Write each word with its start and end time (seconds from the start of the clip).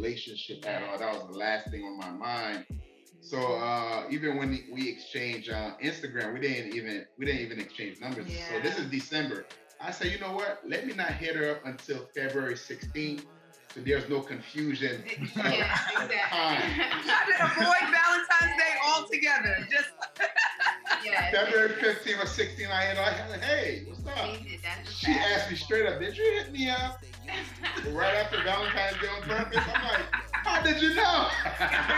relationship 0.00 0.66
at 0.66 0.82
all. 0.82 0.98
That 0.98 1.12
was 1.12 1.30
the 1.30 1.38
last 1.38 1.70
thing 1.70 1.84
on 1.84 1.98
my 1.98 2.10
mind. 2.10 2.66
So 3.20 3.38
uh, 3.38 4.04
even 4.10 4.38
when 4.38 4.58
we 4.72 4.88
exchange 4.88 5.48
uh, 5.48 5.72
Instagram, 5.82 6.32
we 6.32 6.40
didn't 6.40 6.74
even 6.74 7.04
we 7.18 7.26
didn't 7.26 7.42
even 7.42 7.60
exchange 7.60 8.00
numbers. 8.00 8.26
Yeah. 8.28 8.48
So 8.50 8.60
this 8.60 8.78
is 8.78 8.90
December. 8.90 9.46
I 9.80 9.90
said, 9.90 10.08
you 10.12 10.18
know 10.18 10.32
what? 10.32 10.60
Let 10.66 10.86
me 10.86 10.94
not 10.94 11.12
hit 11.12 11.36
her 11.36 11.50
up 11.50 11.64
until 11.64 12.08
February 12.14 12.54
16th. 12.54 13.24
So 13.74 13.80
there's 13.80 14.08
no 14.08 14.20
confusion. 14.20 15.04
Yeah, 15.36 15.78
exactly. 15.92 16.16
Did 17.28 17.40
avoid 17.40 17.86
Valentine's 17.86 18.56
Day 18.58 18.74
altogether. 18.84 19.68
Just 19.70 19.88
yeah. 21.04 21.30
February 21.30 21.70
15th 21.70 22.22
or 22.22 22.26
16th, 22.26 22.70
I 22.70 22.82
hit 22.82 22.96
her. 22.96 23.02
I 23.02 23.30
said, 23.30 23.44
hey, 23.44 23.84
what's 23.86 24.06
up? 24.06 24.36
She 24.88 25.12
asked 25.12 25.50
me 25.50 25.56
straight 25.56 25.86
up, 25.86 26.00
did 26.00 26.16
you 26.16 26.24
hit 26.36 26.52
me 26.52 26.70
up? 26.70 27.02
right 27.92 28.14
after 28.14 28.42
Valentine's 28.42 29.00
Day 29.00 29.08
on 29.08 29.22
purpose. 29.22 29.62
I'm 29.74 29.82
like, 29.88 30.06
how 30.32 30.62
did 30.62 30.82
you 30.82 30.94
know? 30.94 31.28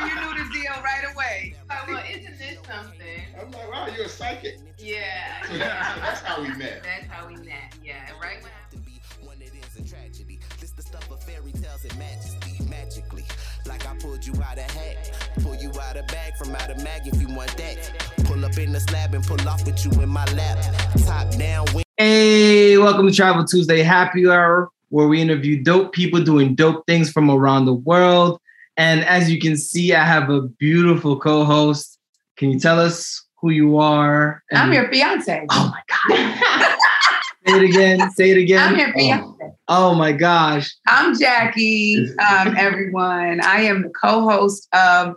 you 0.06 0.14
knew 0.14 0.44
the 0.44 0.50
deal 0.52 0.72
right 0.82 1.04
away. 1.14 1.54
Like, 1.68 1.88
well, 1.88 2.04
isn't 2.10 2.38
this 2.38 2.58
something? 2.66 3.22
I'm 3.40 3.50
like, 3.50 3.70
wow, 3.70 3.88
you're 3.94 4.06
a 4.06 4.08
psychic. 4.08 4.58
Yeah. 4.78 5.42
So, 5.46 5.58
that, 5.58 5.94
so 5.94 6.00
that's 6.00 6.20
how 6.20 6.42
we 6.42 6.48
met. 6.48 6.82
That's 6.82 7.06
how 7.06 7.28
we 7.28 7.36
met. 7.36 7.74
Yeah, 7.82 8.10
right 8.20 8.42
when. 8.42 8.50
I- 8.52 8.74
used 8.74 8.84
to 8.84 8.90
be 8.90 9.00
one, 9.26 9.36
it 9.40 9.52
is 9.54 9.76
a 9.78 9.88
tragedy. 9.88 10.38
This 10.60 10.72
the 10.72 10.82
stuff 10.82 11.10
of 11.10 11.22
fairy 11.22 11.52
tales 11.52 11.84
and 11.84 11.96
majesty 11.98 12.64
magically. 12.68 13.24
Like 13.66 13.86
I 13.88 13.94
pulled 13.96 14.26
you 14.26 14.34
out 14.42 14.58
of 14.58 14.70
hat, 14.70 15.12
pull 15.42 15.54
you 15.54 15.70
out 15.80 15.96
of 15.96 16.06
bag 16.08 16.36
from 16.36 16.54
out 16.54 16.70
of 16.70 16.82
mag 16.82 17.06
if 17.06 17.20
you 17.20 17.28
want 17.28 17.56
that. 17.56 17.92
Pull 18.24 18.44
up 18.44 18.58
in 18.58 18.72
the 18.72 18.80
slab 18.80 19.14
and 19.14 19.24
pull 19.24 19.48
off 19.48 19.64
with 19.64 19.84
you 19.84 19.90
in 20.02 20.08
my 20.08 20.24
lap. 20.32 20.58
Top 21.04 21.30
down. 21.36 21.66
Hey, 21.96 22.76
welcome 22.78 23.06
to 23.06 23.14
Travel 23.14 23.44
Tuesday 23.44 23.82
Happy 23.82 24.28
Hour 24.28 24.70
where 24.92 25.08
we 25.08 25.22
interview 25.22 25.62
dope 25.62 25.92
people 25.92 26.22
doing 26.22 26.54
dope 26.54 26.86
things 26.86 27.10
from 27.10 27.30
around 27.30 27.64
the 27.64 27.72
world. 27.72 28.38
And 28.76 29.04
as 29.04 29.30
you 29.30 29.40
can 29.40 29.56
see, 29.56 29.94
I 29.94 30.04
have 30.04 30.28
a 30.28 30.42
beautiful 30.42 31.18
co-host. 31.18 31.98
Can 32.36 32.50
you 32.50 32.60
tell 32.60 32.78
us 32.78 33.24
who 33.40 33.50
you 33.50 33.78
are? 33.78 34.42
And 34.50 34.58
I'm 34.58 34.72
your 34.72 34.90
fiance. 34.90 35.46
Oh 35.50 35.72
my 35.72 35.82
god. 35.88 36.78
say 37.46 37.56
it 37.56 37.62
again. 37.62 38.10
Say 38.12 38.30
it 38.30 38.38
again. 38.38 38.72
I'm 38.72 38.78
your 38.78 38.92
fiance. 38.92 39.44
Oh, 39.68 39.90
oh 39.90 39.94
my 39.94 40.12
gosh. 40.12 40.74
I'm 40.86 41.18
Jackie. 41.18 42.06
Um, 42.18 42.54
everyone. 42.56 43.40
I 43.42 43.62
am 43.62 43.82
the 43.82 43.90
co-host 43.90 44.68
of 44.72 45.16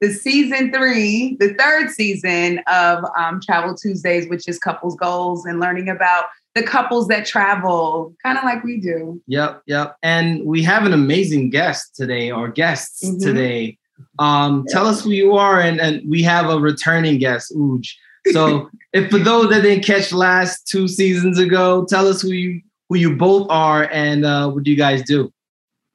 the 0.00 0.12
season 0.12 0.72
three, 0.72 1.36
the 1.40 1.54
third 1.54 1.90
season 1.90 2.60
of 2.68 3.04
um, 3.18 3.40
Travel 3.40 3.74
Tuesdays, 3.74 4.28
which 4.28 4.48
is 4.48 4.58
couples 4.58 4.94
goals 4.96 5.44
and 5.44 5.58
learning 5.58 5.88
about 5.88 6.26
the 6.54 6.62
couples 6.62 7.08
that 7.08 7.26
travel, 7.26 8.14
kind 8.22 8.38
of 8.38 8.44
like 8.44 8.62
we 8.64 8.80
do. 8.80 9.20
Yep, 9.26 9.62
yep. 9.66 9.96
And 10.02 10.44
we 10.44 10.62
have 10.62 10.84
an 10.86 10.92
amazing 10.92 11.50
guest 11.50 11.94
today, 11.94 12.30
or 12.30 12.48
guests 12.48 13.04
mm-hmm. 13.04 13.18
today. 13.18 13.78
Um, 14.18 14.64
yep. 14.66 14.74
Tell 14.74 14.86
us 14.86 15.02
who 15.02 15.10
you 15.10 15.34
are, 15.34 15.60
and, 15.60 15.80
and 15.80 16.08
we 16.08 16.22
have 16.22 16.48
a 16.48 16.58
returning 16.58 17.18
guest, 17.18 17.52
Ooj. 17.56 17.88
So, 18.32 18.70
if 18.92 19.10
for 19.10 19.18
those 19.18 19.50
that 19.50 19.62
didn't 19.62 19.84
catch 19.84 20.12
last 20.12 20.66
two 20.66 20.88
seasons 20.88 21.38
ago, 21.38 21.84
tell 21.88 22.06
us 22.06 22.22
who 22.22 22.30
you 22.30 22.62
who 22.88 22.96
you 22.96 23.16
both 23.16 23.46
are 23.50 23.88
and 23.92 24.24
uh, 24.24 24.50
what 24.50 24.64
do 24.64 24.70
you 24.70 24.76
guys 24.76 25.02
do? 25.02 25.32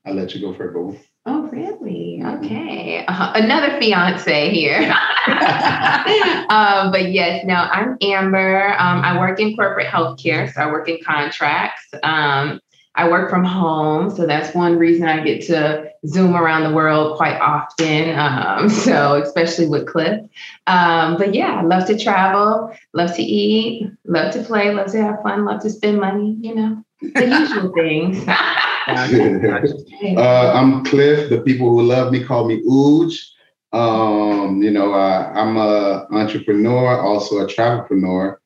I'll 0.05 0.13
let 0.13 0.35
you 0.35 0.41
go 0.41 0.53
for 0.53 0.71
both. 0.71 0.97
Oh, 1.25 1.43
really? 1.47 2.21
Okay. 2.23 3.05
Uh, 3.07 3.31
another 3.35 3.79
fiance 3.79 4.49
here. 4.51 4.93
um, 6.49 6.91
but 6.91 7.11
yes, 7.11 7.45
no, 7.45 7.55
I'm 7.55 7.97
Amber. 8.01 8.73
Um, 8.77 9.01
I 9.01 9.17
work 9.17 9.39
in 9.39 9.55
corporate 9.55 9.87
healthcare, 9.87 10.53
so 10.53 10.61
I 10.61 10.65
work 10.67 10.89
in 10.89 10.99
contracts. 11.01 11.87
Um, 12.03 12.59
I 12.95 13.09
work 13.09 13.29
from 13.29 13.43
home, 13.43 14.11
so 14.11 14.27
that's 14.27 14.53
one 14.53 14.77
reason 14.77 15.07
I 15.07 15.23
get 15.23 15.41
to 15.47 15.91
zoom 16.05 16.35
around 16.35 16.63
the 16.69 16.75
world 16.75 17.17
quite 17.17 17.39
often. 17.39 18.17
Um, 18.17 18.69
so, 18.85 19.15
especially 19.21 19.67
with 19.67 19.87
Cliff. 19.87 20.21
Um, 20.67 21.17
but 21.17 21.33
yeah, 21.33 21.55
I 21.55 21.63
love 21.63 21.87
to 21.87 21.97
travel, 21.97 22.75
love 22.93 23.15
to 23.15 23.23
eat, 23.23 23.89
love 24.05 24.33
to 24.33 24.43
play, 24.43 24.73
love 24.73 24.91
to 24.91 25.01
have 25.01 25.23
fun, 25.23 25.45
love 25.45 25.61
to 25.61 25.69
spend 25.71 25.99
money. 25.99 26.37
You 26.39 26.55
know, 26.55 26.83
the 27.01 27.27
usual 27.39 27.73
things. 27.73 28.23
uh, 30.17 30.51
I'm 30.53 30.83
Cliff. 30.83 31.29
The 31.29 31.41
people 31.41 31.69
who 31.69 31.83
love 31.83 32.11
me 32.11 32.23
call 32.23 32.45
me 32.45 32.61
Ooj. 32.63 33.17
Um, 33.71 34.61
you 34.61 34.69
know, 34.69 34.93
uh, 34.93 35.31
I'm 35.33 35.57
a 35.57 36.05
entrepreneur, 36.11 37.01
also 37.01 37.39
a 37.39 37.47
travelpreneur. 37.47 38.37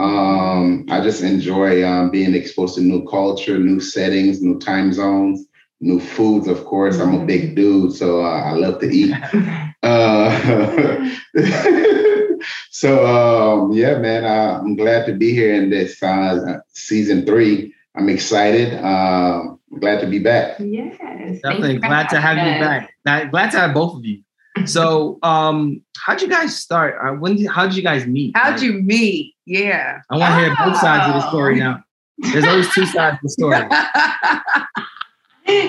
Um, 0.00 0.86
I 0.88 1.02
just 1.02 1.22
enjoy 1.22 1.86
um, 1.86 2.10
being 2.10 2.34
exposed 2.34 2.76
to 2.76 2.80
new 2.80 3.04
culture, 3.06 3.58
new 3.58 3.80
settings, 3.80 4.40
new 4.40 4.58
time 4.58 4.94
zones, 4.94 5.46
new 5.80 6.00
foods. 6.00 6.48
Of 6.48 6.64
course, 6.64 6.98
I'm 6.98 7.14
a 7.14 7.26
big 7.26 7.54
dude, 7.54 7.92
so 7.92 8.24
uh, 8.24 8.40
I 8.40 8.52
love 8.52 8.80
to 8.80 8.86
eat. 8.86 9.14
Uh, 9.82 10.28
so 12.70 13.06
um, 13.06 13.72
yeah, 13.72 13.96
man, 13.96 14.26
uh, 14.26 14.60
I'm 14.60 14.76
glad 14.76 15.06
to 15.06 15.14
be 15.14 15.32
here 15.32 15.54
in 15.54 15.70
this 15.70 16.02
uh, 16.02 16.58
season 16.68 17.24
three. 17.24 17.72
I'm 17.96 18.10
excited. 18.10 18.74
Um, 18.84 19.58
glad 19.78 20.02
to 20.02 20.06
be 20.06 20.18
back. 20.18 20.58
Yes. 20.60 20.98
Definitely 21.42 21.78
glad 21.78 22.10
to 22.10 22.20
have 22.20 22.36
you 22.36 22.60
back. 22.60 23.30
Glad 23.30 23.52
to 23.52 23.58
have 23.58 23.72
both 23.72 23.96
of 23.96 24.04
you. 24.04 24.22
So, 24.66 25.18
um, 25.22 25.82
how'd 25.96 26.20
you 26.22 26.28
guys 26.28 26.56
start? 26.56 26.96
Uh, 27.02 27.14
when? 27.14 27.36
Did, 27.36 27.48
how'd 27.48 27.74
you 27.74 27.82
guys 27.82 28.06
meet? 28.06 28.36
How'd 28.36 28.60
you 28.60 28.74
meet? 28.74 29.34
Yeah. 29.46 30.00
I 30.10 30.16
want 30.16 30.30
to 30.30 30.36
oh. 30.36 30.40
hear 30.40 30.54
both 30.56 30.76
sides 30.80 31.08
of 31.08 31.14
the 31.20 31.28
story 31.28 31.58
now. 31.58 31.82
There's 32.18 32.44
always 32.44 32.72
two 32.74 32.86
sides 32.86 33.16
of 33.16 33.22
the 33.22 33.30
story. 33.30 33.56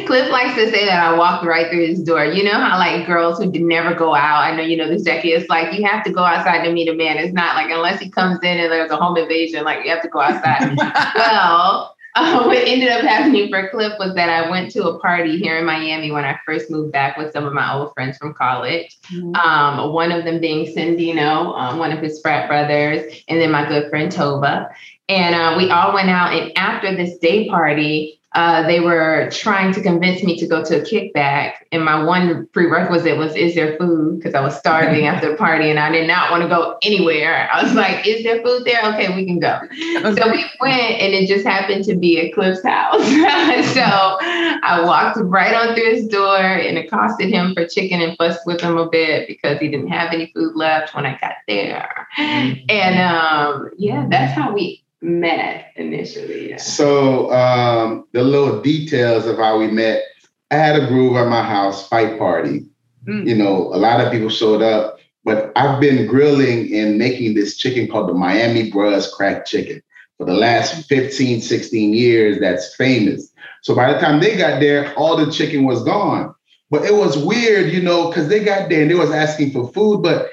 Cliff 0.05 0.29
likes 0.29 0.53
to 0.55 0.69
say 0.69 0.85
that 0.85 1.03
I 1.03 1.17
walked 1.17 1.45
right 1.45 1.71
through 1.71 1.87
his 1.87 2.03
door. 2.03 2.25
You 2.25 2.43
know 2.43 2.59
how 2.59 2.77
like 2.77 3.07
girls 3.07 3.39
who 3.39 3.47
never 3.47 3.95
go 3.95 4.13
out. 4.13 4.43
I 4.43 4.55
know 4.55 4.61
you 4.61 4.77
know 4.77 4.87
this, 4.87 5.03
Jackie. 5.03 5.31
It's 5.31 5.49
like 5.49 5.73
you 5.73 5.83
have 5.85 6.03
to 6.03 6.11
go 6.11 6.23
outside 6.23 6.63
to 6.65 6.71
meet 6.71 6.87
a 6.89 6.93
man. 6.93 7.17
It's 7.17 7.33
not 7.33 7.55
like 7.55 7.71
unless 7.71 7.99
he 7.99 8.09
comes 8.09 8.39
in 8.43 8.59
and 8.59 8.71
there's 8.71 8.91
a 8.91 8.97
home 8.97 9.17
invasion, 9.17 9.63
like 9.63 9.83
you 9.83 9.89
have 9.91 10.03
to 10.03 10.09
go 10.09 10.19
outside. 10.19 10.77
well, 11.15 11.95
uh, 12.15 12.43
what 12.45 12.57
ended 12.57 12.89
up 12.89 13.01
happening 13.01 13.49
for 13.49 13.69
Cliff 13.69 13.93
was 13.99 14.15
that 14.15 14.29
I 14.29 14.49
went 14.49 14.71
to 14.71 14.87
a 14.87 14.99
party 14.99 15.37
here 15.37 15.57
in 15.57 15.65
Miami 15.65 16.11
when 16.11 16.25
I 16.25 16.39
first 16.45 16.69
moved 16.69 16.91
back 16.91 17.17
with 17.17 17.31
some 17.33 17.45
of 17.45 17.53
my 17.53 17.73
old 17.73 17.93
friends 17.93 18.17
from 18.17 18.33
college. 18.33 18.97
Mm-hmm. 19.13 19.35
Um, 19.35 19.93
one 19.93 20.11
of 20.11 20.25
them 20.25 20.39
being 20.39 20.73
Cindino, 20.73 21.57
um, 21.57 21.79
one 21.79 21.91
of 21.91 21.99
his 21.99 22.21
frat 22.21 22.47
brothers, 22.47 23.23
and 23.27 23.39
then 23.39 23.51
my 23.51 23.67
good 23.67 23.89
friend 23.89 24.11
Tova. 24.11 24.69
And 25.09 25.35
uh, 25.35 25.55
we 25.57 25.69
all 25.69 25.93
went 25.93 26.09
out, 26.09 26.33
and 26.33 26.57
after 26.57 26.95
this 26.95 27.17
day 27.17 27.49
party, 27.49 28.20
uh, 28.33 28.65
they 28.65 28.79
were 28.79 29.29
trying 29.29 29.73
to 29.73 29.81
convince 29.81 30.23
me 30.23 30.37
to 30.37 30.47
go 30.47 30.63
to 30.63 30.81
a 30.81 30.81
kickback. 30.81 31.53
And 31.73 31.83
my 31.83 32.01
one 32.01 32.47
prerequisite 32.47 33.17
was, 33.17 33.35
is 33.35 33.55
there 33.55 33.77
food? 33.77 34.17
Because 34.17 34.33
I 34.33 34.41
was 34.41 34.57
starving 34.57 35.05
after 35.05 35.31
the 35.31 35.35
party 35.35 35.69
and 35.69 35.77
I 35.77 35.91
did 35.91 36.07
not 36.07 36.31
want 36.31 36.43
to 36.43 36.47
go 36.47 36.77
anywhere. 36.81 37.49
I 37.51 37.61
was 37.61 37.73
like, 37.73 38.07
is 38.07 38.23
there 38.23 38.41
food 38.41 38.63
there? 38.63 38.81
Okay, 38.93 39.13
we 39.15 39.25
can 39.25 39.39
go. 39.39 39.59
So 40.11 40.29
we 40.29 40.43
went 40.59 40.99
and 40.99 41.13
it 41.13 41.27
just 41.27 41.45
happened 41.45 41.85
to 41.85 41.95
be 41.95 42.19
at 42.19 42.33
Cliff's 42.33 42.63
house. 42.63 43.01
so 43.73 43.81
I 43.81 44.81
walked 44.83 45.17
right 45.21 45.53
on 45.53 45.75
through 45.75 45.93
his 45.95 46.07
door 46.07 46.37
and 46.37 46.77
accosted 46.77 47.29
him 47.29 47.53
for 47.53 47.65
chicken 47.67 48.01
and 48.01 48.17
fussed 48.17 48.45
with 48.45 48.61
him 48.61 48.77
a 48.77 48.89
bit 48.89 49.27
because 49.27 49.59
he 49.59 49.69
didn't 49.69 49.87
have 49.87 50.11
any 50.11 50.31
food 50.33 50.55
left 50.55 50.93
when 50.93 51.05
I 51.05 51.17
got 51.19 51.35
there. 51.47 52.07
Mm-hmm. 52.17 52.65
And 52.69 52.99
um, 52.99 53.69
yeah, 53.77 54.05
that's 54.09 54.33
how 54.33 54.53
we 54.53 54.83
met 55.01 55.71
initially? 55.75 56.51
Yeah. 56.51 56.57
So 56.57 57.31
um, 57.31 58.05
the 58.13 58.23
little 58.23 58.61
details 58.61 59.25
of 59.25 59.37
how 59.37 59.57
we 59.57 59.67
met. 59.67 60.03
I 60.51 60.55
had 60.55 60.81
a 60.81 60.87
groove 60.87 61.15
at 61.15 61.29
my 61.29 61.43
house, 61.43 61.87
fight 61.87 62.19
party. 62.19 62.65
Mm. 63.07 63.25
You 63.25 63.35
know, 63.35 63.73
a 63.73 63.77
lot 63.77 64.01
of 64.01 64.11
people 64.11 64.29
showed 64.29 64.61
up, 64.61 64.99
but 65.23 65.51
I've 65.55 65.79
been 65.79 66.07
grilling 66.07 66.73
and 66.75 66.97
making 66.97 67.35
this 67.35 67.55
chicken 67.57 67.87
called 67.87 68.09
the 68.09 68.13
Miami 68.13 68.69
Bros 68.69 69.11
Crack 69.13 69.45
Chicken 69.45 69.81
for 70.17 70.25
the 70.25 70.33
last 70.33 70.87
15, 70.87 71.41
16 71.41 71.93
years. 71.93 72.39
That's 72.39 72.75
famous. 72.75 73.31
So 73.61 73.73
by 73.75 73.93
the 73.93 73.99
time 73.99 74.19
they 74.19 74.35
got 74.37 74.59
there, 74.59 74.93
all 74.95 75.15
the 75.15 75.31
chicken 75.31 75.63
was 75.63 75.83
gone. 75.83 76.35
But 76.69 76.85
it 76.85 76.93
was 76.93 77.17
weird, 77.17 77.71
you 77.71 77.81
know, 77.81 78.09
because 78.09 78.27
they 78.27 78.43
got 78.43 78.69
there 78.69 78.81
and 78.81 78.91
they 78.91 78.95
was 78.95 79.11
asking 79.11 79.51
for 79.51 79.71
food, 79.71 80.01
but 80.03 80.29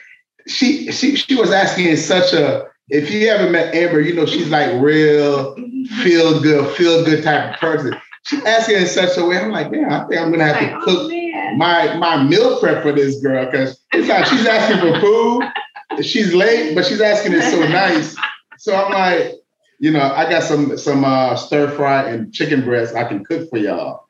she 0.46 0.90
she 0.92 1.16
she 1.16 1.34
was 1.34 1.50
asking 1.50 1.86
in 1.86 1.96
such 1.96 2.32
a 2.32 2.66
if 2.90 3.10
you 3.10 3.28
ever 3.28 3.50
met 3.50 3.74
Amber, 3.74 4.00
you 4.00 4.14
know 4.14 4.26
she's 4.26 4.48
like 4.48 4.80
real 4.80 5.54
feel 6.02 6.40
good, 6.40 6.74
feel 6.76 7.04
good 7.04 7.22
type 7.22 7.54
of 7.54 7.60
person. 7.60 7.94
She 8.24 8.36
asking 8.44 8.76
in 8.76 8.86
such 8.86 9.16
a 9.16 9.24
way. 9.24 9.38
I'm 9.38 9.50
like, 9.50 9.70
man, 9.70 9.90
I 9.90 10.06
think 10.06 10.20
I'm 10.20 10.30
gonna 10.30 10.44
have 10.44 10.58
to 10.60 10.80
cook 10.84 11.10
oh, 11.10 11.54
my 11.56 11.96
my 11.96 12.22
meal 12.22 12.58
prep 12.60 12.82
for 12.82 12.92
this 12.92 13.20
girl 13.20 13.46
because 13.46 13.80
it's 13.92 14.08
like 14.08 14.26
she's 14.26 14.46
asking 14.46 14.80
for 14.80 15.00
food. 15.00 16.04
She's 16.04 16.34
late, 16.34 16.74
but 16.74 16.84
she's 16.84 17.00
asking 17.00 17.32
it 17.32 17.42
so 17.42 17.60
nice. 17.68 18.16
So 18.58 18.74
I'm 18.74 18.92
like, 18.92 19.34
you 19.78 19.90
know, 19.90 20.00
I 20.00 20.28
got 20.28 20.42
some 20.42 20.76
some 20.76 21.04
uh, 21.04 21.36
stir 21.36 21.70
fry 21.70 22.08
and 22.08 22.32
chicken 22.32 22.64
breast 22.64 22.94
I 22.94 23.04
can 23.04 23.24
cook 23.24 23.48
for 23.50 23.58
y'all. 23.58 24.06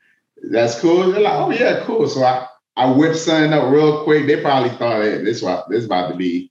That's 0.51 0.81
cool. 0.81 1.11
They're 1.11 1.21
like, 1.21 1.35
oh 1.35 1.51
yeah, 1.51 1.85
cool. 1.85 2.09
So 2.09 2.25
I 2.25 2.47
I 2.77 2.91
whipped 2.91 3.17
something 3.17 3.53
up 3.53 3.73
real 3.73 4.05
quick. 4.05 4.27
They 4.27 4.41
probably 4.41 4.71
thought 4.71 5.03
hey, 5.03 5.23
this 5.23 5.41
this 5.41 5.79
is 5.79 5.85
about 5.85 6.11
to 6.11 6.17
be 6.17 6.51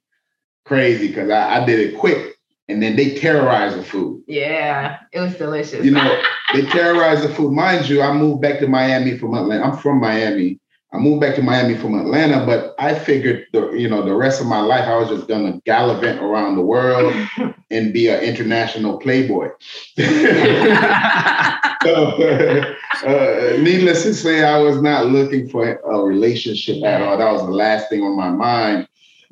crazy 0.68 1.08
because 1.08 1.30
I, 1.30 1.62
I, 1.62 1.66
did 1.66 1.80
it 1.80 1.98
quick. 1.98 2.36
and 2.68 2.84
then 2.84 2.96
they 2.96 3.16
terrorize 3.16 3.76
the 3.76 3.84
food. 3.84 4.24
Yeah, 4.28 5.00
it 5.14 5.20
was 5.20 5.36
delicious. 5.36 5.86
You 5.86 5.92
know, 5.92 6.22
they 6.54 6.64
terrorize 6.64 7.22
the 7.22 7.30
food. 7.30 7.54
Mind 7.54 7.88
you, 7.88 8.02
I 8.02 8.14
moved 8.14 8.42
back 8.42 8.60
to 8.60 8.68
Miami 8.68 9.18
from 9.18 9.34
Atlanta. 9.34 9.64
I'm 9.64 9.78
from 9.78 10.00
Miami. 10.00 10.60
I 10.94 10.98
moved 10.98 11.22
back 11.22 11.36
to 11.36 11.42
Miami 11.42 11.76
from 11.76 12.00
Atlanta, 12.00 12.46
but 12.46 12.74
I 12.80 12.98
figured 12.98 13.46
the 13.52 13.72
you 13.72 13.90
know 13.90 14.04
the 14.04 14.16
rest 14.16 14.40
of 14.40 14.48
my 14.48 14.62
life 14.62 14.86
I 14.86 14.96
was 14.96 15.10
just 15.10 15.28
gonna 15.28 15.60
gallivant 15.66 16.22
around 16.22 16.56
the 16.56 16.62
world 16.62 17.14
and 17.72 17.94
be 17.94 18.08
an 18.08 18.22
international 18.22 18.98
playboy. 18.98 19.50
so, 21.84 22.76
uh, 23.06 23.58
needless 23.60 24.04
to 24.04 24.14
say, 24.14 24.44
I 24.44 24.58
was 24.60 24.82
not 24.82 25.08
looking 25.08 25.50
for 25.50 25.76
a 25.76 26.00
relationship 26.00 26.84
at 26.84 27.02
all. 27.02 27.18
That 27.18 27.32
was 27.32 27.44
the 27.44 27.52
last 27.52 27.90
thing 27.90 28.02
on 28.02 28.16
my 28.16 28.30
mind. 28.30 28.88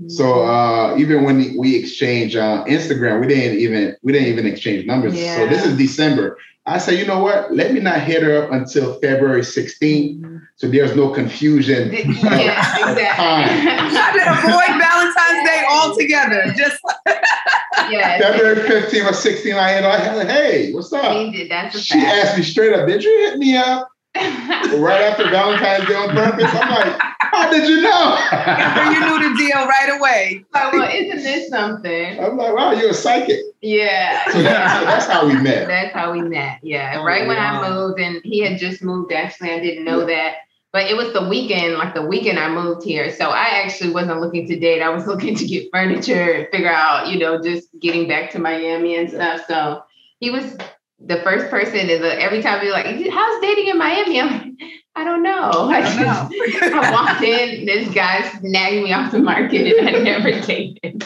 So 0.07 0.43
uh, 0.43 0.95
even 0.97 1.23
when 1.23 1.55
we 1.57 1.75
exchange 1.75 2.35
uh, 2.35 2.65
Instagram, 2.65 3.21
we 3.21 3.27
didn't 3.27 3.59
even 3.59 3.95
we 4.03 4.11
didn't 4.11 4.27
even 4.27 4.45
exchange 4.45 4.85
numbers. 4.85 5.15
Yeah. 5.15 5.37
So 5.37 5.47
this 5.47 5.65
is 5.65 5.77
December. 5.77 6.37
I 6.67 6.79
said, 6.79 6.97
you 6.97 7.05
know 7.05 7.19
what? 7.19 7.53
Let 7.53 7.73
me 7.73 7.79
not 7.79 8.01
hit 8.01 8.23
her 8.23 8.43
up 8.43 8.51
until 8.51 8.99
February 8.99 9.41
16th, 9.41 10.19
Mm-hmm. 10.19 10.37
so 10.55 10.67
there's 10.67 10.95
no 10.95 11.09
confusion. 11.11 11.93
yeah, 11.93 11.99
exactly. 12.01 13.03
I 13.05 14.11
did 14.13 14.27
avoid 14.35 14.73
Valentine's 14.81 15.47
Day 15.47 15.63
altogether. 15.69 16.53
Just 16.57 16.81
yeah, 17.91 18.17
February 18.19 18.55
15th 18.67 19.05
or 19.05 19.13
16th, 19.13 19.57
I 19.57 19.73
hit 19.73 19.83
her. 19.83 20.15
Said, 20.21 20.29
hey, 20.31 20.73
what's 20.73 20.91
up? 20.91 21.15
he 21.17 21.31
did. 21.31 21.51
That's 21.51 21.79
She 21.79 21.99
asked 21.99 22.35
me 22.37 22.43
straight 22.43 22.73
up, 22.73 22.87
did 22.87 23.03
you 23.03 23.11
hit 23.29 23.37
me 23.37 23.55
up 23.57 23.89
right 24.15 25.01
after 25.01 25.29
Valentine's 25.29 25.87
Day 25.87 25.95
on 25.95 26.09
purpose? 26.09 26.51
I'm 26.53 26.69
like, 26.69 27.01
how 27.19 27.51
did 27.51 27.67
you 27.67 27.81
know? 27.81 28.17
you 28.91 28.99
knew 28.99 29.29
the 29.29 29.37
deal 29.37 29.65
right 29.67 29.97
away. 29.97 30.45
Like, 30.53 30.73
well, 30.73 30.89
isn't 30.89 31.23
this 31.23 31.49
something? 31.49 32.19
I'm 32.19 32.37
like, 32.37 32.55
wow, 32.55 32.71
you're 32.71 32.91
a 32.91 32.93
psychic. 32.93 33.39
Yeah. 33.61 34.23
So, 34.35 34.41
that, 34.41 34.79
so 34.79 34.85
that's 34.85 35.05
how 35.07 35.27
we 35.27 35.33
met. 35.35 35.67
That's 35.67 35.93
how 35.93 36.11
we 36.11 36.21
met. 36.21 36.59
Yeah. 36.61 36.97
Oh, 36.99 37.05
right 37.05 37.27
when. 37.27 37.37
I 37.37 37.69
moved, 37.69 37.99
and 37.99 38.21
he 38.23 38.39
had 38.39 38.59
just 38.59 38.81
moved, 38.81 39.11
actually, 39.11 39.51
I 39.51 39.59
didn't 39.59 39.85
know 39.85 40.05
that. 40.05 40.37
But 40.71 40.89
it 40.89 40.97
was 40.97 41.13
the 41.13 41.27
weekend, 41.27 41.75
like 41.75 41.93
the 41.93 42.01
weekend 42.01 42.37
I 42.37 42.49
moved 42.49 42.83
here. 42.83 43.11
So 43.13 43.29
I 43.29 43.61
actually 43.63 43.91
wasn't 43.91 44.19
looking 44.19 44.47
to 44.47 44.59
date. 44.59 44.81
I 44.81 44.89
was 44.89 45.07
looking 45.11 45.35
to 45.35 45.45
get 45.45 45.69
furniture 45.71 46.31
and 46.31 46.47
figure 46.51 46.71
out, 46.71 47.07
you 47.07 47.19
know, 47.19 47.41
just 47.41 47.69
getting 47.79 48.07
back 48.07 48.31
to 48.31 48.39
Miami 48.39 48.97
and 48.97 49.09
stuff. 49.09 49.45
So 49.47 49.83
he 50.19 50.31
was 50.31 50.57
the 51.05 51.17
first 51.17 51.49
person 51.49 51.89
is 51.89 52.01
a, 52.01 52.21
every 52.21 52.41
time 52.41 52.63
you're 52.63 52.73
like, 52.73 52.85
how's 52.85 53.41
dating 53.41 53.67
in 53.67 53.77
Miami? 53.77 54.19
I'm 54.19 54.31
like, 54.31 54.53
I 54.95 55.03
don't 55.03 55.23
know. 55.23 55.69
I, 55.69 55.81
I 55.81 56.01
know. 56.01 56.29
I 56.79 56.91
walked 56.91 57.21
in, 57.21 57.65
this 57.65 57.93
guy 57.93 58.27
snagged 58.39 58.83
me 58.83 58.93
off 58.93 59.11
the 59.11 59.19
market 59.19 59.77
and 59.77 59.89
I 59.89 59.99
never 59.99 60.31
dated. 60.45 61.05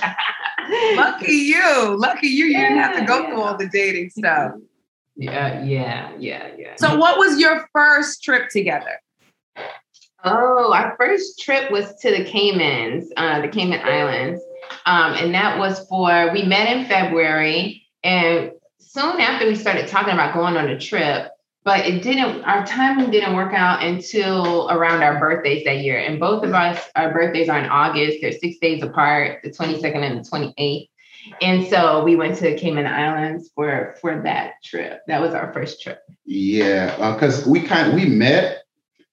Lucky 0.95 1.33
you. 1.33 1.97
Lucky 1.97 2.27
you. 2.27 2.45
You 2.45 2.57
didn't 2.57 2.77
have 2.77 2.95
to 2.95 3.05
go 3.05 3.21
Yeah, 3.21 3.27
through 3.27 3.41
all 3.41 3.57
the 3.57 3.67
dating 3.69 4.11
stuff. 4.11 4.53
Yeah, 5.15 5.63
yeah, 5.63 6.11
yeah, 6.17 6.49
yeah. 6.57 6.75
So, 6.77 6.95
what 6.97 7.17
was 7.17 7.39
your 7.39 7.67
first 7.73 8.23
trip 8.23 8.49
together? 8.49 9.01
Oh, 10.23 10.71
our 10.71 10.95
first 10.97 11.39
trip 11.39 11.71
was 11.71 11.93
to 12.01 12.11
the 12.11 12.23
Caymans, 12.23 13.11
uh, 13.17 13.41
the 13.41 13.47
Cayman 13.47 13.81
Islands. 13.83 14.41
Um, 14.85 15.13
and 15.13 15.33
that 15.33 15.57
was 15.57 15.85
for, 15.87 16.31
we 16.31 16.43
met 16.43 16.69
in 16.69 16.85
February. 16.85 17.83
And 18.03 18.51
soon 18.89 19.21
after 19.21 19.47
we 19.47 19.53
started 19.53 19.87
talking 19.87 20.13
about 20.13 20.33
going 20.33 20.57
on 20.57 20.67
a 20.67 20.79
trip, 20.79 21.31
but 21.63 21.85
it 21.85 22.01
didn't, 22.01 22.43
our 22.45 22.65
timing 22.65 23.11
didn't 23.11 23.35
work 23.35 23.53
out 23.53 23.83
until 23.83 24.67
around 24.71 25.03
our 25.03 25.19
birthdays 25.19 25.63
that 25.65 25.79
year. 25.79 25.99
And 25.99 26.19
both 26.19 26.43
of 26.43 26.53
us, 26.53 26.83
our 26.95 27.13
birthdays 27.13 27.49
are 27.49 27.59
in 27.59 27.69
August. 27.69 28.17
They're 28.21 28.31
six 28.31 28.57
days 28.57 28.81
apart, 28.81 29.41
the 29.43 29.51
22nd 29.51 29.95
and 29.97 30.25
the 30.25 30.29
28th. 30.29 30.89
And 31.41 31.67
so 31.67 32.03
we 32.03 32.15
went 32.15 32.37
to 32.37 32.45
the 32.45 32.55
Cayman 32.55 32.87
Islands 32.87 33.51
for 33.53 33.95
for 34.01 34.21
that 34.23 34.53
trip. 34.63 35.01
That 35.07 35.21
was 35.21 35.33
our 35.33 35.53
first 35.53 35.81
trip. 35.81 36.01
Yeah, 36.25 36.95
uh, 36.97 37.13
because 37.13 37.45
we 37.45 37.61
kind 37.61 37.89
of, 37.89 37.93
we 37.93 38.05
met 38.05 38.63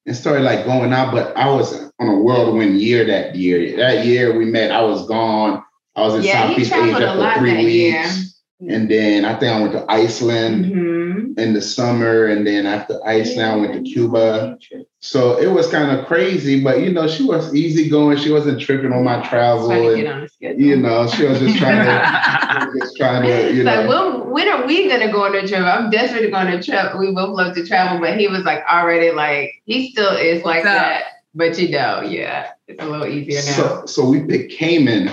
and 0.06 0.16
started 0.16 0.42
like 0.44 0.64
going 0.64 0.92
out, 0.92 1.12
but 1.12 1.36
I 1.36 1.50
was 1.50 1.74
on 1.98 2.08
a 2.08 2.16
whirlwind 2.16 2.80
year 2.80 3.04
that 3.06 3.34
year. 3.34 3.76
That 3.76 4.06
year 4.06 4.38
we 4.38 4.46
met, 4.46 4.70
I 4.70 4.82
was 4.82 5.06
gone. 5.08 5.62
I 5.96 6.02
was 6.02 6.14
in 6.14 6.22
Yeah, 6.22 6.48
Southeast 6.48 6.72
Asia 6.72 7.32
for 7.34 7.40
three 7.40 7.56
weeks. 7.56 7.72
year. 7.74 8.25
Weeks. 8.60 8.74
And 8.74 8.90
then 8.90 9.24
I 9.24 9.38
think 9.38 9.52
I 9.52 9.60
went 9.60 9.72
to 9.72 9.84
Iceland 9.90 10.64
Mhm. 10.66 11.38
in 11.38 11.52
the 11.52 11.60
summer. 11.60 12.26
And 12.26 12.46
then 12.46 12.66
after 12.66 12.98
Iceland, 13.06 13.50
I 13.52 13.56
went 13.56 13.72
to 13.74 13.82
Cuba. 13.92 14.58
So 15.00 15.38
it 15.38 15.46
was 15.52 15.68
kind 15.68 15.96
of 15.96 16.06
crazy, 16.06 16.62
but 16.62 16.80
you 16.80 16.90
know, 16.92 17.06
she 17.06 17.24
was 17.24 17.54
easygoing. 17.54 18.18
She 18.18 18.30
wasn't 18.30 18.60
tripping 18.60 18.92
on 18.92 19.04
my 19.04 19.20
travel. 19.28 19.68
Trying 19.68 19.82
to 19.82 19.88
And, 19.90 19.96
get 20.02 20.12
on 20.12 20.20
the 20.22 20.28
schedule. 20.28 20.60
you 20.60 20.76
know, 20.76 21.06
she 21.06 21.24
was 21.24 21.38
just 21.38 21.58
trying 21.58 21.84
to 21.84 22.70
just 22.80 22.96
trying 22.96 23.22
to, 23.22 23.52
you 23.54 23.62
like, 23.62 23.84
know. 23.88 24.18
when, 24.20 24.30
when 24.30 24.48
are 24.48 24.66
we 24.66 24.88
gonna 24.88 25.12
go 25.12 25.24
on 25.24 25.34
a 25.36 25.46
trip? 25.46 25.60
I'm 25.60 25.90
desperate 25.90 26.22
to 26.22 26.30
go 26.30 26.36
on 26.36 26.48
a 26.48 26.62
trip. 26.62 26.98
We 26.98 27.12
both 27.12 27.30
love 27.36 27.54
to 27.54 27.66
travel, 27.66 28.00
but 28.00 28.18
he 28.18 28.26
was 28.28 28.42
like 28.44 28.64
already 28.68 29.10
like 29.12 29.50
he 29.66 29.90
still 29.90 30.12
is 30.16 30.44
like 30.44 30.58
up? 30.60 30.64
that. 30.64 31.02
But 31.34 31.58
you 31.58 31.68
know, 31.68 32.00
yeah, 32.00 32.48
it's 32.66 32.82
a 32.82 32.86
little 32.86 33.06
easier 33.06 33.36
now. 33.36 33.82
So, 33.82 33.86
so 33.86 34.08
we 34.08 34.22
picked 34.22 34.52
Cayman, 34.52 35.10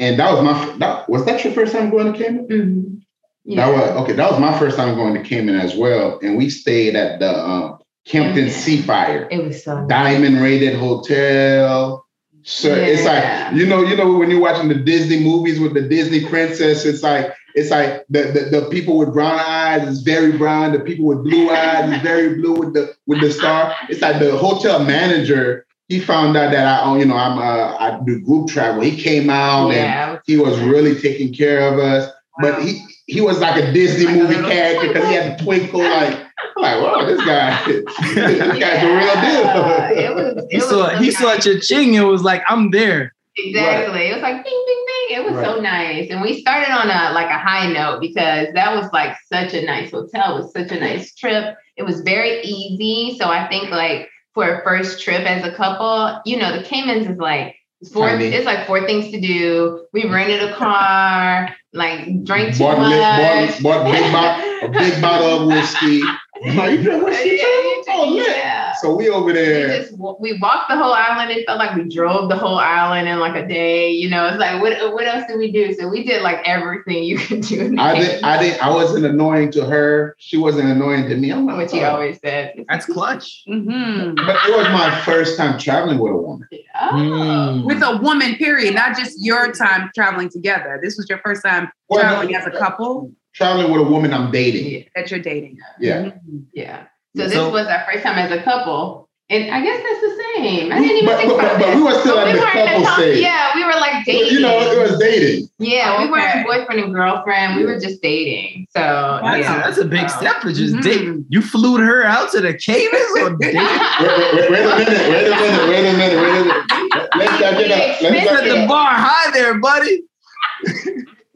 and 0.00 0.18
that 0.18 0.32
was 0.32 0.42
my 0.42 0.76
that 0.78 1.08
was 1.08 1.24
that 1.26 1.44
your 1.44 1.52
first 1.52 1.72
time 1.72 1.90
going 1.90 2.12
to 2.12 2.18
Cayman? 2.18 2.48
Mhm. 2.48 3.56
That 3.56 3.68
was 3.72 4.02
okay. 4.02 4.12
That 4.14 4.30
was 4.30 4.40
my 4.40 4.58
first 4.58 4.76
time 4.76 4.96
going 4.96 5.14
to 5.14 5.22
Cayman 5.22 5.54
as 5.54 5.76
well, 5.76 6.18
and 6.22 6.36
we 6.36 6.50
stayed 6.50 6.96
at 6.96 7.20
the 7.20 7.38
um, 7.38 7.78
Kimpton 8.06 8.46
Kimpton. 8.46 8.82
Seafire 8.82 9.28
it 9.30 9.44
was 9.44 9.62
so 9.62 9.78
nice. 9.80 9.88
Diamond 9.88 10.40
Rated 10.40 10.74
Hotel. 10.74 12.04
So 12.42 12.72
it's 12.72 13.04
like 13.04 13.54
you 13.54 13.66
know, 13.66 13.82
you 13.82 13.96
know 13.96 14.16
when 14.16 14.30
you're 14.30 14.40
watching 14.40 14.68
the 14.68 14.74
Disney 14.74 15.22
movies 15.22 15.60
with 15.60 15.74
the 15.74 15.82
Disney 15.82 16.24
princess, 16.24 16.86
it's 16.86 17.02
like 17.02 17.34
it's 17.54 17.70
like 17.70 18.04
the, 18.08 18.22
the, 18.22 18.60
the 18.60 18.68
people 18.70 18.96
with 18.96 19.12
brown 19.12 19.40
eyes 19.40 19.86
is 19.86 20.02
very 20.02 20.36
brown. 20.38 20.72
The 20.72 20.80
people 20.80 21.04
with 21.04 21.22
blue 21.22 21.50
eyes 21.50 21.92
is 21.92 22.02
very 22.02 22.36
blue 22.36 22.54
with 22.54 22.74
the 22.74 22.94
with 23.06 23.20
the 23.20 23.30
star. 23.30 23.74
It's 23.88 24.00
like 24.00 24.20
the 24.20 24.36
hotel 24.36 24.82
manager. 24.84 25.66
He 25.90 25.98
found 25.98 26.36
out 26.36 26.52
that 26.52 26.66
I, 26.66 26.84
own, 26.84 27.00
you 27.00 27.04
know, 27.04 27.16
I'm 27.16 27.36
uh, 27.36 27.76
I 27.78 28.00
do 28.06 28.20
group 28.20 28.48
travel. 28.48 28.80
He 28.80 28.96
came 28.96 29.28
out 29.28 29.70
and 29.70 29.76
yeah, 29.76 30.18
he 30.24 30.36
was 30.36 30.58
really 30.60 30.94
taking 31.00 31.34
care 31.34 31.60
of 31.72 31.80
us. 31.80 32.08
But 32.40 32.62
he 32.62 32.80
he 33.06 33.20
was 33.20 33.40
like 33.40 33.60
a 33.62 33.72
Disney 33.72 34.06
Like 34.06 34.14
movie 34.14 34.34
little 34.36 34.50
character 34.50 34.86
because 34.88 35.08
he 35.08 35.14
had 35.14 35.38
the 35.38 35.42
twinkle. 35.44 35.80
Like 35.80 36.14
I'm 36.56 36.62
like, 36.62 36.76
whoa, 36.80 37.06
this 37.06 37.24
guy, 37.26 37.64
this 37.66 38.58
guy's 38.58 38.80
the 38.80 38.88
real 38.88 39.14
deal. 39.20 40.04
it 40.04 40.14
was. 40.14 40.44
It 40.44 40.50
He 40.52 40.56
was 40.58 40.68
saw 40.68 40.90
so 40.90 40.96
he 40.96 41.10
saw 41.10 41.34
nice. 41.34 41.44
cha-ching 41.44 41.96
and 41.96 42.06
was 42.06 42.22
like, 42.22 42.42
I'm 42.48 42.70
there. 42.70 43.12
Exactly. 43.36 44.08
It 44.08 44.14
was 44.14 44.22
like 44.22 44.44
ding, 44.44 44.64
ding, 44.66 44.84
ding. 44.86 45.18
It 45.18 45.24
was 45.24 45.44
so 45.44 45.60
nice. 45.60 46.08
And 46.10 46.22
we 46.22 46.40
started 46.40 46.70
on 46.70 46.88
a 46.88 47.12
like 47.14 47.30
a 47.30 47.38
high 47.38 47.70
note 47.72 48.00
because 48.00 48.48
that 48.54 48.74
was 48.74 48.88
like 48.92 49.16
such 49.26 49.54
a 49.54 49.64
nice 49.66 49.90
hotel. 49.90 50.36
It 50.36 50.42
was 50.42 50.52
such 50.52 50.70
a 50.70 50.78
nice 50.78 51.14
trip. 51.16 51.56
It 51.76 51.82
was 51.82 52.02
very 52.02 52.42
easy. 52.42 53.18
So 53.18 53.28
I 53.28 53.48
think 53.48 53.70
like 53.70 54.08
for 54.34 54.48
a 54.60 54.62
first 54.64 55.02
trip 55.02 55.22
as 55.22 55.44
a 55.44 55.52
couple, 55.52 56.20
you 56.24 56.36
know, 56.36 56.56
the 56.56 56.62
Caymans 56.64 57.06
is 57.08 57.18
like 57.18 57.56
four 57.92 58.08
Tiny. 58.08 58.26
it's 58.26 58.46
like 58.46 58.66
four 58.66 58.86
things 58.86 59.10
to 59.12 59.20
do. 59.20 59.86
We 59.92 60.04
rented 60.06 60.42
a 60.48 60.54
car, 60.54 61.54
like 61.72 62.24
drank 62.24 62.54
too 62.54 62.64
Bought, 62.64 62.78
much. 62.78 63.62
bought, 63.62 63.84
bought 63.84 63.92
big 63.92 64.12
bo- 64.12 64.66
a 64.66 64.68
big 64.70 65.02
bottle 65.02 65.40
of 65.42 65.46
whiskey. 65.48 66.02
I'm 66.44 66.56
like, 66.56 66.72
you 66.78 66.82
drink 66.82 67.04
whiskey 67.04 67.28
Yeah, 67.30 67.36
too? 67.36 67.44
you 67.44 67.84
Oh, 67.88 68.14
drink- 68.14 68.28
yeah. 68.36 68.72
So 68.80 68.94
we 68.94 69.08
over 69.10 69.26
We 69.26 69.32
there. 69.34 69.80
just 69.82 69.92
we 70.20 70.38
walked 70.38 70.70
the 70.70 70.76
whole 70.76 70.92
island. 70.94 71.30
It 71.30 71.44
felt 71.46 71.58
like 71.58 71.76
we 71.76 71.84
drove 71.94 72.28
the 72.30 72.36
whole 72.36 72.58
island 72.58 73.08
in 73.08 73.18
like 73.18 73.34
a 73.34 73.46
day. 73.46 73.90
You 73.90 74.08
know, 74.08 74.26
it's 74.26 74.38
like 74.38 74.60
what 74.62 74.72
what 74.94 75.06
else 75.06 75.24
did 75.28 75.36
we 75.38 75.52
do? 75.52 75.74
So 75.74 75.88
we 75.88 76.02
did 76.04 76.22
like 76.22 76.38
everything 76.48 77.02
you 77.02 77.18
could 77.26 77.42
do. 77.42 77.60
in 77.60 77.74
the 77.76 77.82
I 77.82 77.98
didn't. 77.98 78.24
I 78.24 78.38
didn't. 78.42 78.64
I 78.64 78.70
wasn't 78.70 79.04
annoying 79.04 79.50
to 79.52 79.64
her. 79.66 80.14
She 80.18 80.36
wasn't 80.38 80.68
annoying 80.70 81.08
to 81.10 81.16
me. 81.16 81.30
I'm 81.30 81.44
like, 81.46 81.58
Which 81.58 81.72
he 81.72 81.80
oh. 81.80 81.90
always 81.90 82.18
said. 82.24 82.64
That's 82.68 82.86
clutch. 82.86 83.42
hmm 83.46 84.14
But 84.14 84.36
it 84.48 84.56
was 84.56 84.66
my 84.68 84.98
first 85.04 85.36
time 85.36 85.58
traveling 85.58 85.98
with 85.98 86.12
a 86.12 86.16
woman. 86.16 86.48
Oh. 86.80 86.90
Mm. 86.92 87.64
With 87.66 87.82
a 87.82 87.98
woman, 87.98 88.36
period, 88.36 88.74
not 88.74 88.96
just 88.96 89.22
your 89.22 89.52
time 89.52 89.90
traveling 89.94 90.30
together. 90.30 90.80
This 90.82 90.96
was 90.96 91.08
your 91.08 91.18
first 91.18 91.42
time 91.44 91.70
Well, 91.88 92.00
traveling 92.00 92.34
as 92.34 92.46
a 92.46 92.50
couple 92.52 93.12
Traveling 93.34 93.70
with 93.72 93.80
a 93.80 93.84
woman 93.84 94.12
I'm 94.12 94.30
dating. 94.32 94.70
Yeah, 94.72 94.82
that 94.96 95.10
you're 95.10 95.20
dating. 95.20 95.58
Yeah. 95.78 96.02
Mhm. 96.28 96.44
yeah. 96.52 96.84
So 97.16 97.26
this 97.28 97.36
was 97.36 97.66
our 97.66 97.84
first 97.90 98.02
time 98.04 98.18
as 98.18 98.30
a 98.32 98.42
couple. 98.42 99.08
And 99.30 99.48
I 99.54 99.62
guess 99.62 99.80
that's 99.80 100.00
the 100.00 100.22
same. 100.34 100.72
I 100.72 100.80
didn't 100.80 100.96
even 100.96 101.06
But- 101.06 101.18
think 101.18 101.30
but- 101.30 101.38
about 101.38 101.58
but 101.60 101.66
that. 101.66 101.76
we 101.76 101.82
were 101.82 102.00
still 102.00 102.16
But 102.16 102.28
at 102.28 102.32
the 102.34 102.40
weren't 102.40 102.52
couple 102.52 102.82
top- 102.82 102.98
stage. 102.98 103.20
Yeah, 103.22 103.50
we 103.54 103.64
were 103.64 103.70
like 103.78 104.04
dating. 104.04 104.32
You 104.32 104.40
know, 104.40 104.58
it 104.60 104.90
was 104.90 104.98
dating. 104.98 105.48
yeah, 105.60 106.02
we 106.02 106.10
weren't 106.10 106.44
boyfriend 106.44 106.80
and 106.82 106.92
girlfriend. 106.92 107.56
We 107.56 107.64
were 107.64 107.78
just 107.78 108.02
dating. 108.02 108.66
So 108.76 108.80
That's, 109.22 109.38
yeah. 109.42 109.60
a, 109.60 109.62
that's 109.62 109.78
a 109.78 109.84
big 109.84 110.10
So- 110.10 110.18
step 110.18 110.42
for 110.42 110.52
just 110.52 110.74
Mhm. 110.74 110.82
dating. 110.82 111.24
You 111.28 111.42
flew 111.42 111.76
her 111.78 112.02
out 112.04 112.32
to 112.32 112.40
the 112.40 112.54
Caymans 112.54 113.10
or 113.20 113.36
dating? 113.40 113.62
Wait, 113.62 114.18
wait, 114.18 114.34
wait, 114.34 114.50
wait 114.50 114.66
a 114.66 114.76
minute. 114.76 115.08
Wait 115.08 115.26
a 115.26 115.30
minute. 115.30 115.68
Wait 115.68 115.86
a 115.86 115.92
minute. 115.96 116.20
Wait 116.20 116.30
a 116.30 116.44
minute. 116.44 117.08
Let's 117.16 117.40
back 117.40 117.60
it 117.60 117.70
up. 117.70 117.78
Let's 117.78 118.00
Set 118.00 118.26
back 118.26 118.46
it 118.46 118.60
the 118.60 118.66
bar 118.66 118.94
high 118.94 119.30
there, 119.30 119.54
buddy. 119.60 120.02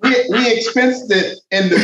We, 0.05 0.11
we 0.31 0.53
expensed 0.53 1.11
it 1.11 1.39
in 1.51 1.69
the 1.71 1.79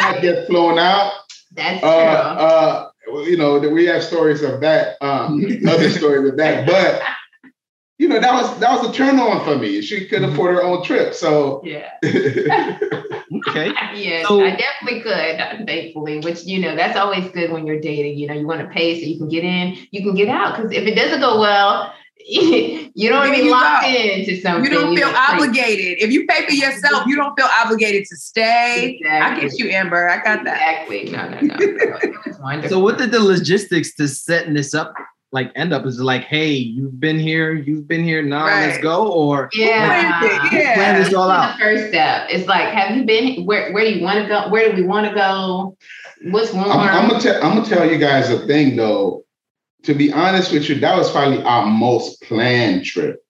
not 0.00 0.22
get 0.22 0.46
flown 0.46 0.78
out. 0.78 1.12
That's 1.52 1.82
Uh, 1.82 2.36
true. 2.36 2.46
uh, 2.46 2.88
you 3.24 3.36
know, 3.36 3.58
we 3.58 3.86
have 3.86 4.02
stories 4.02 4.42
of 4.42 4.60
that, 4.60 4.96
um, 5.00 5.44
other 5.68 5.90
stories 5.90 6.28
of 6.30 6.36
that, 6.36 6.66
but 6.66 7.02
you 7.98 8.06
you 8.06 8.08
know, 8.08 8.20
that 8.20 8.32
was 8.32 8.58
that 8.60 8.70
was 8.80 8.88
a 8.88 8.92
turn 8.92 9.18
on 9.18 9.44
for 9.44 9.56
me. 9.56 9.80
She 9.82 10.06
could 10.06 10.22
afford 10.22 10.54
her 10.54 10.62
own 10.62 10.84
trip, 10.84 11.14
so 11.14 11.60
Yeah. 11.64 11.90
Okay. 13.48 13.72
Yes, 13.94 14.26
So- 14.26 14.40
I 14.42 14.50
definitely 14.56 15.00
could, 15.02 15.66
thankfully, 15.66 16.18
which, 16.20 16.44
you 16.44 16.60
know, 16.60 16.74
that's 16.74 16.96
always 16.96 17.30
good 17.30 17.50
when 17.52 17.66
you're 17.66 17.80
dating. 17.80 18.18
You 18.18 18.26
know, 18.28 18.34
you 18.34 18.46
want 18.46 18.60
to 18.60 18.68
pay 18.68 18.98
so 19.00 19.06
you 19.06 19.18
can 19.18 19.28
get 19.28 19.44
in, 19.44 19.76
you 19.90 20.02
can 20.02 20.14
get 20.14 20.28
out. 20.28 20.56
Because 20.56 20.72
if 20.72 20.86
it 20.86 20.94
doesn't 20.94 21.20
go 21.20 21.38
well, 21.40 21.92
you 22.94 23.08
don't 23.08 23.20
want 23.20 23.34
to 23.34 23.42
be 23.42 23.48
locked 23.48 23.84
go. 23.84 23.88
into 23.88 24.38
something. 24.40 24.70
You 24.70 24.78
don't 24.78 24.94
feel 24.94 25.06
know, 25.06 25.12
like- 25.12 25.30
obligated. 25.30 25.98
If 26.02 26.12
you 26.12 26.26
pay 26.26 26.44
for 26.46 26.52
yourself, 26.52 27.06
you 27.06 27.16
don't 27.16 27.34
feel 27.38 27.48
obligated 27.64 28.04
to 28.06 28.16
stay. 28.16 29.00
I 29.10 29.40
get 29.40 29.58
you, 29.58 29.70
Amber. 29.70 30.10
I 30.10 30.22
got 30.22 30.44
that. 30.44 30.86
Exactly. 30.88 31.10
No, 31.10 31.28
no, 31.28 31.40
no. 31.40 31.56
It 31.58 32.62
was. 32.62 32.70
So 32.70 32.78
what 32.78 32.98
did 32.98 33.12
the 33.12 33.20
logistics 33.20 33.94
to 33.96 34.06
setting 34.08 34.52
this 34.52 34.74
up 34.74 34.92
like 35.32 35.50
end 35.54 35.72
up? 35.72 35.86
Is 35.86 35.98
it 35.98 36.04
like, 36.04 36.24
hey, 36.24 36.52
you've 36.52 37.00
been 37.00 37.18
here, 37.18 37.54
you've 37.54 37.88
been 37.88 38.04
here, 38.04 38.22
now 38.22 38.44
let's 38.44 38.78
go? 38.82 39.10
Or 39.10 39.48
yeah. 39.54 40.20
Planned 40.20 40.24
it, 40.24 40.52
yeah. 40.52 40.74
plan 40.74 41.02
this 41.02 41.14
all 41.14 41.30
out? 41.30 41.56
the 41.56 41.64
first 41.64 41.88
step. 41.88 42.28
It's 42.30 42.46
like, 42.46 42.68
have 42.68 42.94
you 42.96 43.04
been 43.04 43.46
where? 43.46 43.72
Where 43.72 43.84
do 43.84 43.90
you 43.90 44.04
want 44.04 44.22
to 44.22 44.28
go? 44.28 44.48
Where 44.48 44.70
do 44.70 44.76
we 44.76 44.86
want 44.86 45.08
to 45.08 45.14
go? 45.14 45.76
What's 46.30 46.52
warm? 46.52 46.70
I'm, 46.70 47.04
I'm 47.04 47.08
gonna 47.08 47.22
tell 47.22 47.42
I'm 47.42 47.56
gonna 47.56 47.66
tell 47.66 47.90
you 47.90 47.98
guys 47.98 48.30
a 48.30 48.46
thing 48.46 48.76
though. 48.76 49.24
To 49.84 49.94
be 49.94 50.12
honest 50.12 50.52
with 50.52 50.68
you, 50.68 50.80
that 50.80 50.96
was 50.96 51.10
probably 51.10 51.42
our 51.42 51.66
most 51.66 52.20
planned 52.22 52.84
trip 52.84 53.22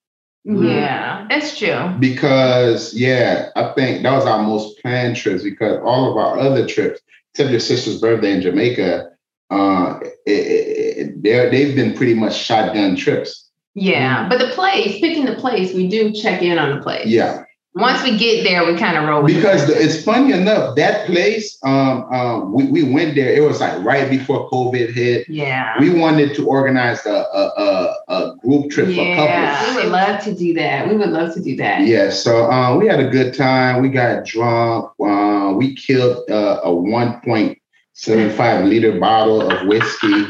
yeah, 0.57 1.27
that's 1.29 1.59
true. 1.59 1.95
because 1.99 2.95
yeah, 2.95 3.51
I 3.55 3.73
think 3.73 4.03
that 4.03 4.13
was 4.13 4.25
our 4.25 4.43
most 4.43 4.81
planned 4.81 5.17
trips 5.17 5.43
because 5.43 5.79
all 5.85 6.11
of 6.11 6.17
our 6.17 6.39
other 6.39 6.67
trips, 6.67 7.01
except 7.33 7.51
your 7.51 7.61
sister's 7.61 8.01
birthday 8.01 8.33
in 8.33 8.41
Jamaica, 8.41 9.11
uh, 9.51 9.99
it, 10.27 10.33
it, 10.33 10.99
it, 10.99 11.23
they're 11.23 11.51
they've 11.51 11.77
been 11.77 11.95
pretty 11.95 12.15
much 12.15 12.35
shotgun 12.35 12.97
trips. 12.97 13.51
Yeah, 13.75 14.29
but 14.29 14.39
the 14.39 14.49
place, 14.49 14.99
picking 15.01 15.27
the 15.27 15.35
place, 15.35 15.75
we 15.75 15.87
do 15.87 16.13
check 16.13 16.43
in 16.43 16.59
on 16.59 16.77
the 16.77 16.83
place. 16.83 17.07
Yeah, 17.07 17.45
Once 17.79 18.03
we 18.03 18.19
get 18.19 18.43
there, 18.43 18.67
we 18.67 18.77
kind 18.77 18.97
of 18.97 19.09
roll 19.09 19.23
with 19.23 19.35
because 19.35 19.67
the, 19.67 19.73
it's 19.81 20.03
funny 20.03 20.33
enough 20.33 20.75
that 20.77 21.07
place, 21.07 21.59
um, 21.63 22.05
um, 22.13 22.53
we 22.53 22.71
we 22.71 22.83
went 22.83 23.15
there. 23.15 23.33
It 23.33 23.43
was 23.43 23.61
like 23.61 23.83
right 23.85 24.11
before 24.11 24.51
COVID 24.51 24.93
hit. 24.93 25.29
yeah. 25.29 25.79
We 25.81 25.91
wanted 25.91 26.35
to 26.35 26.47
organize 26.47 27.07
a 27.07 27.11
a, 27.11 27.53
a, 27.57 27.95
a 28.09 28.37
group 28.37 28.71
trip 28.71 28.89
for 28.89 28.95
couples. 28.95 29.29
Yeah, 29.29 29.71
we 29.71 29.83
would 29.83 29.93
love 29.93 30.25
to 30.25 30.35
do 30.35 30.55
that. 30.55 30.89
We 30.89 30.97
would 30.97 31.11
love 31.11 31.35
to 31.35 31.43
do 31.43 31.57
that. 31.57 31.87
Yeah, 31.87 32.11
so 32.11 32.51
uh, 32.51 32.77
we 32.77 32.87
had 32.87 33.01
a 33.01 33.09
good 33.09 33.35
time. 33.35 33.83
We 33.83 33.89
got 33.91 34.25
drunk. 34.25 34.91
Uh, 35.01 35.53
we 35.57 35.75
killed 35.75 36.29
uh, 36.31 36.61
a 36.65 36.71
1.75 36.71 38.69
liter 38.69 38.99
bottle 38.99 39.51
of 39.51 39.67
whiskey. 39.69 40.27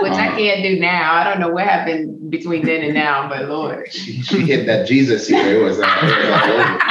Which 0.00 0.12
I 0.12 0.28
can't 0.28 0.62
do 0.62 0.78
now. 0.80 1.14
I 1.14 1.24
don't 1.24 1.40
know 1.40 1.50
what 1.50 1.64
happened 1.64 2.30
between 2.30 2.64
then 2.64 2.82
and 2.82 2.94
now, 2.94 3.28
but 3.28 3.48
Lord. 3.48 3.92
She, 3.92 4.22
she 4.22 4.40
hit 4.40 4.66
that 4.66 4.86
Jesus 4.86 5.28
here. 5.28 5.60
It 5.60 5.62
was, 5.62 5.78
uh, 5.78 5.98
it 6.02 6.30
was 6.30 6.42
all 6.42 6.60
over. 6.60 6.80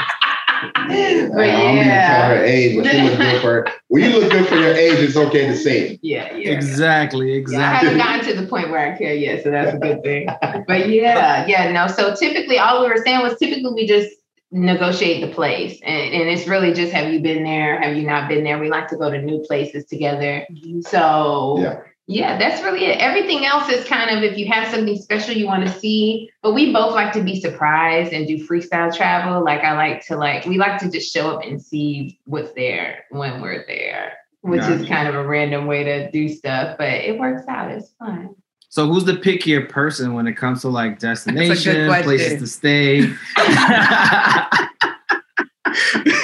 But 0.64 0.80
I 0.80 1.52
don't 1.52 1.74
even 1.74 1.84
tell 1.84 1.86
yeah. 1.86 2.28
her 2.28 2.44
age, 2.44 2.78
but 2.78 2.90
she 2.90 3.02
look 3.02 3.18
good 3.18 3.42
for 3.42 3.68
when 3.90 4.04
you 4.04 4.20
look 4.20 4.32
good 4.32 4.48
for 4.48 4.56
your 4.56 4.74
age. 4.74 5.00
It's 5.00 5.18
okay 5.18 5.48
to 5.48 5.56
say 5.58 5.90
it. 5.90 6.00
Yeah, 6.02 6.36
yeah. 6.36 6.52
Exactly, 6.52 7.28
Yeah, 7.30 7.34
I 7.34 7.38
exactly. 7.38 7.90
haven't 7.90 8.06
gotten 8.06 8.26
to 8.36 8.42
the 8.42 8.48
point 8.48 8.70
where 8.70 8.94
I 8.94 8.98
care 8.98 9.14
yet, 9.14 9.44
so 9.44 9.52
that's 9.52 9.76
a 9.76 9.78
good 9.78 10.04
thing. 10.04 10.28
But 10.68 10.90
yeah, 10.90 11.46
yeah, 11.48 11.72
no. 11.72 11.88
So 11.88 12.16
typically, 12.16 12.60
all 12.60 12.82
we 12.82 12.88
were 12.88 13.02
saying 13.04 13.22
was 13.22 13.38
typically 13.38 13.74
we 13.74 13.88
just 13.88 14.10
negotiate 14.52 15.28
the 15.28 15.34
place, 15.34 15.80
and, 15.84 16.14
and 16.14 16.30
it's 16.30 16.48
really 16.48 16.74
just 16.74 16.94
have 16.94 17.12
you 17.12 17.20
been 17.20 17.44
there, 17.44 17.82
have 17.82 17.98
you 17.98 18.04
not 18.04 18.30
been 18.30 18.44
there? 18.44 18.58
We 18.60 18.70
like 18.70 18.88
to 18.90 18.98
go 18.98 19.10
to 19.10 19.22
new 19.22 19.40
places 19.40 19.86
together. 19.86 20.46
So 20.82 21.58
Yeah. 21.60 21.80
Yeah, 22.06 22.38
that's 22.38 22.62
really 22.62 22.86
it. 22.86 23.00
Everything 23.00 23.46
else 23.46 23.70
is 23.70 23.86
kind 23.86 24.16
of 24.16 24.24
if 24.24 24.38
you 24.38 24.52
have 24.52 24.68
something 24.68 24.98
special 24.98 25.36
you 25.36 25.46
want 25.46 25.66
to 25.66 25.72
see, 25.72 26.30
but 26.42 26.54
we 26.54 26.74
both 26.74 26.94
like 26.94 27.14
to 27.14 27.24
be 27.24 27.40
surprised 27.40 28.12
and 28.12 28.28
do 28.28 28.46
freestyle 28.46 28.94
travel. 28.94 29.44
Like 29.44 29.62
I 29.62 29.74
like 29.74 30.06
to 30.08 30.18
like 30.18 30.46
we 30.46 30.58
like 30.58 30.80
to 30.82 30.92
just 30.92 31.14
show 31.14 31.32
up 31.32 31.44
and 31.44 31.62
see 31.62 32.20
what's 32.26 32.52
there 32.54 33.06
when 33.12 33.42
we're 33.42 33.66
there, 33.68 34.18
which 34.42 34.64
is 34.64 34.86
kind 34.88 35.08
of 35.08 35.16
a 35.16 35.26
random 35.26 35.66
way 35.66 35.86
to 35.86 36.12
do 36.12 36.28
stuff, 36.28 36.76
but 36.78 36.90
it 36.90 37.18
works 37.18 37.48
out. 37.48 37.72
It's 37.72 37.94
fun. 37.98 38.36
So 38.68 38.88
who's 38.88 39.06
the 39.06 39.14
pickier 39.14 39.70
person 39.70 40.14
when 40.14 40.28
it 40.28 40.34
comes 40.34 40.62
to 40.62 40.70
like 40.70 41.00
destination, 41.00 41.90
places 42.04 42.42
to 42.42 42.48
stay? 42.48 43.14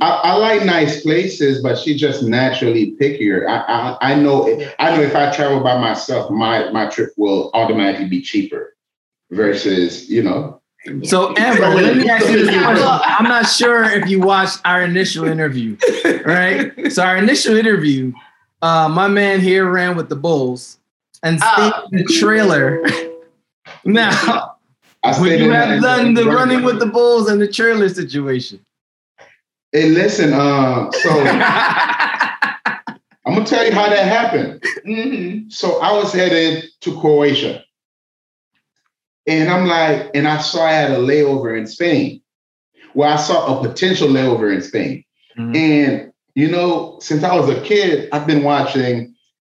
I, 0.00 0.20
I 0.24 0.32
like 0.34 0.64
nice 0.64 1.02
places, 1.02 1.62
but 1.62 1.78
she 1.78 1.96
just 1.96 2.22
naturally 2.22 2.96
pickier. 3.00 3.48
I, 3.48 3.96
I 4.00 4.12
I 4.12 4.14
know 4.14 4.46
I 4.78 4.96
know 4.96 5.02
if 5.02 5.14
I 5.14 5.30
travel 5.34 5.60
by 5.60 5.78
myself, 5.78 6.30
my 6.30 6.70
my 6.70 6.86
trip 6.86 7.12
will 7.16 7.50
automatically 7.54 8.06
be 8.06 8.22
cheaper 8.22 8.76
versus 9.30 10.08
you 10.08 10.22
know. 10.22 10.60
so 11.02 11.34
Amber, 11.36 11.68
let 11.68 11.96
me 11.96 12.08
ask 12.08 12.28
you 12.28 12.44
this 12.44 12.62
question. 12.62 12.86
I'm 12.86 13.24
not 13.24 13.48
sure 13.48 13.84
if 13.84 14.08
you 14.08 14.20
watched 14.20 14.60
our 14.64 14.82
initial 14.82 15.24
interview, 15.24 15.76
right? 16.24 16.92
So 16.92 17.02
our 17.02 17.16
initial 17.16 17.56
interview, 17.56 18.12
uh, 18.62 18.88
my 18.88 19.08
man 19.08 19.40
here 19.40 19.70
ran 19.70 19.96
with 19.96 20.08
the 20.08 20.16
Bulls 20.16 20.78
and 21.22 21.40
stayed 21.40 21.72
in 21.92 21.98
the 21.98 22.04
trailer. 22.04 22.84
now, 23.84 24.56
I 25.02 25.20
would 25.20 25.40
you 25.40 25.50
have 25.50 25.82
done 25.82 26.14
the 26.14 26.24
running 26.24 26.62
with 26.62 26.78
the 26.78 26.86
Bulls 26.86 27.28
and 27.28 27.40
the 27.40 27.48
trailer 27.48 27.88
situation? 27.88 28.60
Hey, 29.72 29.90
listen. 29.90 30.32
Um, 30.32 30.90
so 30.92 31.10
I'm 33.26 33.34
gonna 33.34 33.44
tell 33.44 33.64
you 33.66 33.72
how 33.72 33.88
that 33.88 34.06
happened. 34.06 34.62
Mhm. 34.86 35.52
So 35.52 35.78
I 35.80 35.92
was 35.92 36.12
headed 36.12 36.64
to 36.82 36.98
Croatia. 37.00 37.62
And 39.26 39.50
I'm 39.50 39.66
like, 39.66 40.10
and 40.14 40.26
I 40.26 40.38
saw 40.38 40.64
I 40.64 40.72
had 40.72 40.90
a 40.92 40.96
layover 40.96 41.58
in 41.58 41.66
Spain. 41.66 42.22
Well, 42.94 43.12
I 43.12 43.16
saw 43.16 43.58
a 43.60 43.68
potential 43.68 44.08
layover 44.08 44.54
in 44.54 44.62
Spain. 44.62 45.04
Mhm. 45.38 45.54
And, 45.56 46.12
you 46.34 46.48
know, 46.50 46.98
since 47.02 47.22
I 47.22 47.36
was 47.38 47.50
a 47.50 47.60
kid, 47.60 48.08
I've 48.12 48.26
been 48.26 48.42
watching 48.42 49.14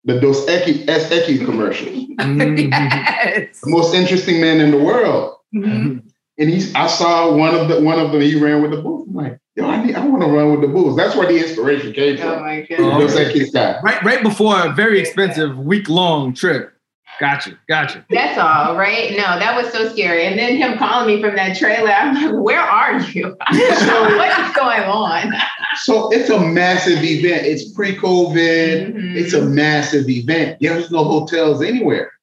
the 0.06 0.20
Dos 0.20 0.44
Equis, 0.48 0.86
Equis 0.88 1.46
commercials. 1.46 2.06
Yes. 2.20 3.62
The 3.62 3.70
most 3.70 3.94
interesting 3.94 4.42
man 4.42 4.60
in 4.60 4.72
the 4.72 4.78
world. 4.80 5.36
Mhm. 5.56 6.09
And 6.39 6.50
he's, 6.50 6.74
I 6.74 6.88
saw 6.88 7.36
one 7.36 7.53
of 7.53 7.67
the 7.67 7.81
one 7.81 8.00
of 8.00 8.12
them. 8.12 8.22
He 8.22 8.39
ran 8.39 8.62
with 8.62 8.72
the 8.72 8.77
Bulls. 8.81 9.08
I'm 9.10 9.13
like, 9.13 9.39
yo, 9.55 9.67
I 9.67 9.84
need, 9.84 9.96
I 9.96 10.05
want 10.05 10.22
to 10.24 10.29
run 10.29 10.51
with 10.51 10.62
the 10.62 10.67
Bulls. 10.67 10.96
That's 10.96 11.15
where 11.15 11.27
the 11.27 11.38
inspiration 11.38 11.91
came 11.93 12.15
Oh 12.22 12.36
from. 12.36 12.41
my 12.46 12.62
Oh, 12.79 12.98
goodness. 12.98 13.13
Dos 13.15 13.34
Equis 13.36 13.53
guy. 13.53 13.79
Right, 13.84 14.01
right 14.03 14.24
before 14.24 14.58
a 14.65 14.72
very 14.72 15.00
expensive 15.01 15.58
week 15.58 15.89
long 15.89 16.34
trip. 16.34 16.74
Gotcha, 17.19 17.60
gotcha. 17.67 18.05
That's 18.10 18.38
all, 18.39 18.77
right? 18.77 19.12
No, 19.12 19.17
that 19.17 19.53
was 19.62 19.69
so 19.74 19.89
scary. 19.89 20.25
And 20.25 20.39
then 20.39 20.55
him 20.55 20.77
calling 20.77 21.13
me 21.13 21.22
from 21.22 21.36
that 21.36 21.58
trailer, 21.58 21.89
I'm 21.91 22.15
like, 22.15 22.41
where 22.41 22.62
are 22.62 22.98
you? 23.01 23.36
what 23.50 24.39
is 24.39 24.55
going 24.55 24.84
on? 24.84 25.34
So 25.81 26.10
it's 26.13 26.29
a 26.29 26.39
massive 26.39 27.03
event. 27.03 27.46
It's 27.46 27.74
pre-COVID. 27.74 28.93
Mhm. 28.96 29.15
It's 29.17 29.34
a 29.34 29.41
massive 29.41 30.08
event. 30.10 30.60
There's 30.62 30.89
no 30.91 31.03
hotels 31.03 31.62
anywhere. 31.62 32.13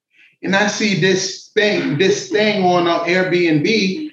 And 0.43 0.57
I 0.57 0.67
see 0.69 0.99
this 0.99 1.49
thing, 1.55 1.99
this 1.99 2.31
thing 2.31 2.65
on 2.65 2.87
uh, 2.87 3.01
Airbnb, 3.01 4.06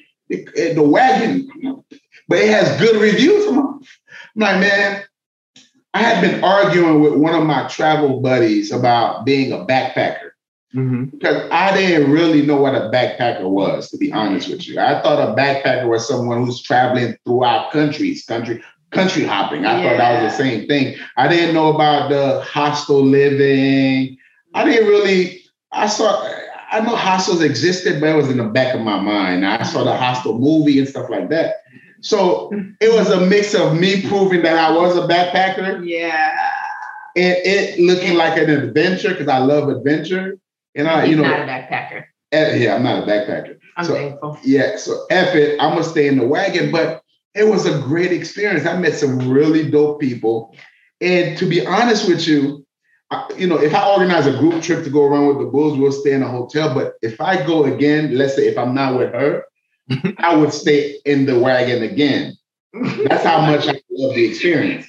the, 0.55 0.73
the 0.75 0.83
wagon, 0.83 1.49
but 2.27 2.37
it 2.39 2.49
has 2.49 2.79
good 2.79 2.99
reviews. 3.01 3.47
I'm 3.47 3.59
I'm 3.59 3.81
like, 4.35 4.59
man, 4.59 5.03
I 5.93 5.99
had 5.99 6.21
been 6.21 6.43
arguing 6.43 7.01
with 7.01 7.13
one 7.13 7.35
of 7.35 7.45
my 7.45 7.67
travel 7.67 8.19
buddies 8.21 8.71
about 8.71 9.25
being 9.25 9.51
a 9.51 9.65
backpacker 9.65 10.31
Mhm. 10.73 11.11
because 11.11 11.47
I 11.51 11.75
didn't 11.77 12.11
really 12.11 12.43
know 12.43 12.57
what 12.57 12.73
a 12.73 12.89
backpacker 12.89 13.47
was, 13.47 13.91
to 13.91 13.97
be 13.97 14.11
honest 14.11 14.49
with 14.49 14.67
you. 14.67 14.79
I 14.79 14.99
thought 15.03 15.21
a 15.21 15.35
backpacker 15.39 15.87
was 15.87 16.07
someone 16.07 16.43
who's 16.43 16.61
traveling 16.63 17.15
throughout 17.25 17.71
countries, 17.71 18.25
country, 18.25 18.63
country 18.89 19.23
hopping. 19.23 19.65
I 19.67 19.83
thought 19.83 19.97
that 19.97 20.23
was 20.23 20.31
the 20.31 20.37
same 20.43 20.67
thing. 20.67 20.95
I 21.15 21.27
didn't 21.27 21.53
know 21.53 21.75
about 21.75 22.09
the 22.09 22.41
hostel 22.41 23.05
living. 23.05 24.17
I 24.55 24.65
didn't 24.65 24.87
really, 24.87 25.43
I 25.71 25.85
saw, 25.85 26.27
I 26.73 26.79
know 26.81 26.95
hostels 26.95 27.41
existed, 27.41 27.99
but 28.01 28.09
it 28.09 28.15
was 28.15 28.29
in 28.29 28.37
the 28.37 28.45
back 28.45 28.73
of 28.75 28.81
my 28.81 28.99
mind. 28.99 29.45
I 29.45 29.63
saw 29.63 29.83
the 29.83 29.95
hostel 29.95 30.37
movie 30.39 30.79
and 30.79 30.87
stuff 30.87 31.09
like 31.09 31.29
that. 31.29 31.55
So 32.01 32.51
it 32.81 32.93
was 32.93 33.09
a 33.09 33.21
mix 33.25 33.53
of 33.53 33.79
me 33.79 34.01
proving 34.07 34.41
that 34.43 34.57
I 34.57 34.75
was 34.75 34.97
a 34.97 35.07
backpacker 35.07 35.87
Yeah. 35.87 36.37
and 37.15 37.35
it 37.45 37.79
looking 37.79 38.15
like 38.17 38.37
an 38.37 38.49
adventure 38.49 39.09
because 39.11 39.27
I 39.29 39.37
love 39.37 39.69
adventure. 39.69 40.37
And 40.75 40.87
I, 40.89 41.05
you 41.05 41.15
know, 41.15 41.21
not 41.23 41.39
a 41.39 41.43
backpacker. 41.43 42.03
eh, 42.31 42.55
yeah, 42.55 42.75
I'm 42.75 42.83
not 42.83 43.03
a 43.03 43.05
backpacker. 43.05 43.57
I'm 43.77 43.85
So- 43.85 43.93
thankful. 43.93 44.37
Yeah, 44.43 44.75
so 44.77 45.05
F 45.11 45.35
it, 45.35 45.57
I'm 45.61 45.71
gonna 45.71 45.83
stay 45.83 46.07
in 46.07 46.17
the 46.17 46.27
wagon. 46.27 46.71
But 46.71 47.01
it 47.35 47.47
was 47.47 47.65
a 47.65 47.79
great 47.79 48.11
experience. 48.11 48.65
I 48.65 48.77
met 48.77 48.95
some 48.95 49.31
really 49.31 49.69
dope 49.69 49.99
people. 50.01 50.55
And 50.99 51.37
to 51.37 51.45
be 51.45 51.65
honest 51.65 52.07
with 52.07 52.27
you, 52.27 52.62
you 53.37 53.47
know, 53.47 53.57
if 53.57 53.73
I 53.73 53.89
organize 53.89 54.27
a 54.27 54.37
group 54.37 54.61
trip 54.61 54.83
to 54.83 54.89
go 54.89 55.03
around 55.05 55.27
with 55.27 55.39
the 55.39 55.45
Bulls, 55.45 55.77
we'll 55.77 55.91
stay 55.91 56.13
in 56.13 56.23
a 56.23 56.27
hotel. 56.27 56.73
But 56.73 56.93
if 57.01 57.19
I 57.19 57.45
go 57.45 57.65
again, 57.65 58.15
let's 58.17 58.35
say 58.35 58.47
if 58.47 58.57
I'm 58.57 58.73
not 58.73 58.97
with 58.97 59.13
her, 59.13 59.43
I 60.17 60.35
would 60.35 60.53
stay 60.53 60.97
in 61.05 61.25
the 61.25 61.39
wagon 61.39 61.83
again. 61.83 62.33
That's 63.05 63.23
how 63.23 63.41
much 63.41 63.67
I 63.67 63.79
love 63.91 64.15
the 64.15 64.25
experience. 64.25 64.87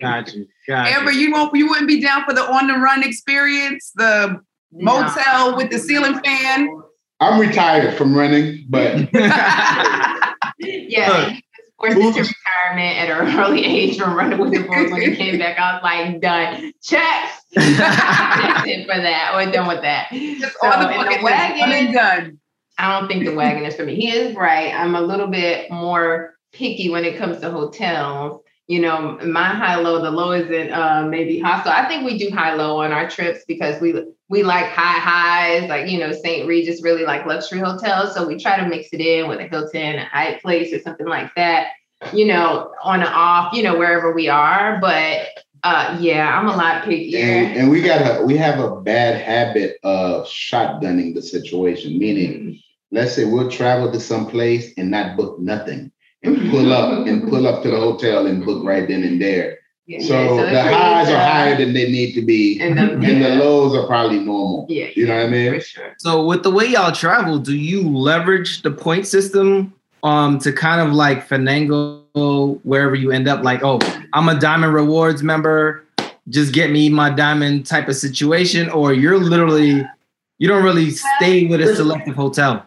Gotcha, 0.00 0.44
gotcha. 0.68 0.90
Amber, 0.94 1.10
you 1.10 1.32
won't 1.32 1.56
you 1.56 1.68
wouldn't 1.68 1.88
be 1.88 2.00
down 2.00 2.24
for 2.24 2.34
the 2.34 2.42
on 2.42 2.66
the 2.66 2.74
run 2.74 3.02
experience, 3.02 3.92
the 3.94 4.40
motel 4.72 5.56
with 5.56 5.70
the 5.70 5.78
ceiling 5.78 6.20
fan? 6.20 6.68
I'm 7.20 7.40
retired 7.40 7.96
from 7.96 8.14
running, 8.14 8.66
but 8.68 9.08
yeah, 9.14 10.34
he 10.58 11.00
was 11.00 11.40
forced 11.92 12.18
into 12.18 12.20
retirement 12.20 12.98
at 12.98 13.10
an 13.10 13.38
early 13.38 13.64
age 13.64 13.98
from 13.98 14.14
running 14.14 14.38
with 14.38 14.52
the 14.52 14.62
Bulls. 14.62 14.90
When 14.90 15.02
he 15.02 15.14
came 15.16 15.38
back, 15.38 15.58
I 15.58 15.74
was 15.74 15.82
like, 15.82 16.20
done. 16.20 16.72
Check. 16.82 17.30
That's 17.54 18.66
it 18.68 18.86
for 18.86 19.00
that. 19.00 19.32
We're 19.34 19.52
done 19.52 19.68
with 19.68 19.82
that. 19.82 20.08
Just 20.12 20.54
So, 20.60 20.68
the 20.68 20.88
and 20.88 21.20
the 21.20 21.24
wagon 21.24 21.88
is- 21.88 21.94
done. 21.94 22.38
I 22.76 22.98
don't 22.98 23.06
think 23.06 23.24
the 23.24 23.34
wagon 23.34 23.64
is 23.64 23.76
for 23.76 23.84
me. 23.84 23.94
He 23.94 24.10
is 24.10 24.34
right. 24.34 24.74
I'm 24.74 24.96
a 24.96 25.00
little 25.00 25.28
bit 25.28 25.70
more 25.70 26.34
picky 26.52 26.90
when 26.90 27.04
it 27.04 27.16
comes 27.16 27.38
to 27.40 27.50
hotels. 27.50 28.40
You 28.66 28.80
know, 28.80 29.18
my 29.24 29.44
high 29.48 29.76
low, 29.76 30.02
the 30.02 30.10
low 30.10 30.32
isn't 30.32 30.72
uh, 30.72 31.06
maybe 31.08 31.38
hostel. 31.38 31.70
I 31.70 31.86
think 31.86 32.04
we 32.04 32.18
do 32.18 32.30
high 32.34 32.54
low 32.54 32.80
on 32.80 32.90
our 32.92 33.08
trips 33.08 33.44
because 33.46 33.80
we 33.80 33.92
we 34.34 34.42
like 34.42 34.66
high 34.66 34.98
highs, 34.98 35.68
like 35.68 35.88
you 35.88 35.98
know, 36.00 36.10
St. 36.10 36.48
Regis 36.48 36.82
really 36.82 37.04
like 37.04 37.24
luxury 37.24 37.60
hotels. 37.60 38.14
So 38.14 38.26
we 38.26 38.36
try 38.36 38.58
to 38.58 38.68
mix 38.68 38.88
it 38.92 39.00
in 39.00 39.28
with 39.28 39.38
a 39.38 39.44
Hilton, 39.44 39.94
a 39.94 40.04
Hyatt 40.06 40.42
Place, 40.42 40.72
or 40.72 40.80
something 40.80 41.06
like 41.06 41.32
that. 41.36 41.68
You 42.12 42.26
know, 42.26 42.72
on 42.82 43.00
and 43.00 43.08
off, 43.08 43.54
you 43.54 43.62
know, 43.62 43.78
wherever 43.78 44.12
we 44.12 44.28
are. 44.28 44.80
But 44.80 45.28
uh, 45.62 45.96
yeah, 46.00 46.36
I'm 46.36 46.48
a 46.48 46.56
lot 46.56 46.82
pickier. 46.82 47.14
and, 47.14 47.56
and 47.56 47.70
we 47.70 47.80
got 47.80 48.00
a 48.00 48.24
we 48.24 48.36
have 48.36 48.58
a 48.58 48.80
bad 48.80 49.22
habit 49.22 49.76
of 49.84 50.26
shotgunning 50.26 51.14
the 51.14 51.22
situation. 51.22 51.96
Meaning, 51.96 52.60
let's 52.90 53.14
say 53.14 53.24
we'll 53.24 53.50
travel 53.50 53.92
to 53.92 54.00
some 54.00 54.26
place 54.26 54.74
and 54.76 54.90
not 54.90 55.16
book 55.16 55.38
nothing, 55.38 55.92
and 56.24 56.50
pull 56.50 56.72
up 56.72 57.06
and 57.06 57.28
pull 57.30 57.46
up 57.46 57.62
to 57.62 57.70
the 57.70 57.78
hotel 57.78 58.26
and 58.26 58.44
book 58.44 58.64
right 58.64 58.88
then 58.88 59.04
and 59.04 59.22
there. 59.22 59.58
Yeah, 59.86 60.00
So, 60.00 60.38
it 60.38 60.50
the 60.50 60.62
highs 60.62 61.06
creates, 61.06 61.10
are 61.10 61.18
higher 61.30 61.56
than 61.58 61.74
they 61.74 61.90
need 61.90 62.14
to 62.14 62.22
be, 62.22 62.58
and 62.60 62.78
the, 62.78 62.92
and 62.92 63.22
the 63.22 63.28
lows 63.36 63.74
are 63.74 63.86
probably 63.86 64.18
normal. 64.18 64.66
yeah, 64.70 64.86
You 64.94 65.06
know 65.06 65.16
what 65.16 65.26
I 65.26 65.28
mean? 65.28 65.54
for 65.54 65.60
sure. 65.60 65.94
So 65.98 66.24
with 66.24 66.42
the 66.42 66.50
way 66.50 66.66
y'all 66.66 66.90
travel, 66.92 67.38
do 67.38 67.54
you 67.54 67.86
leverage 67.88 68.62
the 68.62 68.70
point 68.70 69.06
system 69.06 69.74
um 70.02 70.38
to 70.38 70.52
kind 70.52 70.80
of 70.86 70.94
like 70.94 71.28
finagle 71.28 72.60
wherever 72.64 72.94
you 72.94 73.10
end 73.12 73.28
up? 73.28 73.42
Like, 73.44 73.62
oh, 73.62 73.78
I'm 74.14 74.28
a 74.30 74.38
diamond 74.40 74.72
rewards 74.72 75.22
member, 75.22 75.84
just 76.28 76.54
get 76.54 76.70
me 76.70 76.88
my 76.88 77.10
diamond 77.10 77.66
type 77.66 77.88
of 77.88 77.96
situation, 77.96 78.70
or 78.70 78.94
you're 78.94 79.18
literally 79.18 79.84
you 80.38 80.48
don't 80.48 80.64
really 80.64 80.90
stay 80.92 81.46
with 81.46 81.60
a 81.60 81.76
selective 81.76 82.16
hotel. 82.16 82.64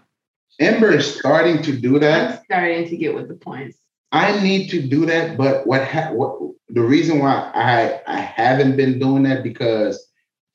Amber 0.60 0.92
is 0.94 1.16
starting 1.16 1.62
to 1.64 1.76
do 1.78 2.00
that. 2.00 2.32
I'm 2.40 2.44
starting 2.46 2.88
to 2.90 2.98
get 2.98 3.14
with 3.14 3.28
the 3.28 3.36
points. 3.36 3.78
I 4.12 4.42
need 4.42 4.70
to 4.70 4.82
do 4.82 5.06
that, 5.06 5.38
but 5.38 5.68
what 5.68 5.84
ha- 5.86 6.12
what 6.14 6.38
the 6.70 6.82
reason 6.82 7.20
why 7.20 7.52
I 7.54 8.02
I 8.08 8.20
haven't 8.20 8.78
been 8.78 9.00
doing 9.00 9.24
that 9.24 9.44
because 9.44 10.06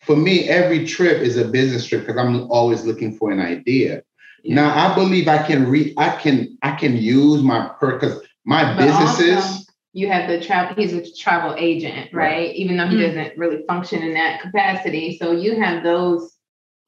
for 0.01 0.17
me 0.17 0.49
every 0.49 0.87
trip 0.87 1.19
is 1.19 1.37
a 1.37 1.45
business 1.45 1.87
trip 1.87 2.07
because 2.07 2.17
I'm 2.19 2.51
always 2.51 2.85
looking 2.85 3.17
for 3.17 3.31
an 3.31 3.41
idea. 3.41 4.03
Yeah. 4.43 4.55
Now 4.57 4.91
I 4.91 4.95
believe 4.95 5.29
I 5.29 5.43
can 5.47 5.69
re 5.69 5.95
I 5.97 6.11
can 6.17 6.57
I 6.63 6.73
can 6.73 6.97
use 6.97 7.43
my 7.43 7.69
per 7.79 7.99
because 7.99 8.21
my 8.45 8.75
But 8.75 8.87
businesses 8.87 9.37
also, 9.45 9.65
you 9.93 10.09
have 10.09 10.29
the 10.29 10.41
travel. 10.41 10.75
He's 10.75 10.93
a 10.95 11.13
travel 11.15 11.55
agent, 11.59 12.13
right? 12.13 12.55
Even 12.57 12.77
though 12.79 12.89
he 12.89 12.97
Mm. 12.97 13.07
doesn't 13.07 13.39
really 13.39 13.63
function 13.69 14.03
in 14.03 14.15
that 14.15 14.41
capacity, 14.41 15.17
so 15.19 15.33
you 15.33 15.61
have 15.61 15.83
those 15.85 16.33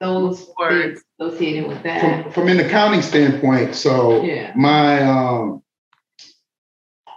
those 0.00 0.50
Words. 0.58 1.02
associated 1.20 1.68
with 1.68 1.76
from, 1.78 1.84
that. 1.84 2.32
from 2.34 2.48
an 2.48 2.58
accounting 2.60 3.02
standpoint. 3.02 3.74
So 3.74 4.22
Yeah. 4.24 4.52
my 4.56 5.02
um 5.02 5.62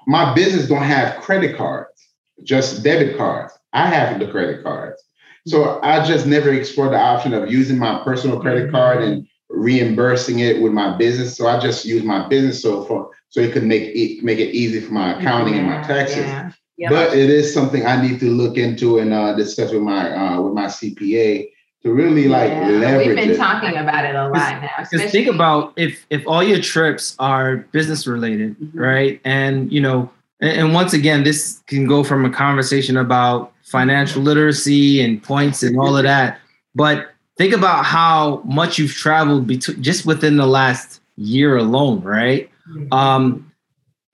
my 0.08 0.34
business 0.34 0.68
don't 0.68 0.84
have 0.84 1.22
credit 1.22 1.58
cards, 1.58 2.08
just 2.44 2.82
debit 2.82 3.18
cards. 3.18 3.54
I 3.74 3.88
have 3.88 4.20
the 4.20 4.28
credit 4.28 4.64
cards. 4.64 5.04
So 5.46 5.80
I 5.84 6.06
just 6.06 6.26
never 6.26 6.52
explored 6.52 6.94
the 6.94 7.00
option 7.00 7.34
of 7.34 7.52
using 7.52 7.78
my 7.78 8.02
personal 8.04 8.40
credit 8.40 8.72
card 8.72 9.04
and 9.04 9.28
reimbursing 9.50 10.40
it 10.40 10.62
with 10.62 10.72
my 10.72 10.98
business. 10.98 11.36
So 11.38 11.48
I 11.48 11.60
just 11.60 11.86
use 11.86 12.04
my 12.04 12.28
business 12.28 12.62
so 12.62 12.84
for 12.86 13.12
so 13.30 13.42
it 13.42 13.52
could 13.52 13.64
make 13.64 13.84
it 13.96 14.24
make 14.24 14.40
it 14.40 14.56
easy 14.56 14.80
for 14.80 14.94
my 14.94 15.18
accounting 15.18 15.56
and 15.56 15.68
my 15.68 15.84
taxes. 15.84 16.18
yeah. 16.18 16.52
Yeah. 16.78 16.90
But 16.90 17.18
it 17.18 17.32
is 17.32 17.52
something 17.54 17.88
I 17.88 18.00
need 18.00 18.20
to 18.20 18.30
look 18.30 18.56
into 18.56 19.00
and 19.00 19.12
uh, 19.12 19.34
discuss 19.34 19.72
with 19.72 19.82
my 19.82 20.12
uh, 20.16 20.42
with 20.42 20.54
my 20.54 20.66
CPA 20.68 21.50
to 21.88 21.94
really 21.94 22.27
like 22.27 22.51
Yeah, 22.51 22.67
leverage 22.67 23.08
We've 23.08 23.15
been 23.15 23.32
it. 23.32 23.38
talking 23.38 23.77
about 23.77 24.06
it 24.06 24.15
a 24.15 24.27
lot 24.29 24.62
now. 24.62 24.70
Because 24.79 25.12
think 25.12 25.27
about 25.27 25.74
if 25.77 26.06
if 26.10 26.24
all 26.27 26.44
your 26.44 26.60
trips 26.60 27.15
are 27.20 27.58
business 27.72 28.06
related, 28.08 28.56
Mhm. 28.60 28.69
right? 28.73 29.19
And 29.26 29.71
you 29.71 29.82
know, 29.82 30.10
and, 30.41 30.52
and 30.60 30.73
once 30.73 30.93
again, 30.93 31.23
this 31.23 31.62
can 31.67 31.88
go 31.88 32.04
from 32.04 32.26
a 32.26 32.30
conversation 32.30 32.97
about 32.97 33.52
financial 33.63 34.21
literacy 34.21 35.02
and 35.02 35.21
points 35.23 35.63
and 35.63 35.78
all 35.80 35.95
of 35.97 36.04
that. 36.13 36.39
But 36.76 37.08
think 37.38 37.54
about 37.54 37.86
how 37.86 38.41
much 38.45 38.78
you've 38.78 38.93
traveled 38.93 39.47
between 39.47 39.82
just 39.82 40.06
within 40.06 40.38
the 40.38 40.47
last 40.47 41.02
year 41.17 41.58
alone, 41.58 42.02
right? 42.02 42.50
Mhm. 42.69 42.93
um, 42.93 43.43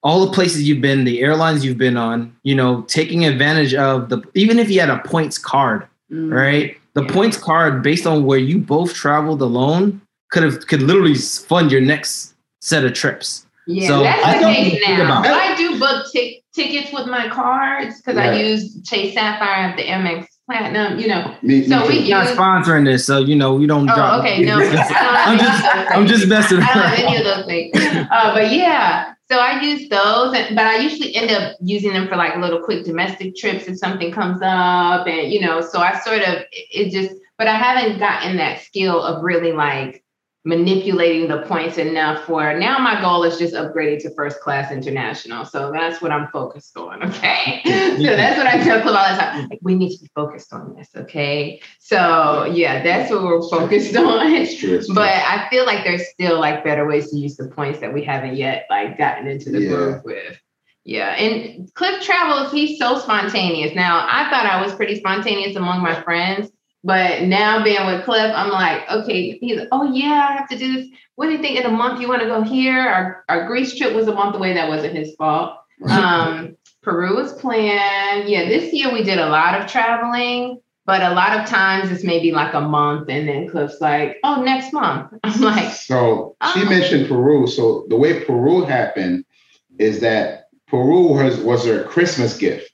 all 0.04 0.26
the 0.26 0.32
places 0.34 0.68
you've 0.68 0.82
been, 0.82 1.06
the 1.06 1.22
airlines 1.22 1.64
you've 1.66 1.78
been 1.78 1.96
on, 1.98 2.34
you 2.44 2.54
know, 2.54 2.82
taking 2.88 3.26
advantage 3.26 3.74
of 3.74 4.10
the 4.10 4.22
even 4.36 4.60
if 4.60 4.70
you 4.70 4.80
had 4.80 4.90
a 4.90 5.00
points 5.00 5.38
card, 5.40 5.84
Mm. 6.12 6.32
right? 6.32 6.78
The 6.96 7.04
Yeah. 7.04 7.12
points 7.12 7.38
card 7.38 7.82
based 7.82 8.06
on 8.06 8.24
where 8.26 8.38
you 8.40 8.60
both 8.60 8.94
traveled 8.94 9.42
alone 9.42 10.02
could 10.32 10.44
have 10.44 10.68
could 10.68 10.82
literally 10.84 11.16
fund 11.16 11.72
your 11.72 11.82
next 11.82 12.34
set 12.62 12.84
of 12.86 12.94
trips. 12.94 13.46
Yeah, 13.66 13.88
So, 13.88 14.04
that's 14.04 14.26
I 14.26 14.34
the 14.36 14.40
don't 14.42 14.54
case 14.56 14.84
now. 14.88 15.06
about 15.06 15.26
I 15.26 15.56
do 15.56 15.80
book 15.80 16.06
tic- 16.12 16.44
tickets 16.54 16.92
with 16.92 17.08
my 17.08 17.30
cards 17.30 18.02
because 18.02 18.18
I 18.18 18.34
use 18.36 18.78
Chase 18.84 19.14
Sapphire 19.14 19.70
at 19.70 19.78
the 19.78 19.84
Amex 19.84 20.26
Platinum. 20.50 21.00
You 21.00 21.08
know, 21.08 21.34
Me, 21.42 21.62
me 21.62 21.68
So 21.68 21.82
we 21.88 21.94
too. 21.94 22.00
use- 22.02 22.10
Not 22.10 22.28
sponsoring 22.28 22.84
this, 22.86 23.06
so 23.06 23.20
you 23.20 23.36
know 23.38 23.56
we 23.56 23.66
don't. 23.66 23.90
Oh, 23.90 23.96
drop- 23.96 24.20
okay. 24.20 24.44
No, 24.46 24.58
I 24.58 24.60
don't 24.60 24.78
have 24.78 25.28
I'm 25.28 25.38
just 25.40 25.92
I'm 25.96 26.08
just 26.08 26.28
messing 26.28 26.58
I 26.60 26.74
don't 26.74 26.84
have 26.84 27.00
any 27.00 27.18
of 27.18 27.24
those 27.24 27.46
things. 27.46 27.72
Uh, 28.12 28.34
but 28.34 28.52
yeah, 28.52 29.13
so 29.34 29.40
I 29.40 29.62
use 29.62 29.90
those, 29.90 30.32
but 30.32 30.60
I 30.60 30.78
usually 30.78 31.16
end 31.16 31.32
up 31.32 31.58
using 31.60 31.92
them 31.92 32.08
for 32.08 32.16
like 32.16 32.38
little 32.38 32.62
quick 32.62 32.86
domestic 32.86 33.36
trips 33.36 33.66
if 33.66 33.80
something 33.80 34.12
comes 34.12 34.40
up, 34.44 35.08
and 35.08 35.32
you 35.32 35.42
know, 35.42 35.60
so 35.60 35.80
I 35.80 36.00
sort 36.02 36.22
of 36.22 36.44
it 36.52 36.92
just, 36.92 37.20
but 37.40 37.48
I 37.48 37.56
haven't 37.56 37.98
gotten 37.98 38.38
that 38.38 38.62
skill 38.62 39.02
of 39.02 39.24
really 39.24 39.52
like 39.52 40.03
manipulating 40.46 41.30
the 41.30 41.42
points 41.44 41.78
enough 41.78 42.26
for 42.26 42.58
now 42.60 42.78
my 42.78 43.00
goal 43.02 43.24
is 43.24 43.38
just 43.38 43.54
upgrading 43.54 43.98
to 44.02 44.14
first 44.14 44.42
class 44.42 44.72
international 44.74 45.46
so 45.46 45.72
that's 45.72 46.02
what 46.02 46.12
i'm 46.12 46.28
focused 46.32 46.76
on 46.76 47.02
okay 47.02 47.62
so 47.66 48.04
that's 48.16 48.38
what 48.38 48.46
i 48.48 48.62
tell 48.62 48.82
club 48.82 48.94
all 48.96 49.10
the 49.16 49.22
time 49.22 49.48
like 49.50 49.60
we 49.62 49.74
need 49.74 49.96
to 49.96 50.02
be 50.04 50.10
focused 50.14 50.52
on 50.52 50.76
this 50.76 50.90
okay 50.98 51.62
so 51.80 52.44
yeah 52.54 52.84
that's 52.84 53.10
what 53.10 53.24
we're 53.24 53.42
focused 53.50 53.96
on 53.96 54.34
It's 54.34 54.60
true, 54.60 54.76
it's 54.76 54.88
true. 54.88 54.96
but 54.96 55.10
I 55.10 55.48
feel 55.50 55.66
like 55.66 55.86
there's 55.86 56.10
still 56.10 56.40
like 56.42 56.64
better 56.64 56.86
ways 56.86 57.10
to 57.12 57.18
use 57.18 57.38
the 57.38 57.48
points 57.48 57.80
that 57.80 57.94
we 57.94 58.04
haven't 58.04 58.36
yet 58.36 58.66
like 58.70 58.98
gotten 58.98 59.28
into 59.28 59.50
the 59.50 59.62
Yeah. 59.62 59.70
groove 59.70 60.04
with. 60.04 60.38
Yeah, 60.86 61.12
and 61.16 61.74
Cliff 61.76 62.04
travels. 62.04 62.52
He's 62.52 62.78
so 62.78 63.00
spontaneous. 63.00 63.74
Now 63.74 64.06
I 64.10 64.30
thought 64.30 64.46
I 64.46 64.62
was 64.62 64.76
pretty 64.76 64.98
spontaneous 65.00 65.56
among 65.56 65.82
my 65.82 66.02
friends, 66.02 66.52
but 66.84 67.24
now 67.24 67.64
being 67.64 67.86
with 67.86 68.04
Cliff, 68.06 68.32
I'm 68.36 68.50
like, 68.50 68.90
okay. 68.90 69.38
He's 69.40 69.58
like, 69.60 69.70
oh 69.72 69.92
yeah, 69.94 70.28
I 70.30 70.34
have 70.34 70.50
to 70.50 70.58
do 70.58 70.74
this. 70.74 70.88
What 71.16 71.28
do 71.28 71.32
you 71.34 71.38
think 71.40 71.60
in 71.60 71.66
a 71.66 71.72
month 71.72 72.02
you 72.02 72.08
want 72.10 72.22
to 72.22 72.28
go 72.28 72.42
here? 72.42 72.80
Our 72.80 73.24
our 73.30 73.48
Greece 73.48 73.76
trip 73.78 73.94
was 73.94 74.08
a 74.08 74.14
month 74.14 74.36
away. 74.36 74.54
That 74.54 74.70
wasn't 74.70 74.96
his 74.96 75.16
fault. 75.16 75.58
Um, 75.90 76.56
Peru 76.82 77.16
was 77.16 77.34
planned. 77.34 78.28
Yeah, 78.30 78.46
this 78.46 78.74
year 78.74 78.92
we 78.92 79.04
did 79.04 79.20
a 79.20 79.30
lot 79.30 79.60
of 79.60 79.68
traveling. 79.70 80.60
But 80.86 81.02
a 81.02 81.12
lot 81.14 81.40
of 81.40 81.48
times 81.48 81.90
it's 81.92 82.04
maybe 82.04 82.34
like 82.34 82.54
a 82.54 82.60
month, 82.60 83.08
and 83.08 83.26
then 83.30 83.48
Cliff's 83.48 83.80
like, 83.80 84.18
"Oh, 84.26 84.44
next 84.44 84.74
month." 84.74 85.14
I'm 85.24 85.40
like, 85.40 85.72
So 85.72 86.36
she 86.54 86.62
Oh. 86.64 86.70
mentioned 86.70 87.08
Peru. 87.08 87.48
So 87.48 87.86
the 87.88 87.96
way 87.96 88.20
Peru 88.26 88.66
happened 88.66 89.24
is 89.80 90.02
that 90.02 90.48
Peru 90.68 91.08
was 91.14 91.38
was 91.38 91.66
her 91.66 91.84
Christmas 91.86 92.36
gift. 92.38 92.70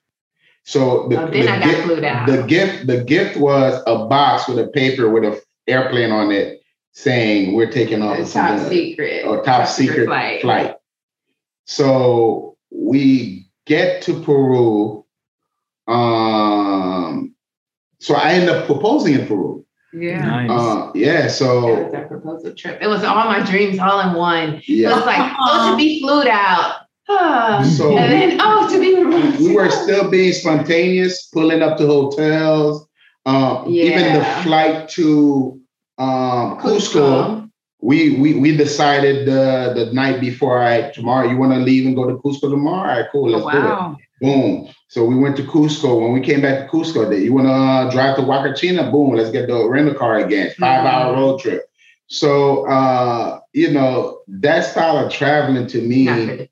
So 0.69 1.08
the, 1.08 1.19
Oh, 1.19 1.32
then 1.32 1.45
the 1.45 1.51
I 1.51 1.60
got 1.60 1.88
gift, 1.88 2.03
out. 2.03 2.27
the 2.27 2.43
gift 2.43 2.86
the 2.86 3.03
gift 3.03 3.38
was 3.38 3.82
a 3.88 4.05
box 4.05 4.47
with 4.47 4.60
a 4.60 4.67
paper 4.67 5.10
with 5.10 5.23
an 5.23 5.36
airplane 5.65 6.12
on 6.12 6.32
it 6.32 6.62
saying 6.91 7.55
we're 7.55 7.71
taking 7.71 8.03
off 8.03 8.17
"The 8.17 8.23
top 8.25 8.60
something, 8.60 8.69
secret, 8.69 9.25
or 9.25 9.43
top 9.43 9.67
secret 9.67 10.05
flight." 10.05 10.41
flight. 10.41 10.75
So 11.65 12.55
we 12.69 13.47
get 13.65 14.03
to 14.03 14.21
Peru. 14.21 15.05
Um, 15.88 17.34
so 17.99 18.13
I 18.13 18.34
end 18.34 18.47
up 18.51 18.67
proposing 18.67 19.15
in 19.15 19.25
Peru. 19.25 19.65
Yeah. 19.91 20.19
Nice. 20.23 20.51
Uh, 20.51 20.91
yeah. 20.93 21.21
That 21.23 21.32
So 21.32 21.84
was 21.84 21.93
our 21.95 22.08
proposal 22.08 22.53
trip. 22.53 22.77
It 22.79 22.86
was 22.88 23.03
all 23.03 23.25
my 23.25 23.41
dreams 23.43 23.79
all 23.79 24.01
in 24.01 24.13
one. 24.13 24.62
Yeah. 24.67 24.91
It 24.91 24.95
was 24.97 25.05
like, 25.08 25.34
oh, 25.39 25.71
to 25.71 25.77
be 25.77 25.99
flued 25.99 26.27
out. 26.27 26.82
Ah. 27.09 27.63
So 27.77 27.97
and 27.97 28.11
then, 28.11 28.37
oh, 28.41 28.69
to 28.71 28.79
be 28.79 28.95
removed. 28.95 29.39
we 29.39 29.55
were 29.55 29.69
still 29.69 30.09
being 30.09 30.31
spontaneous, 30.33 31.27
pulling 31.27 31.61
up 31.61 31.77
to 31.77 31.87
hotels. 31.87 32.87
Um, 33.25 33.67
Even 33.67 34.13
the 34.13 34.23
flight 34.43 34.89
to 34.89 35.59
um, 35.97 36.57
Cusco, 36.59 37.49
we, 37.81 38.17
we 38.19 38.33
we 38.39 38.55
decided 38.55 39.27
the 39.27 39.73
the 39.75 39.93
night 39.93 40.19
before. 40.21 40.61
I 40.61 40.91
tomorrow 40.91 41.27
you 41.29 41.37
want 41.37 41.53
to 41.53 41.59
leave 41.59 41.85
and 41.85 41.95
go 41.95 42.07
to 42.07 42.15
Cusco 42.17 42.49
tomorrow? 42.49 42.79
All 42.91 42.97
right, 42.99 43.05
cool, 43.11 43.35
Oh, 43.35 43.37
let's 43.37 43.55
do 43.55 43.67
it. 43.67 43.97
Boom. 44.21 44.69
So 44.89 45.05
we 45.05 45.15
went 45.15 45.37
to 45.37 45.43
Cusco. 45.43 46.01
When 46.01 46.11
we 46.13 46.21
came 46.21 46.41
back 46.41 46.69
to 46.69 46.75
Cusco, 46.77 47.07
that 47.09 47.19
you 47.19 47.33
want 47.33 47.47
to 47.47 47.51
uh, 47.53 47.91
drive 47.91 48.15
to 48.17 48.21
Huacachina? 48.21 48.91
Boom. 48.91 49.15
Let's 49.15 49.29
get 49.31 49.47
the 49.47 49.67
rental 49.67 49.93
car 49.95 50.17
again. 50.19 50.51
5 50.57 50.85
hour 50.85 51.13
Mhm. 51.13 51.17
road 51.17 51.39
trip. 51.39 51.68
So 52.09 52.67
uh, 52.67 53.39
you 53.53 53.71
know, 53.71 54.21
that 54.27 54.65
style 54.65 54.97
of 54.97 55.11
traveling 55.11 55.67
to 55.67 55.81
me, 55.81 56.05
Not 56.05 56.47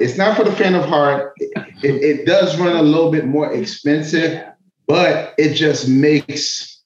it's 0.00 0.16
not 0.16 0.36
for 0.36 0.44
the 0.44 0.52
fan 0.52 0.74
of 0.74 0.84
heart. 0.84 1.32
It, 1.40 1.56
it, 1.82 2.26
does 2.26 2.58
run 2.58 2.76
a 2.76 2.82
little 2.82 3.10
bit 3.10 3.26
more 3.26 3.52
expensive, 3.52 4.44
but 4.86 5.34
it 5.38 5.54
just 5.54 5.88
makes 5.88 6.82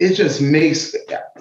it 0.00 0.14
just 0.14 0.40
makes 0.40 0.94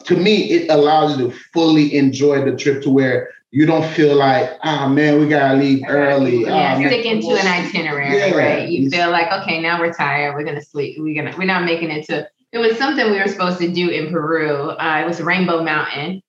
to 0.06 0.16
me 0.18 0.52
it 0.52 0.70
allows 0.70 1.18
you 1.18 1.30
to 1.30 1.38
fully 1.54 1.96
enjoy 1.96 2.44
the 2.44 2.56
trip 2.56 2.84
to 2.84 2.90
where 2.90 3.30
you 3.52 3.66
don't 3.66 3.86
feel 3.94 4.16
like, 4.16 4.50
ah, 4.64 4.88
man, 4.88 5.20
we 5.20 5.28
gotta 5.28 5.58
leave 5.58 5.84
early. 5.88 6.44
Yeah, 6.44 6.76
Ah, 6.76 6.80
man. 6.80 6.88
sticking 6.90 7.22
to 7.22 7.28
an 7.36 7.48
itinerary, 7.48 8.18
Yeah. 8.18 8.36
right? 8.36 8.70
You 8.70 8.90
feel 8.90 9.12
like, 9.12 9.32
okay, 9.42 9.62
now 9.62 9.80
we're 9.80 9.94
tired. 9.94 10.36
We're 10.36 10.46
gonna 10.46 10.62
sleep. 10.62 10.98
We're 11.00 11.22
gonna. 11.22 11.36
We're 11.38 11.46
not 11.46 11.66
making 11.66 11.92
it 11.92 12.06
to. 12.08 12.30
It 12.52 12.58
was 12.58 12.78
something 12.78 13.10
we 13.12 13.20
were 13.20 13.28
supposed 13.28 13.60
to 13.60 13.72
do 13.72 13.90
in 13.90 14.12
Peru. 14.12 14.72
Uh, 14.72 15.02
it 15.04 15.08
was 15.08 15.22
Rainbow 15.22 15.64
Mountain, 15.64 16.22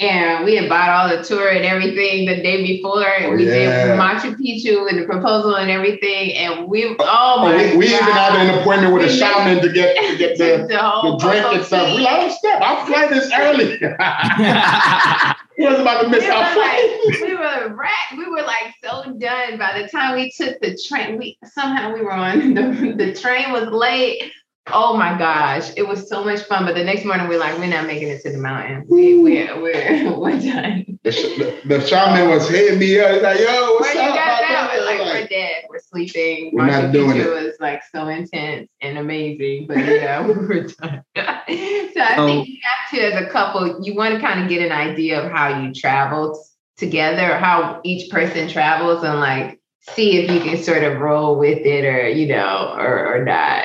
and 0.00 0.44
we 0.44 0.56
had 0.56 0.68
bought 0.68 0.88
all 0.90 1.16
the 1.16 1.22
tour 1.22 1.48
and 1.50 1.64
everything 1.64 2.26
the 2.26 2.42
day 2.42 2.66
before. 2.66 3.04
And 3.06 3.26
Oh, 3.26 3.36
we 3.36 3.46
yeah. 3.46 3.86
did 3.86 3.98
Machu 3.98 4.34
Picchu 4.34 4.88
and 4.90 4.98
the 5.00 5.06
proposal 5.06 5.54
and 5.56 5.70
everything. 5.70 6.32
And 6.34 6.66
we, 6.68 6.84
oh 6.86 6.96
Oh, 6.98 7.42
my 7.42 7.56
we, 7.56 7.76
we 7.76 7.86
even 7.86 7.98
had 8.02 8.34
an 8.34 8.58
appointment 8.58 8.92
with 8.92 9.02
a 9.04 9.06
We 9.06 9.12
made- 9.12 9.18
shaman 9.18 9.62
to 9.62 9.72
get 9.72 9.96
to 10.10 10.16
get 10.18 10.36
the, 10.38 10.44
the 10.68 11.10
the 11.10 11.16
drink 11.20 11.46
and 11.46 11.64
stuff. 11.64 11.94
We 11.96 12.02
like, 12.02 12.22
oh, 12.22 12.28
step, 12.36 12.60
our 12.60 12.86
flight 12.86 13.12
is 13.12 13.30
early. 13.32 13.78
we 15.58 15.64
was 15.66 15.78
about 15.80 16.02
to 16.02 16.08
miss 16.08 16.24
our 16.24 16.54
flight. 16.54 17.00
like, 17.06 17.20
we 17.20 17.34
were 17.34 17.74
wrecked. 17.76 18.16
We 18.16 18.28
were 18.28 18.42
like 18.42 18.74
so 18.82 19.12
done. 19.18 19.58
By 19.58 19.80
the 19.80 19.88
time 19.88 20.16
we 20.16 20.30
took 20.32 20.58
the 20.60 20.76
train, 20.88 21.18
we 21.18 21.38
somehow 21.44 21.92
we 21.94 22.00
were 22.02 22.12
on 22.12 22.54
the, 22.54 22.94
the 22.96 23.14
train 23.14 23.52
was 23.52 23.68
late. 23.68 24.32
Oh 24.72 24.96
my 24.96 25.16
gosh, 25.18 25.70
it 25.76 25.86
was 25.86 26.08
so 26.08 26.24
much 26.24 26.40
fun. 26.42 26.64
But 26.66 26.74
the 26.74 26.84
next 26.84 27.04
morning, 27.04 27.28
we're 27.28 27.38
like, 27.38 27.58
we're 27.58 27.66
not 27.66 27.86
making 27.86 28.08
it 28.08 28.22
to 28.22 28.32
the 28.32 28.38
mountain. 28.38 28.84
We 28.88 29.18
we're 29.18 29.60
we're, 29.60 30.16
we're 30.18 30.40
done. 30.40 30.98
The, 31.04 31.12
sh- 31.12 31.38
the, 31.38 31.60
the 31.66 31.86
shaman 31.86 32.28
was 32.28 32.48
hitting 32.48 32.78
me 32.78 32.98
up. 33.00 33.12
He's 33.14 33.22
like, 33.22 33.38
yo, 33.40 33.72
what's 33.74 33.94
Where 33.94 34.04
you 34.04 34.10
up? 34.10 34.14
got 34.16 34.42
my 34.42 34.48
that? 34.48 34.70
We're 34.74 34.84
like, 34.84 34.98
Like, 35.00 35.22
we're 35.22 35.26
dead. 35.28 35.64
We're 35.70 35.78
sleeping. 35.78 36.50
We're 36.54 36.66
not 36.66 36.84
Machu 36.84 36.92
doing 36.92 37.16
Picchu 37.18 37.44
was 37.46 37.54
like 37.60 37.82
so 37.92 38.08
intense 38.08 38.68
and 38.80 38.98
amazing, 38.98 39.66
but 39.68 39.78
yeah, 39.78 40.26
we 40.26 40.34
were 40.34 40.62
done. 40.64 41.02
so 41.16 41.22
I 41.22 41.90
So- 41.94 42.26
think 42.26 42.40
oh. 42.40 42.44
you 42.44 42.58
have 42.62 42.90
to, 42.98 43.00
as 43.00 43.22
a 43.26 43.30
couple, 43.30 43.80
you 43.82 43.94
want 43.94 44.14
to 44.14 44.20
kind 44.20 44.42
of 44.42 44.48
get 44.48 44.62
an 44.62 44.72
idea 44.72 45.20
of 45.24 45.30
how 45.32 45.60
you 45.62 45.72
travel 45.72 46.38
together, 46.76 47.36
how 47.38 47.80
each 47.84 48.10
person 48.10 48.48
travels, 48.48 49.02
and 49.02 49.18
like 49.20 49.58
see 49.80 50.18
if 50.18 50.30
you 50.30 50.40
can 50.40 50.62
sort 50.62 50.84
of 50.84 51.00
roll 51.00 51.38
with 51.38 51.58
it, 51.64 51.84
or 51.84 52.08
you 52.08 52.28
know, 52.28 52.74
or 52.78 53.16
or 53.16 53.24
not. 53.24 53.64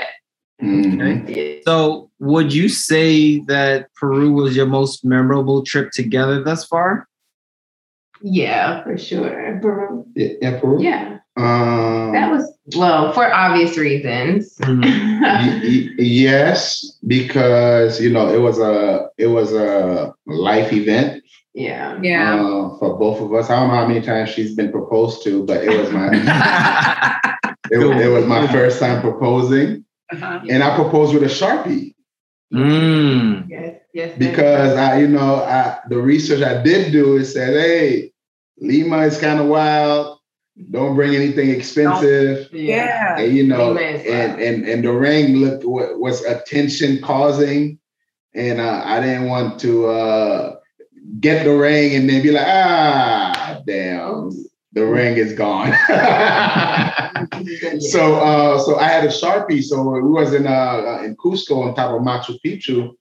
Mhm. 0.61 1.63
So, 1.65 2.09
would 2.19 2.53
you 2.53 2.69
say 2.69 3.39
that 3.47 3.87
Peru 3.95 4.31
was 4.33 4.55
your 4.55 4.65
most 4.65 5.03
memorable 5.03 5.63
trip 5.63 5.91
together 5.91 6.43
thus 6.43 6.65
far? 6.65 7.07
Yeah, 8.21 8.83
for 8.83 8.97
sure. 8.97 9.59
Peru. 9.61 10.05
Yeah, 10.15 10.27
yeah, 10.41 10.59
Peru? 10.59 10.81
Yeah, 10.81 11.17
Um, 11.35 12.13
that 12.13 12.31
was 12.31 12.49
well 12.77 13.11
for 13.11 13.33
obvious 13.33 13.77
reasons. 13.77 14.55
y- 14.61 14.79
y- 15.63 15.89
yes, 15.97 16.97
because 17.07 17.99
you 17.99 18.09
know 18.11 18.33
it 18.33 18.39
was 18.39 18.59
a 18.59 19.09
it 19.17 19.27
was 19.27 19.51
a 19.53 20.13
life 20.27 20.71
event 20.71 21.23
yeah. 21.53 21.99
Yeah. 22.01 22.35
uh, 22.35 22.77
for 22.79 22.97
both 22.97 23.21
of 23.21 23.33
us. 23.33 23.49
I 23.49 23.59
don't 23.59 23.69
know 23.69 23.75
how 23.75 23.87
many 23.87 24.01
times 24.01 24.29
she's 24.29 24.55
been 24.55 24.71
proposed 24.71 25.23
to, 25.23 25.43
but 25.45 25.63
it 25.63 25.77
was 25.77 25.91
my 25.91 26.07
it, 27.71 27.79
it 27.79 28.09
was 28.09 28.25
my 28.25 28.47
first 28.51 28.79
time 28.79 29.01
proposing, 29.01 29.83
Uh-huh. 30.11 30.41
and 30.49 30.61
I 30.63 30.75
proposed 30.75 31.13
with 31.13 31.23
a 31.23 31.27
sharpie 31.27 31.93
Mm. 32.53 33.49
Yes. 33.49 33.81
Yes. 33.95 34.17
because 34.19 34.75
I 34.77 34.99
you 34.99 35.07
know 35.07 35.37
I 35.37 35.79
the 35.89 35.97
research 35.97 36.41
I 36.43 36.61
did 36.61 36.91
do 36.91 37.17
is 37.17 37.33
said 37.33 37.53
hey 37.53 38.13
Lima 38.59 38.99
is 38.99 39.19
kind 39.19 39.39
of 39.39 39.47
wild. 39.47 40.19
Don't 40.69 40.93
bring 40.95 41.15
anything 41.15 41.49
expensive. 41.49 42.47
Yeah. 42.53 43.17
and, 43.17 43.35
you 43.35 43.47
know, 43.47 43.75
and, 43.75 44.39
and 44.39 44.65
and 44.67 44.83
the 44.85 44.91
ring 44.91 45.37
looked 45.37 45.65
wa- 45.65 45.93
was 45.95 46.23
attention 46.25 47.01
causing, 47.01 47.79
and 48.35 48.61
uh, 48.61 48.83
I 48.85 48.99
didn't 49.01 49.29
want 49.29 49.59
to 49.61 49.87
uh, 49.87 50.55
get 51.19 51.43
the 51.45 51.55
ring 51.57 51.95
and 51.95 52.07
then 52.07 52.21
be 52.21 52.29
like, 52.31 52.45
ah, 52.47 53.61
damn, 53.65 54.29
the 54.73 54.85
ring 54.85 55.17
is 55.17 55.33
gone. 55.33 55.71
so 57.79 58.15
uh, 58.15 58.59
so 58.59 58.77
I 58.79 58.87
had 58.87 59.03
a 59.05 59.09
sharpie. 59.09 59.63
So 59.63 59.81
we 59.89 60.09
was 60.09 60.33
in 60.33 60.47
uh, 60.47 61.01
in 61.03 61.15
Cusco 61.15 61.65
on 61.65 61.75
top 61.75 61.91
of 61.91 62.01
Machu 62.01 62.39
Picchu, 62.45 62.91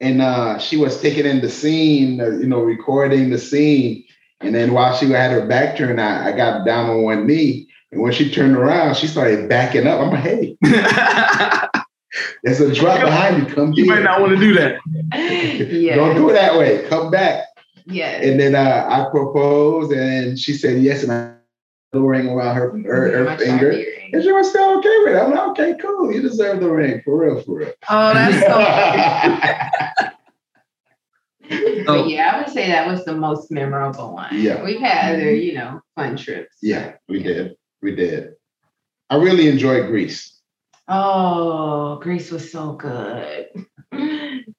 and 0.00 0.20
uh, 0.20 0.58
she 0.58 0.76
was 0.76 1.00
taking 1.00 1.26
in 1.26 1.40
the 1.40 1.48
scene, 1.48 2.20
uh, 2.20 2.30
you 2.30 2.46
know, 2.46 2.60
recording 2.60 3.30
the 3.30 3.38
scene. 3.38 4.04
And 4.40 4.54
then 4.54 4.74
while 4.74 4.94
she 4.94 5.08
had 5.10 5.30
her 5.30 5.46
back 5.46 5.76
turned, 5.76 6.00
I, 6.00 6.28
I 6.28 6.32
got 6.36 6.66
down 6.66 6.90
on 6.90 7.02
one 7.02 7.26
knee. 7.26 7.68
And 7.90 8.02
when 8.02 8.12
she 8.12 8.30
turned 8.30 8.56
around, 8.56 8.96
she 8.96 9.06
started 9.06 9.48
backing 9.48 9.86
up. 9.86 10.00
I'm 10.00 10.10
like, 10.10 10.20
hey, 10.20 10.56
there's 12.42 12.60
a 12.60 12.74
drop 12.74 13.00
behind 13.00 13.38
you. 13.38 13.54
Come 13.54 13.70
back. 13.70 13.78
you 13.78 13.84
here. 13.84 13.94
might 13.94 14.02
not 14.02 14.20
want 14.20 14.32
to 14.32 14.38
do 14.38 14.54
that. 14.54 14.80
yeah. 15.70 15.94
Don't 15.96 16.16
do 16.16 16.28
it 16.28 16.34
that 16.34 16.58
way. 16.58 16.86
Come 16.88 17.10
back. 17.10 17.46
Yes. 17.86 18.24
And 18.24 18.38
then 18.38 18.54
uh, 18.54 18.86
I 18.88 19.10
proposed, 19.10 19.92
and 19.92 20.38
she 20.38 20.52
said 20.54 20.82
yes, 20.82 21.02
and 21.02 21.12
I 21.12 21.36
the 21.92 22.00
ring 22.02 22.28
around 22.28 22.56
her 22.56 22.70
her, 22.84 23.24
her 23.24 23.36
finger. 23.38 23.70
And 24.12 24.22
she 24.22 24.30
was 24.32 24.50
still 24.50 24.78
okay 24.78 24.96
with 25.04 25.14
it. 25.14 25.18
I'm 25.18 25.30
like, 25.30 25.48
okay, 25.50 25.74
cool. 25.80 26.12
You 26.12 26.22
deserve 26.22 26.60
the 26.60 26.68
ring, 26.70 27.02
for 27.04 27.18
real, 27.18 27.42
for 27.42 27.58
real. 27.58 27.72
Oh, 27.88 28.14
that's 28.14 28.40
so 28.40 30.12
But 31.86 32.08
yeah, 32.08 32.32
I 32.34 32.38
would 32.38 32.48
say 32.48 32.66
that 32.68 32.88
was 32.88 33.04
the 33.04 33.14
most 33.14 33.50
memorable 33.50 34.14
one. 34.14 34.30
Yeah. 34.32 34.64
We've 34.64 34.80
had 34.80 35.14
other, 35.14 35.32
you 35.32 35.54
know, 35.54 35.80
fun 35.94 36.16
trips. 36.16 36.56
yeah, 36.60 36.94
we 37.08 37.22
did. 37.22 37.56
We 37.82 37.94
did. 37.94 38.34
I 39.10 39.16
really 39.16 39.48
enjoyed 39.48 39.86
Greece. 39.86 40.40
Oh, 40.88 41.98
Greece 42.02 42.30
was 42.32 42.50
so 42.50 42.72
good. 42.72 43.48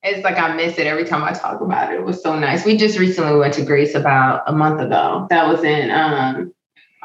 It's 0.04 0.24
like 0.24 0.38
I 0.38 0.56
miss 0.56 0.78
it 0.78 0.88
every 0.88 1.06
time 1.06 1.24
I 1.24 1.32
talk 1.32 1.62
about 1.62 1.92
it. 1.94 2.00
It 2.00 2.04
was 2.04 2.22
so 2.22 2.38
nice. 2.38 2.66
We 2.66 2.78
just 2.78 3.00
recently 3.00 3.38
went 3.38 3.54
to 3.56 3.66
Greece 3.66 3.96
about 3.96 4.44
a 4.48 4.54
month 4.54 4.82
ago. 4.82 5.28
That 5.30 5.48
was 5.48 5.64
in 5.64 5.92
um 5.92 6.54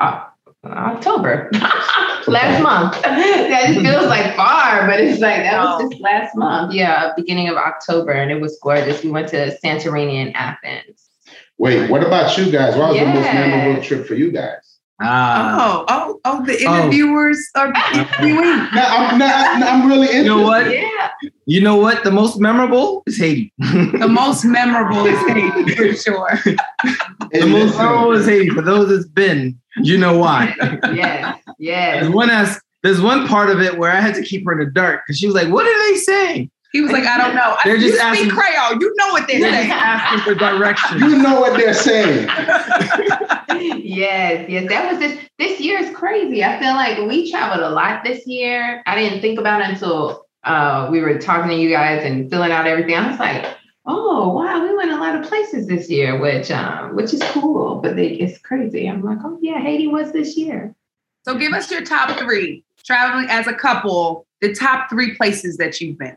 Oc- 0.00 0.32
October. 0.64 1.50
last 2.26 2.62
month. 2.62 3.00
that 3.02 3.66
feels 3.74 4.06
like 4.06 4.34
far, 4.36 4.86
but 4.86 5.00
it's 5.00 5.20
like 5.20 5.42
that 5.42 5.62
was 5.62 5.90
just 5.90 6.02
last 6.02 6.36
month. 6.36 6.74
Yeah, 6.74 7.12
beginning 7.16 7.48
of 7.48 7.56
October, 7.56 8.12
and 8.12 8.30
it 8.30 8.40
was 8.40 8.58
gorgeous. 8.62 9.02
We 9.02 9.10
went 9.10 9.28
to 9.28 9.56
Santorini 9.64 10.14
and 10.14 10.34
Athens. 10.36 11.08
Wait, 11.58 11.90
what 11.90 12.02
about 12.02 12.36
you 12.36 12.50
guys? 12.50 12.76
What 12.76 12.90
was 12.90 12.98
the 12.98 13.06
most 13.06 13.24
memorable 13.24 13.82
trip 13.82 14.06
for 14.06 14.14
you 14.14 14.30
guys? 14.32 14.71
Ah. 15.02 15.58
Oh, 15.60 15.84
oh, 15.88 16.20
oh, 16.24 16.46
the 16.46 16.60
interviewers 16.62 17.38
are 17.54 17.72
interviewing. 17.92 18.36
No, 18.74 18.84
I'm 18.88 19.18
not. 19.18 19.62
I'm 19.62 19.88
really 19.88 20.06
interested. 20.06 20.24
You 20.24 20.36
know 20.36 20.42
what? 20.42 20.70
Yeah. 20.70 21.08
You 21.46 21.60
know 21.60 21.76
what? 21.76 22.04
The 22.04 22.10
most 22.10 22.38
memorable 22.38 23.02
is 23.06 23.18
Haiti. 23.18 23.52
The 23.58 24.08
most 24.08 24.44
memorable 24.44 25.04
is 25.06 25.18
Haiti 25.28 25.74
for 25.76 25.94
sure. 25.94 26.36
Hey, 26.36 27.40
the 27.40 27.46
most 27.46 27.76
memorable 27.76 28.12
is 28.12 28.26
Haiti. 28.26 28.50
For 28.50 28.62
those 28.62 28.88
that's 28.88 29.08
been, 29.08 29.58
you 29.78 29.98
know 29.98 30.16
why. 30.18 30.54
Yes. 30.92 31.38
Yes. 31.58 32.02
There's 32.02 32.14
one 32.14 32.30
as 32.30 32.60
there's 32.82 33.00
one 33.00 33.26
part 33.28 33.50
of 33.50 33.60
it 33.60 33.78
where 33.78 33.90
I 33.90 34.00
had 34.00 34.14
to 34.16 34.22
keep 34.22 34.44
her 34.44 34.52
in 34.52 34.58
the 34.58 34.72
dark 34.72 35.02
because 35.06 35.18
she 35.18 35.26
was 35.26 35.34
like, 35.34 35.48
"What 35.48 35.66
are 35.66 35.90
they 35.90 35.96
saying?" 35.98 36.50
He 36.72 36.80
was 36.80 36.90
like, 36.90 37.04
I 37.04 37.18
don't 37.18 37.34
know. 37.34 37.56
They're 37.64 37.76
you 37.76 37.88
just 37.88 37.94
speak 38.00 38.02
asking- 38.02 38.30
Creole. 38.30 38.80
You 38.80 38.94
know 38.96 39.12
what 39.12 39.28
they're 39.28 39.40
They're 39.40 39.50
just 39.50 39.60
saying. 39.62 39.72
asking 39.72 40.20
for 40.20 40.34
directions. 40.34 41.00
You 41.02 41.18
know 41.18 41.38
what 41.40 41.58
they're 41.58 41.74
saying. 41.74 42.28
yes, 43.82 44.46
yes. 44.48 44.68
That 44.68 44.90
was 44.90 44.98
this 44.98 45.18
this 45.38 45.60
year 45.60 45.78
is 45.78 45.94
crazy. 45.94 46.42
I 46.44 46.58
feel 46.58 46.72
like 46.74 46.98
we 47.08 47.30
traveled 47.30 47.62
a 47.62 47.70
lot 47.70 48.04
this 48.04 48.26
year. 48.26 48.82
I 48.86 48.94
didn't 48.96 49.20
think 49.20 49.38
about 49.38 49.60
it 49.60 49.68
until 49.70 50.26
uh, 50.44 50.88
we 50.90 51.00
were 51.00 51.18
talking 51.18 51.50
to 51.50 51.56
you 51.56 51.68
guys 51.70 52.04
and 52.04 52.30
filling 52.30 52.52
out 52.52 52.66
everything. 52.66 52.94
I 52.94 53.10
was 53.10 53.18
like, 53.18 53.46
oh 53.86 54.30
wow, 54.32 54.62
we 54.62 54.74
went 54.74 54.92
a 54.92 54.96
lot 54.96 55.14
of 55.14 55.26
places 55.28 55.66
this 55.66 55.90
year, 55.90 56.18
which 56.18 56.50
um, 56.50 56.96
which 56.96 57.12
is 57.12 57.22
cool, 57.32 57.76
but 57.76 57.96
they, 57.96 58.08
it's 58.08 58.38
crazy. 58.38 58.86
I'm 58.88 59.02
like, 59.02 59.18
oh 59.24 59.38
yeah, 59.42 59.60
Haiti 59.60 59.88
was 59.88 60.12
this 60.12 60.36
year. 60.36 60.74
So 61.24 61.36
give 61.36 61.52
us 61.52 61.70
your 61.70 61.82
top 61.84 62.18
three. 62.18 62.64
Traveling 62.84 63.26
as 63.28 63.46
a 63.46 63.54
couple, 63.54 64.26
the 64.40 64.52
top 64.54 64.90
three 64.90 65.14
places 65.14 65.56
that 65.58 65.80
you've 65.80 65.98
been. 65.98 66.16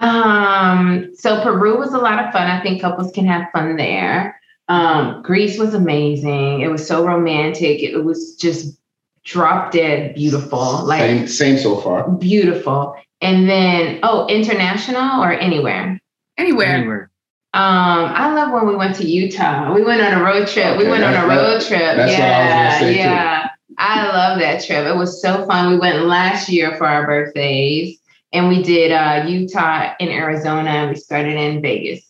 Um, 0.00 1.10
so 1.14 1.42
Peru 1.42 1.78
was 1.78 1.92
a 1.92 1.98
lot 1.98 2.24
of 2.24 2.32
fun. 2.32 2.46
I 2.46 2.62
think 2.62 2.80
couples 2.80 3.12
can 3.12 3.26
have 3.26 3.50
fun 3.52 3.76
there. 3.76 4.40
Um, 4.68 5.22
Greece 5.22 5.58
was 5.58 5.74
amazing. 5.74 6.60
It 6.62 6.68
was 6.68 6.86
so 6.86 7.04
romantic. 7.04 7.82
It 7.82 7.98
was 8.04 8.34
just 8.36 8.78
drop 9.24 9.72
dead 9.72 10.14
beautiful. 10.14 10.84
Like 10.84 11.00
Same, 11.00 11.28
same 11.28 11.58
so 11.58 11.76
far. 11.80 12.08
beautiful. 12.10 12.96
And 13.20 13.48
then, 13.48 13.98
oh, 14.02 14.26
international 14.28 15.22
or 15.22 15.32
anywhere. 15.32 16.00
Anywhere. 16.38 16.66
Anywhere. 16.68 17.10
Um, 17.52 18.12
I 18.14 18.32
love 18.32 18.52
when 18.52 18.66
we 18.68 18.76
went 18.76 18.94
to 18.96 19.04
Utah. 19.04 19.74
We 19.74 19.82
went 19.84 20.00
on 20.00 20.18
a 20.20 20.24
road 20.24 20.46
trip. 20.48 20.78
we 20.78 20.88
went 20.88 21.02
on 21.04 21.10
a 21.10 21.26
that's- 21.26 21.28
road 21.28 21.60
trip. 21.68 21.96
that's 21.96 21.98
what 21.98 22.00
I 22.00 22.04
was 22.06 22.18
yeah, 22.18 22.70
gonna 22.70 22.78
say, 22.78 22.92
too. 22.94 22.98
yeah. 23.00 23.48
I 23.76 24.06
love 24.08 24.38
that 24.38 24.64
trip. 24.64 24.86
It 24.86 24.96
was 24.96 25.20
so 25.20 25.46
fun. 25.46 25.70
We 25.72 25.78
went 25.78 26.06
last 26.06 26.48
year 26.48 26.76
for 26.76 26.86
our 26.86 27.06
birthdays, 27.06 27.98
and 28.32 28.48
we 28.48 28.62
did 28.62 28.92
uh, 28.92 29.24
Utah 29.28 29.94
and 30.00 30.10
Arizona, 30.10 30.70
and 30.70 30.90
we 30.90 30.96
started 30.96 31.36
in 31.36 31.60
Vegas. 31.62 32.00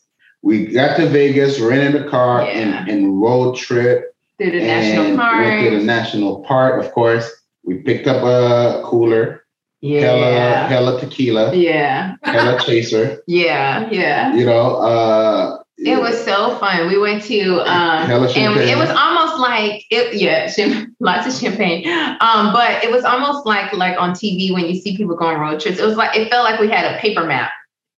we 0.42 0.66
got 0.66 0.96
to 0.96 1.06
Vegas, 1.06 1.60
rented 1.60 2.00
a 2.02 2.08
car, 2.08 2.42
Yeah. 2.42 2.50
and, 2.60 2.88
and 2.90 3.20
road 3.20 3.56
trip. 3.56 4.14
Through 4.38 4.52
the 4.52 4.60
national 4.60 5.16
park. 5.16 5.44
Went 5.44 5.70
to 5.70 5.78
the 5.78 5.84
national 5.84 6.40
park, 6.44 6.82
of 6.84 6.90
course. 6.92 7.30
We 7.62 7.74
picked 7.82 8.06
up 8.06 8.22
a 8.24 8.82
cooler, 8.88 9.44
hella, 9.82 10.30
yeah. 10.32 10.66
hella 10.68 10.98
tequila, 10.98 11.54
Yeah. 11.54 12.14
hella 12.22 12.58
chaser. 12.64 13.22
Yeah. 13.26 13.88
Yeah. 13.90 14.34
You 14.34 14.46
know, 14.46 14.76
uh, 14.76 15.58
It 15.76 16.00
was 16.00 16.16
so 16.24 16.56
fun. 16.58 16.88
We 16.88 16.96
went 16.98 17.22
to 17.24 17.40
um 17.60 18.06
Hella 18.06 18.28
and 18.34 18.56
it 18.60 18.76
was 18.78 18.90
almost 18.90 19.29
like 19.40 19.84
it 19.90 20.14
yeah, 20.14 20.84
lots 21.00 21.26
of 21.26 21.40
champagne. 21.40 21.86
Um, 22.20 22.52
but 22.52 22.84
it 22.84 22.90
was 22.90 23.04
almost 23.04 23.46
like 23.46 23.72
like 23.72 23.98
on 23.98 24.12
TV 24.12 24.52
when 24.52 24.66
you 24.66 24.80
see 24.80 24.96
people 24.96 25.16
go 25.16 25.26
on 25.26 25.40
road 25.40 25.60
trips. 25.60 25.78
It 25.78 25.86
was 25.86 25.96
like 25.96 26.16
it 26.16 26.30
felt 26.30 26.44
like 26.44 26.60
we 26.60 26.68
had 26.68 26.94
a 26.94 26.98
paper 26.98 27.24
map. 27.24 27.50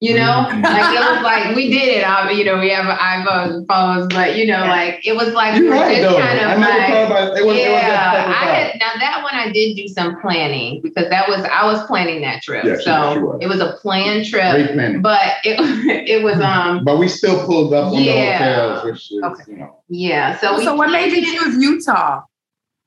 You 0.03 0.17
know, 0.17 0.47
Mm. 0.51 0.65
like 0.65 0.97
it 0.97 1.01
was 1.01 1.23
like 1.23 1.55
we 1.55 1.71
did 1.71 1.99
it. 1.99 2.03
Um, 2.03 2.37
you 2.37 2.45
know, 2.45 2.59
we 2.59 2.71
have 2.71 2.87
iPhones, 2.99 3.65
phones, 3.69 4.13
but 4.13 4.37
you 4.37 4.45
know, 4.49 4.63
like 4.67 5.07
it 5.07 5.15
was 5.15 5.29
like 5.33 5.55
we 5.55 5.67
You're 5.67 5.75
were 5.77 5.81
right, 5.81 5.99
just 6.03 6.11
though. 6.11 6.21
kind 6.21 6.41
of 6.41 6.47
I 6.49 6.55
never 6.57 6.61
like 6.61 7.07
about 7.07 7.37
it. 7.37 7.41
It 7.41 7.47
was, 7.47 7.57
it 7.57 7.71
was 7.71 7.83
yeah, 7.83 8.25
of 8.25 8.29
I 8.31 8.45
had 8.53 8.81
now 8.81 8.93
that 8.99 9.23
one 9.23 9.35
I 9.37 9.53
did 9.53 9.77
do 9.77 9.87
some 9.87 10.21
planning 10.21 10.81
because 10.83 11.09
that 11.09 11.29
was 11.29 11.45
I 11.45 11.65
was 11.67 11.87
planning 11.87 12.21
that 12.23 12.43
trip. 12.43 12.65
Yeah, 12.65 12.79
so 12.81 13.15
she 13.15 13.21
was. 13.21 13.39
it 13.43 13.47
was 13.47 13.61
a 13.61 13.77
planned 13.81 14.27
trip, 14.27 14.53
Great 14.57 14.75
man. 14.75 15.03
but 15.03 15.35
it 15.45 15.57
it 16.09 16.25
was 16.25 16.41
um 16.41 16.83
But 16.85 16.99
we 16.99 17.07
still 17.07 17.47
pulled 17.47 17.73
up 17.73 17.93
on 17.93 18.03
Yeah. 18.03 18.39
the 18.39 18.75
hotels, 18.75 18.85
which 18.85 19.13
is, 19.13 19.23
Okay. 19.23 19.43
you 19.53 19.57
know. 19.59 19.77
yeah. 19.89 20.37
So 20.41 20.59
we 20.59 20.65
So 20.65 20.75
what 20.75 20.91
made 20.91 21.13
you 21.13 21.23
choose 21.39 21.63
Utah? 21.63 22.23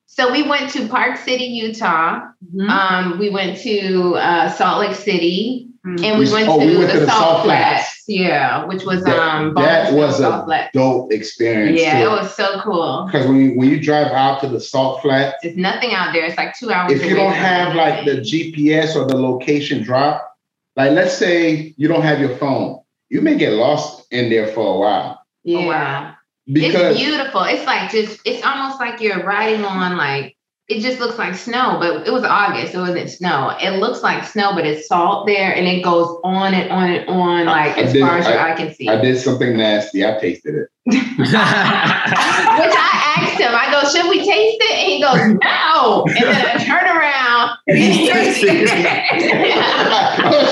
So 0.06 0.32
we 0.34 0.44
went 0.44 0.70
to 0.72 0.88
Park 0.90 1.16
City, 1.18 1.46
Utah. 1.46 2.22
Mhm. 2.54 2.70
Um, 2.70 3.20
we 3.20 3.30
went 3.30 3.58
to 3.60 4.16
uh, 4.16 4.50
Salt 4.50 4.80
Lake 4.80 4.96
City, 4.96 5.65
and 5.86 6.20
we 6.20 6.26
We- 6.26 6.32
went, 6.34 6.50
oh, 6.50 6.60
to, 6.60 6.66
we 6.66 6.78
went 6.78 6.92
the 6.92 7.00
to 7.00 7.06
the 7.06 7.12
Salt 7.12 7.20
Salt 7.22 7.44
Flats. 7.46 7.74
Flats. 7.74 8.04
Yeah, 8.08 8.66
which 8.66 8.84
was 8.84 9.04
That- 9.04 9.18
um 9.20 9.54
that 9.56 9.86
Baldwin 9.92 9.96
was 10.08 10.18
Salt 10.18 10.44
a 10.44 10.46
Flats. 10.46 10.70
dope 10.74 11.12
experience. 11.14 11.80
Yeah, 11.80 12.00
too. 12.04 12.06
it 12.08 12.12
was 12.12 12.36
so 12.36 12.60
cool. 12.62 13.04
Because 13.06 13.28
when 13.28 13.38
you, 13.40 13.58
when 13.58 13.70
you 13.70 13.80
drive 13.80 14.12
out 14.12 14.42
to 14.42 14.48
the 14.48 14.60
Salt 14.60 15.02
Flats, 15.02 15.36
There's 15.44 15.56
nothing 15.58 15.94
out 15.94 16.14
there. 16.14 16.26
It's 16.26 16.38
like 16.38 16.58
two 16.58 16.72
hours. 16.72 16.92
if 16.92 17.06
you 17.06 17.16
don't 17.16 17.34
have 17.34 17.76
like 17.76 18.06
the. 18.06 18.16
GPS 18.22 18.96
or 18.96 19.06
the 19.06 19.16
location 19.18 19.84
drop, 19.84 20.36
like 20.76 20.92
let's 20.92 21.16
say 21.18 21.74
you 21.78 21.88
don't 21.88 22.02
have 22.02 22.20
your 22.20 22.36
phone, 22.38 22.80
you 23.10 23.22
may 23.22 23.38
get 23.38 23.54
lost 23.54 24.08
in 24.12 24.30
there 24.30 24.48
for 24.48 24.76
a 24.76 24.80
while. 24.80 25.22
yeah. 25.44 25.58
Oh, 25.60 25.68
wow. 25.68 26.12
Because 26.52 26.76
it's 26.76 27.00
beautiful. 27.00 27.42
It's 27.44 27.66
like 27.66 27.90
just 27.90 28.20
it's 28.24 28.46
almost 28.46 28.80
like 28.80 29.02
you're 29.02 29.24
riding 29.24 29.66
on 29.66 29.98
like 29.98 30.35
it 30.68 30.80
just 30.82 31.00
looks 31.00 31.18
like 31.20 31.36
snow, 31.36 31.78
but 31.80 32.08
it 32.08 32.12
was 32.12 32.24
August. 32.24 32.74
It 32.74 32.80
wasn't 32.80 33.08
snow. 33.10 33.56
It 33.62 33.78
looks 33.80 34.02
like 34.02 34.24
snow, 34.26 34.54
but 34.56 34.66
it's 34.66 34.88
salt 34.88 35.28
there, 35.28 35.54
and 35.56 35.68
it 35.68 35.84
goes 35.84 36.18
on 36.24 36.56
and 36.56 36.72
on 36.72 36.90
and 36.90 37.08
on, 37.08 37.46
like 37.46 37.78
I 37.78 37.82
as 37.82 37.94
did- 37.94 38.02
far 38.02 38.18
as 38.18 38.28
your 38.28 38.40
I- 38.40 38.54
eye 38.54 38.56
can 38.56 38.74
see. 38.74 38.90
I 38.90 39.00
did 39.00 39.20
something 39.20 39.56
nasty. 39.58 40.04
I 40.06 40.18
tasted 40.20 40.56
it. 40.56 40.70
Which 40.86 41.34
I 41.36 43.12
asked 43.18 43.40
him, 43.40 43.52
I 43.54 43.70
go, 43.72 43.84
should 43.90 44.08
we 44.10 44.18
taste 44.20 44.58
it? 44.62 44.72
And 44.72 44.88
he 44.92 45.00
goes, 45.02 45.20
no. 45.44 46.06
And 46.08 46.16
then 46.36 46.46
I 46.46 46.58
turn 46.64 46.86
around 46.86 47.58
and 47.68 47.78
he 47.78 48.10
oh 48.12 48.16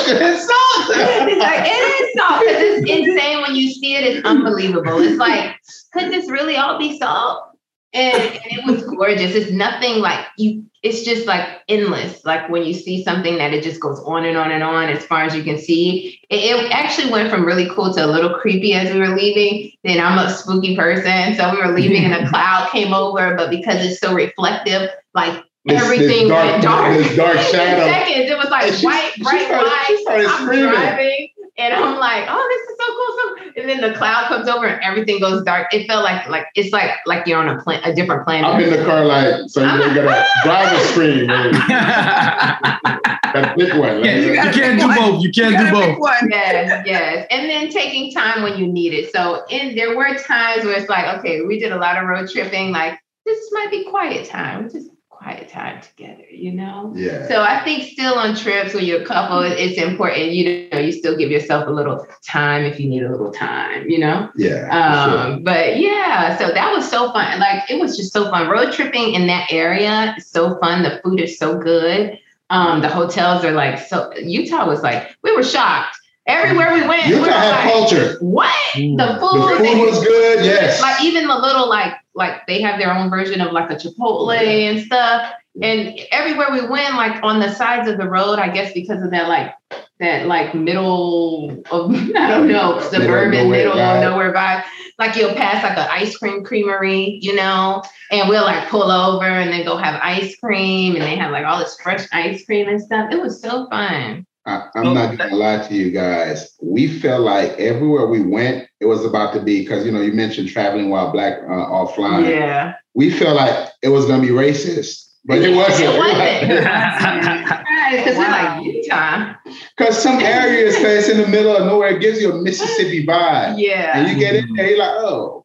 shit, 0.06 0.21
it's 0.21 0.45
salt. 0.45 0.95
He's 1.30 1.38
like, 1.38 1.65
it 1.65 2.02
is 2.02 2.13
salt 2.17 2.39
because 2.41 2.62
it's 2.62 2.89
insane 2.89 3.41
when 3.41 3.56
you 3.56 3.71
see 3.71 3.95
it. 3.95 4.04
It's 4.06 4.26
unbelievable. 4.28 4.99
It's 5.02 5.17
like, 5.17 5.56
could 5.93 6.12
this 6.12 6.30
really 6.30 6.58
all 6.58 6.78
be 6.78 6.97
salt? 6.97 7.53
And, 7.94 8.16
and 8.24 8.40
it 8.48 8.66
was 8.66 8.84
gorgeous. 8.86 9.36
It's 9.36 9.52
nothing 9.52 10.00
like 10.00 10.26
you. 10.38 10.66
It's 10.82 11.04
just 11.04 11.28
like 11.28 11.48
endless. 11.70 12.26
Like 12.26 12.50
when 12.50 12.64
you 12.64 12.74
see 12.74 13.04
something 13.04 13.38
that 13.38 13.54
it 13.54 13.64
just 13.64 13.80
goes 13.80 14.00
on 14.02 14.26
and 14.26 14.36
on 14.36 14.52
and 14.52 14.64
on 14.64 14.90
as 14.90 15.06
far 15.06 15.24
as 15.24 15.36
you 15.36 15.44
can 15.44 15.58
see. 15.58 16.20
It, 16.30 16.36
it 16.44 16.72
actually 16.72 17.12
went 17.12 17.30
from 17.30 17.46
really 17.46 17.70
cool 17.70 17.94
to 17.94 18.06
a 18.06 18.08
little 18.08 18.34
creepy 18.40 18.74
as 18.74 18.94
we 18.94 19.00
were 19.00 19.16
leaving. 19.16 19.72
Then 19.84 20.00
I'm 20.04 20.18
a 20.20 20.30
spooky 20.34 20.76
person, 20.76 21.36
so 21.36 21.52
we 21.52 21.58
were 21.58 21.72
leaving 21.74 22.04
and 22.04 22.14
a 22.26 22.30
cloud 22.32 22.70
came 22.72 22.94
over. 22.94 23.36
But 23.36 23.50
because 23.50 23.86
it's 23.86 24.00
so 24.00 24.14
reflective, 24.14 24.90
like 25.14 25.44
This- 25.66 25.80
this 25.80 25.84
everything 25.84 26.28
dark- 26.28 26.52
went 26.52 26.64
dark. 26.64 26.98
this 26.98 27.16
dark 27.16 27.38
In 27.38 27.44
shadow. 27.44 27.86
seconds, 27.86 28.30
it 28.32 28.38
was 28.38 28.50
like 28.50 28.74
white, 28.84 29.12
bright 29.20 29.50
white. 29.50 29.84
she 29.88 29.98
started 30.04 30.26
I'm 30.28 30.42
screaming. 30.46 30.70
driving 30.72 31.28
and 31.58 31.74
I'm 31.74 31.98
like, 32.00 32.26
oh, 32.30 32.48
this 32.50 32.70
is 32.70 32.78
so 32.80 32.88
cool. 32.94 33.18
So, 33.18 33.62
and 33.62 33.70
then 33.70 33.82
the 33.92 33.98
cloud 33.98 34.28
comes 34.28 34.48
over 34.48 34.66
and 34.66 34.82
everything 34.84 35.20
goes 35.20 35.44
dark. 35.44 35.72
It 35.74 35.88
felt 35.88 36.04
like 36.04 36.28
like 36.28 36.48
it's 36.56 36.74
like 36.74 36.92
like 37.06 37.28
you're 37.28 37.39
on 37.39 37.50
a 37.50 37.62
plan, 37.62 37.82
a 37.84 37.94
different 37.94 38.24
planet. 38.26 38.50
I'm 38.50 38.62
in 38.62 38.72
the 38.72 38.84
car 38.86 39.06
like, 39.06 39.48
so 39.48 39.62
you're 39.62 39.94
gonna 39.94 40.26
drive 40.44 40.72
a 40.74 40.80
screen. 40.88 41.30
That 43.34 43.58
big 43.58 43.74
one. 43.80 44.04
Yeah, 44.06 44.13
like- 44.13 44.56
you 44.56 44.62
can't 44.62 44.80
do 44.80 44.88
both. 44.96 45.24
You 45.24 45.32
can't 45.32 45.58
do 45.58 45.72
both. 45.72 45.98
One. 45.98 46.30
yes, 46.30 46.84
yes. 46.86 47.26
And 47.32 47.50
then 47.50 47.70
taking 47.70 48.13
time 48.13 48.44
when 48.44 48.60
you 48.60 48.68
need 48.68 48.94
it. 48.94 49.12
So 49.12 49.44
in 49.50 49.76
there 49.76 49.98
were 49.98 50.13
times 50.20 50.66
where 50.66 50.78
it's 50.78 50.88
like, 50.88 51.18
okay, 51.18 51.42
we 51.42 51.58
did 51.60 51.72
a 51.72 51.78
lot 51.78 51.98
of 51.98 52.08
road 52.08 52.30
tripping, 52.30 52.72
like 52.72 53.00
this 53.26 53.39
might 53.52 53.72
be 53.72 53.86
quiet 53.86 54.28
time, 54.28 54.70
just 54.70 54.89
quiet 55.24 55.50
time 55.50 55.82
together, 55.82 56.26
you 56.30 56.52
know? 56.52 56.92
yeah. 56.96 57.28
So 57.28 57.42
I 57.42 57.64
think 57.64 57.92
still 57.92 58.16
on 58.16 58.36
trips 58.36 58.74
when 58.74 58.84
you're 58.84 59.02
a 59.02 59.06
couple, 59.06 59.42
it's 59.42 59.82
important, 59.82 60.32
you 60.32 60.70
know, 60.70 60.80
you 60.80 60.92
still 60.92 61.18
give 61.18 61.32
yourself 61.32 61.68
a 61.68 61.72
little 61.72 62.06
time 62.26 62.66
if 62.66 62.80
you 62.80 62.90
need 62.90 63.04
a 63.04 63.10
little 63.10 63.32
time, 63.32 63.90
you 63.90 64.00
know? 64.00 64.30
Yeah. 64.36 64.66
for 64.66 65.12
sure. 65.12 65.34
Um, 65.34 65.44
but 65.44 65.80
yeah, 65.80 66.38
so 66.38 66.52
that 66.52 66.74
was 66.74 66.90
so 66.90 67.12
fun. 67.14 67.40
Like 67.40 67.70
it 67.70 67.80
was 67.80 67.96
just 67.96 68.12
so 68.12 68.30
fun. 68.30 68.50
Road 68.50 68.74
tripping 68.74 69.14
in 69.14 69.28
that 69.28 69.52
area 69.52 70.14
is 70.18 70.28
so 70.28 70.60
fun. 70.60 70.84
The 70.84 71.00
food 71.04 71.22
is 71.22 71.38
so 71.38 71.58
good. 71.58 72.20
Um, 72.50 72.82
the 72.82 72.90
hotels 72.90 73.44
are 73.46 73.52
like 73.52 73.80
so 73.80 74.14
Utah 74.18 74.68
was 74.68 74.84
like, 74.84 75.16
we 75.24 75.36
were 75.36 75.44
shocked. 75.44 75.98
Everywhere 76.26 76.74
we 76.74 76.88
went, 76.88 77.06
we 77.06 77.12
Utah 77.16 77.26
were 77.26 77.32
had 77.32 77.66
like, 77.66 77.74
culture. 77.74 78.18
what? 78.22 78.50
Mm. 78.74 78.98
The 78.98 79.06
The 79.14 79.20
food, 79.20 79.58
food 79.58 79.66
they- 79.66 79.80
was 79.80 80.00
good. 80.04 80.46
Yes. 80.46 80.82
like 80.82 81.04
even 81.04 81.28
the 81.28 81.36
little 81.38 81.68
like 81.68 81.94
like 82.16 82.46
they 82.48 82.62
have 82.62 82.80
their 82.80 82.94
own 82.94 83.10
version 83.10 83.42
of 83.42 83.52
like 83.52 83.70
a 83.70 83.76
Chipotle 83.76 84.32
and 84.38 84.82
stuff. 84.86 85.34
And 85.62 86.00
everywhere 86.12 86.48
we 86.52 86.66
went, 86.66 86.96
like 86.96 87.22
on 87.24 87.40
the 87.40 87.54
sides 87.54 87.88
of 87.90 87.98
the 87.98 88.10
road, 88.10 88.40
I 88.40 88.50
guess 88.50 88.74
because 88.74 89.04
of 89.04 89.12
that 89.12 89.28
like 89.28 89.54
that 90.00 90.26
like 90.26 90.56
middle 90.56 91.62
of 91.72 91.92
I 92.16 92.28
don't 92.30 92.48
know 92.48 92.76
Middle 92.76 92.82
suburban 92.82 93.32
nowhere 93.32 93.50
middle 93.50 93.80
of 93.80 94.02
nowhere 94.02 94.34
vibe. 94.34 94.64
Like 95.00 95.16
you'll 95.16 95.34
pass 95.36 95.64
like 95.64 95.78
an 95.78 95.88
ice 95.92 96.16
cream 96.18 96.44
creamery, 96.44 97.20
you 97.22 97.36
know, 97.36 97.84
and 98.12 98.30
we'll 98.30 98.44
like 98.44 98.70
pull 98.70 98.90
over 98.92 99.26
and 99.26 99.52
then 99.52 99.66
go 99.66 99.76
have 99.76 100.00
ice 100.02 100.36
cream, 100.38 100.94
and 100.96 101.04
they 101.04 101.16
have 101.16 101.32
like 101.32 101.46
all 101.46 101.60
this 101.60 101.78
fresh 101.82 102.08
ice 102.14 102.46
cream 102.46 102.68
and 102.70 102.82
stuff. 102.82 103.12
It 103.12 103.20
was 103.22 103.42
so 103.42 103.68
fun. 103.70 104.26
I, 104.46 104.68
I'm 104.76 104.94
not 104.94 105.18
gonna 105.18 105.36
lie 105.36 105.66
to 105.68 105.74
you 105.74 105.90
guys. 105.92 106.54
We 106.62 106.88
felt 107.00 107.22
like 107.22 107.52
everywhere 107.54 108.08
we 108.08 108.22
went, 108.22 108.68
it 108.82 108.86
was 108.86 109.06
about 109.06 109.34
to 109.36 109.42
be 109.42 109.62
because 109.62 109.86
you 109.86 109.92
know 109.92 110.02
you 110.02 110.12
mentioned 110.14 110.50
traveling 110.50 110.90
while 110.90 111.12
black 111.12 111.40
uh, 111.44 111.46
offline. 111.48 112.30
Yeah, 112.30 112.74
We 112.94 113.10
felt 113.10 113.36
like 113.38 113.70
it 113.82 113.88
was 113.90 114.06
gonna 114.06 114.22
be 114.22 114.30
racist, 114.30 115.12
but 115.26 115.38
it 115.40 115.56
wasn't. 115.56 115.94
It 115.94 115.98
wasn't. 115.98 116.66
Wow. 117.84 117.98
because 118.00 118.18
we're 118.18 118.24
Wow. 118.28 118.58
like 118.58 118.66
Utah. 118.66 119.34
Because 119.78 120.02
some 120.02 120.20
areas, 120.20 120.76
cause 120.76 120.86
it's 120.86 121.10
in 121.10 121.18
the 121.20 121.28
middle 121.28 121.56
of 121.56 121.66
nowhere, 121.66 121.90
it 121.96 122.02
gives 122.02 122.20
you 122.22 122.32
a 122.32 122.42
Mississippi 122.42 123.06
vibe, 123.06 123.56
Yeah. 123.58 123.98
and 123.98 124.10
you 124.10 124.18
get 124.18 124.36
in 124.36 124.54
there, 124.56 124.70
you're 124.70 124.80
like, 124.80 124.96
oh. 124.98 125.43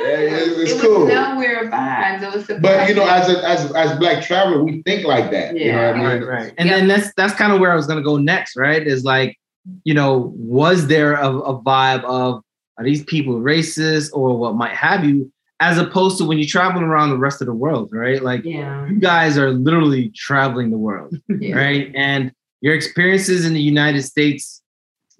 Okay. 0.00 0.30
Yeah, 0.30 0.36
it's- 0.36 0.58
it's 0.58 0.72
it 0.72 0.80
cool. 0.82 1.04
was 1.04 1.14
nowhere 1.14 1.70
vibes. 1.70 2.22
It 2.22 2.34
was 2.50 2.60
But 2.60 2.88
you 2.88 2.94
know, 2.94 3.06
as 3.06 3.28
a, 3.28 3.46
as 3.48 3.72
as 3.72 3.98
black 3.98 4.22
traveler, 4.24 4.62
we 4.62 4.82
think 4.82 5.06
like 5.06 5.30
that. 5.30 5.56
You 5.56 5.72
know 5.72 5.78
what 5.78 5.84
I 5.96 6.04
Right, 6.04 6.20
mean? 6.20 6.28
right. 6.28 6.52
And 6.58 6.68
then 6.68 6.88
that's 6.88 7.12
that's 7.16 7.34
kind 7.34 7.52
of 7.52 7.60
where 7.60 7.72
I 7.72 7.76
was 7.76 7.86
gonna 7.86 8.02
go 8.02 8.16
next, 8.16 8.56
right? 8.56 8.86
Is 8.86 9.04
like, 9.04 9.38
you 9.84 9.94
know, 9.94 10.32
was 10.36 10.86
there 10.88 11.14
a, 11.14 11.28
a 11.30 11.60
vibe 11.62 12.04
of 12.04 12.42
are 12.78 12.84
these 12.84 13.04
people 13.04 13.34
racist 13.40 14.10
or 14.12 14.36
what 14.36 14.56
might 14.56 14.74
have 14.74 15.04
you, 15.04 15.30
as 15.60 15.78
opposed 15.78 16.18
to 16.18 16.24
when 16.24 16.38
you're 16.38 16.48
traveling 16.48 16.84
around 16.84 17.10
the 17.10 17.18
rest 17.18 17.40
of 17.40 17.46
the 17.46 17.54
world, 17.54 17.88
right? 17.92 18.22
Like 18.22 18.44
yeah. 18.44 18.86
you 18.88 18.96
guys 18.98 19.38
are 19.38 19.50
literally 19.52 20.08
traveling 20.10 20.70
the 20.70 20.78
world, 20.78 21.16
yeah. 21.28 21.54
right? 21.54 21.92
And 21.94 22.32
your 22.62 22.74
experiences 22.74 23.44
in 23.44 23.52
the 23.54 23.60
United 23.60 24.02
States 24.02 24.60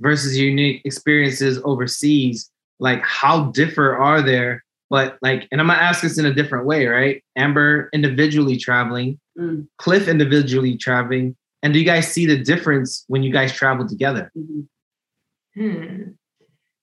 versus 0.01 0.37
your 0.37 0.49
unique 0.49 0.83
experiences 0.85 1.61
overseas, 1.65 2.51
like 2.81 3.01
how 3.03 3.53
differ 3.53 3.97
are 3.97 4.21
there? 4.21 4.64
But 4.91 5.19
like, 5.23 5.49
and 5.51 5.61
I'm 5.61 5.67
gonna 5.67 5.81
ask 5.81 6.03
this 6.03 6.19
in 6.19 6.27
a 6.27 6.35
different 6.35 6.67
way, 6.67 6.87
right? 6.87 7.23
Amber 7.37 7.89
individually 7.93 8.57
traveling, 8.57 9.19
Mm. 9.39 9.67
Cliff 9.79 10.07
individually 10.07 10.77
traveling, 10.77 11.35
and 11.63 11.73
do 11.73 11.81
you 11.81 11.85
guys 11.85 12.07
see 12.07 12.25
the 12.25 12.39
difference 12.39 13.05
when 13.09 13.25
you 13.25 13.33
guys 13.33 13.53
travel 13.53 13.89
together? 13.89 14.31
Mhm. 14.39 14.67
Hmm. 15.57 16.03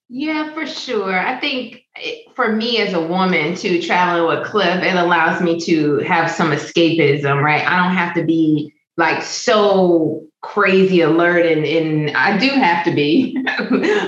Yeah, 0.09 0.53
for 0.53 0.65
sure. 0.65 1.17
I 1.17 1.39
think 1.39 1.83
it, 1.95 2.25
for 2.35 2.51
me 2.51 2.79
as 2.79 2.93
a 2.93 2.99
woman 3.01 3.55
to 3.55 3.81
traveling 3.81 4.27
with 4.27 4.45
Cliff, 4.45 4.83
it 4.83 4.95
allows 4.95 5.41
me 5.41 5.57
to 5.61 5.99
have 5.99 6.29
some 6.29 6.51
escapism, 6.51 7.41
right? 7.41 7.65
I 7.65 7.77
don't 7.77 7.95
have 7.95 8.13
to 8.15 8.23
be 8.25 8.73
like 8.97 9.23
so 9.23 10.27
crazy 10.41 11.01
alert 11.01 11.45
and, 11.45 11.65
and 11.65 12.17
I 12.17 12.37
do 12.37 12.49
have 12.49 12.83
to 12.85 12.91
be, 12.91 13.37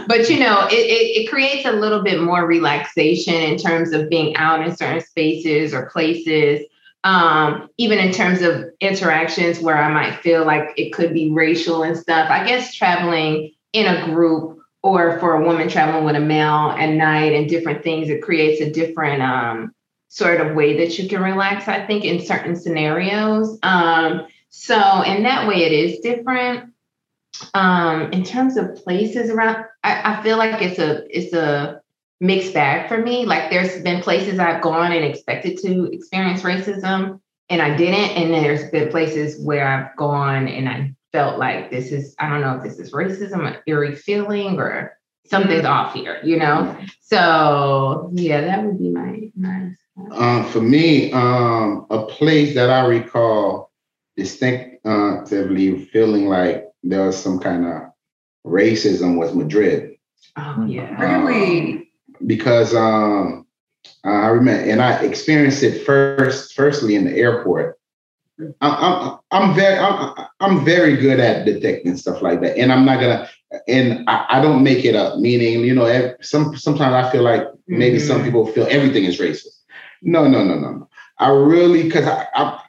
but 0.08 0.30
you 0.30 0.40
know, 0.40 0.68
it, 0.68 0.74
it, 0.74 1.24
it 1.24 1.30
creates 1.30 1.66
a 1.66 1.72
little 1.72 2.04
bit 2.04 2.22
more 2.22 2.46
relaxation 2.46 3.36
in 3.36 3.58
terms 3.58 3.94
of 3.94 4.10
being 4.10 4.36
out 4.36 4.68
in 4.68 4.76
certain 4.76 5.02
spaces 5.02 5.74
or 5.74 5.90
places. 5.90 6.66
Um, 7.06 7.70
even 7.78 8.00
in 8.00 8.14
terms 8.14 8.42
of 8.42 8.64
interactions 8.80 9.60
where 9.60 9.78
I 9.78 9.92
might 9.92 10.22
feel 10.22 10.46
like 10.46 10.70
it 10.78 10.94
could 10.94 11.14
be 11.14 11.32
racial 11.32 11.84
and 11.84 11.98
stuff. 11.98 12.30
I 12.30 12.48
guess 12.48 12.74
traveling 12.74 13.52
in 13.74 13.88
a 13.88 14.06
group 14.06 14.60
or 14.84 15.20
for 15.20 15.34
a 15.34 15.46
woman 15.46 15.68
traveling 15.68 16.06
with 16.06 16.16
a 16.16 16.22
male 16.22 16.74
at 16.78 16.90
night 16.92 17.34
and 17.34 17.50
different 17.50 17.84
things, 17.84 18.10
it 18.10 18.22
creates 18.22 18.62
a 18.62 18.72
different 18.72 19.22
um, 19.22 19.74
sort 20.08 20.40
of 20.40 20.56
way 20.56 20.78
that 20.78 20.98
you 20.98 21.10
can 21.10 21.22
relax, 21.22 21.68
I 21.68 21.86
think, 21.86 22.06
in 22.06 22.26
certain 22.26 22.56
scenarios. 22.56 23.60
Um, 23.64 24.28
so 24.56 25.02
in 25.02 25.24
that 25.24 25.48
way, 25.48 25.64
it 25.64 25.72
is 25.72 26.00
different. 26.02 26.74
Um, 27.56 28.12
in 28.12 28.24
terms 28.24 28.56
of 28.56 28.76
places 28.76 29.32
around, 29.32 29.66
I, 29.84 30.14
I 30.14 30.24
feel 30.24 30.38
like 30.38 30.62
it's 30.62 30.78
a 30.78 31.04
it's 31.10 31.34
a 31.34 31.82
mixed 32.22 32.54
bag 32.54 32.88
for 32.88 33.00
me. 33.00 33.26
Like 33.26 33.50
there's 33.50 33.82
been 33.82 34.04
places 34.04 34.38
I've 34.38 34.62
gone 34.62 34.92
and 34.92 35.04
expected 35.04 35.58
to 35.64 35.92
experience 35.92 36.44
racism 36.44 37.20
and 37.50 37.64
I 37.64 37.76
didn't. 37.76 38.12
And 38.12 38.32
there's 38.32 38.70
been 38.70 38.92
places 38.92 39.44
where 39.44 39.68
I've 39.68 39.98
gone 39.98 40.48
and 40.48 40.70
I 40.70 40.94
felt 41.12 41.40
like 41.40 41.72
this 41.72 41.92
is, 41.92 42.16
I 42.20 42.30
don't 42.30 42.42
know 42.42 42.56
if 42.58 42.64
this 42.64 42.78
is 42.78 42.94
racism, 42.94 43.48
an 43.48 43.58
eerie 43.66 43.96
feeling 43.96 44.60
or 44.60 44.96
something's 45.26 45.66
off 45.66 45.96
here, 45.96 46.20
you 46.24 46.38
know? 46.38 46.78
So 47.02 48.12
yeah, 48.14 48.42
that 48.42 48.64
would 48.64 48.78
be 48.78 48.92
my, 48.92 49.32
my 49.36 49.72
uh, 50.12 50.44
for 50.44 50.62
me, 50.62 51.12
um, 51.12 51.88
a 51.90 52.06
place 52.06 52.54
that 52.54 52.70
I 52.70 52.86
recall 52.86 53.73
distinctively 54.16 55.86
feeling 55.86 56.28
like 56.28 56.68
there 56.84 57.06
was 57.06 57.22
some 57.22 57.40
kind 57.40 57.66
of 57.66 57.82
racism 58.46 59.18
was 59.18 59.34
Madrid. 59.34 59.96
Oh 60.38 60.66
yeah. 60.66 61.00
Really? 61.02 61.74
Um, 61.74 61.88
because 62.26 62.76
um, 62.76 63.46
I 64.04 64.28
remember, 64.28 64.70
and 64.70 64.82
I 64.82 65.02
experienced 65.04 65.64
it 65.64 65.86
first, 65.86 66.54
firstly 66.54 66.96
in 66.96 67.06
the 67.06 67.16
airport. 67.16 67.78
I'm, 68.62 69.20
I'm, 69.32 69.56
very 69.56 69.78
I'm, 69.78 70.28
I'm 70.40 70.66
very 70.66 70.98
good 70.98 71.20
at 71.20 71.46
detecting 71.46 71.96
stuff 71.96 72.22
like 72.22 72.42
that, 72.42 72.58
and 72.58 72.74
I'm 72.74 72.84
not 72.84 73.00
gonna 73.00 73.30
and 73.68 74.10
I, 74.10 74.26
I 74.30 74.42
don't 74.42 74.64
make 74.64 74.86
it 74.86 74.96
up. 74.96 75.20
Meaning, 75.20 75.62
you 75.62 75.76
know, 75.76 76.16
some 76.22 76.56
sometimes 76.58 76.94
I 76.94 77.12
feel 77.12 77.24
like 77.24 77.48
maybe 77.68 77.98
mm-hmm. 77.98 78.08
some 78.08 78.24
people 78.24 78.48
feel 78.48 78.68
everything 78.70 79.06
is 79.06 79.20
racist. 79.20 79.62
No, 80.02 80.28
no, 80.28 80.44
no, 80.44 80.56
no, 80.56 80.72
no. 80.72 80.90
I 81.20 81.30
really 81.30 81.84
because 81.84 82.06
I, 82.06 82.28
I 82.34 82.60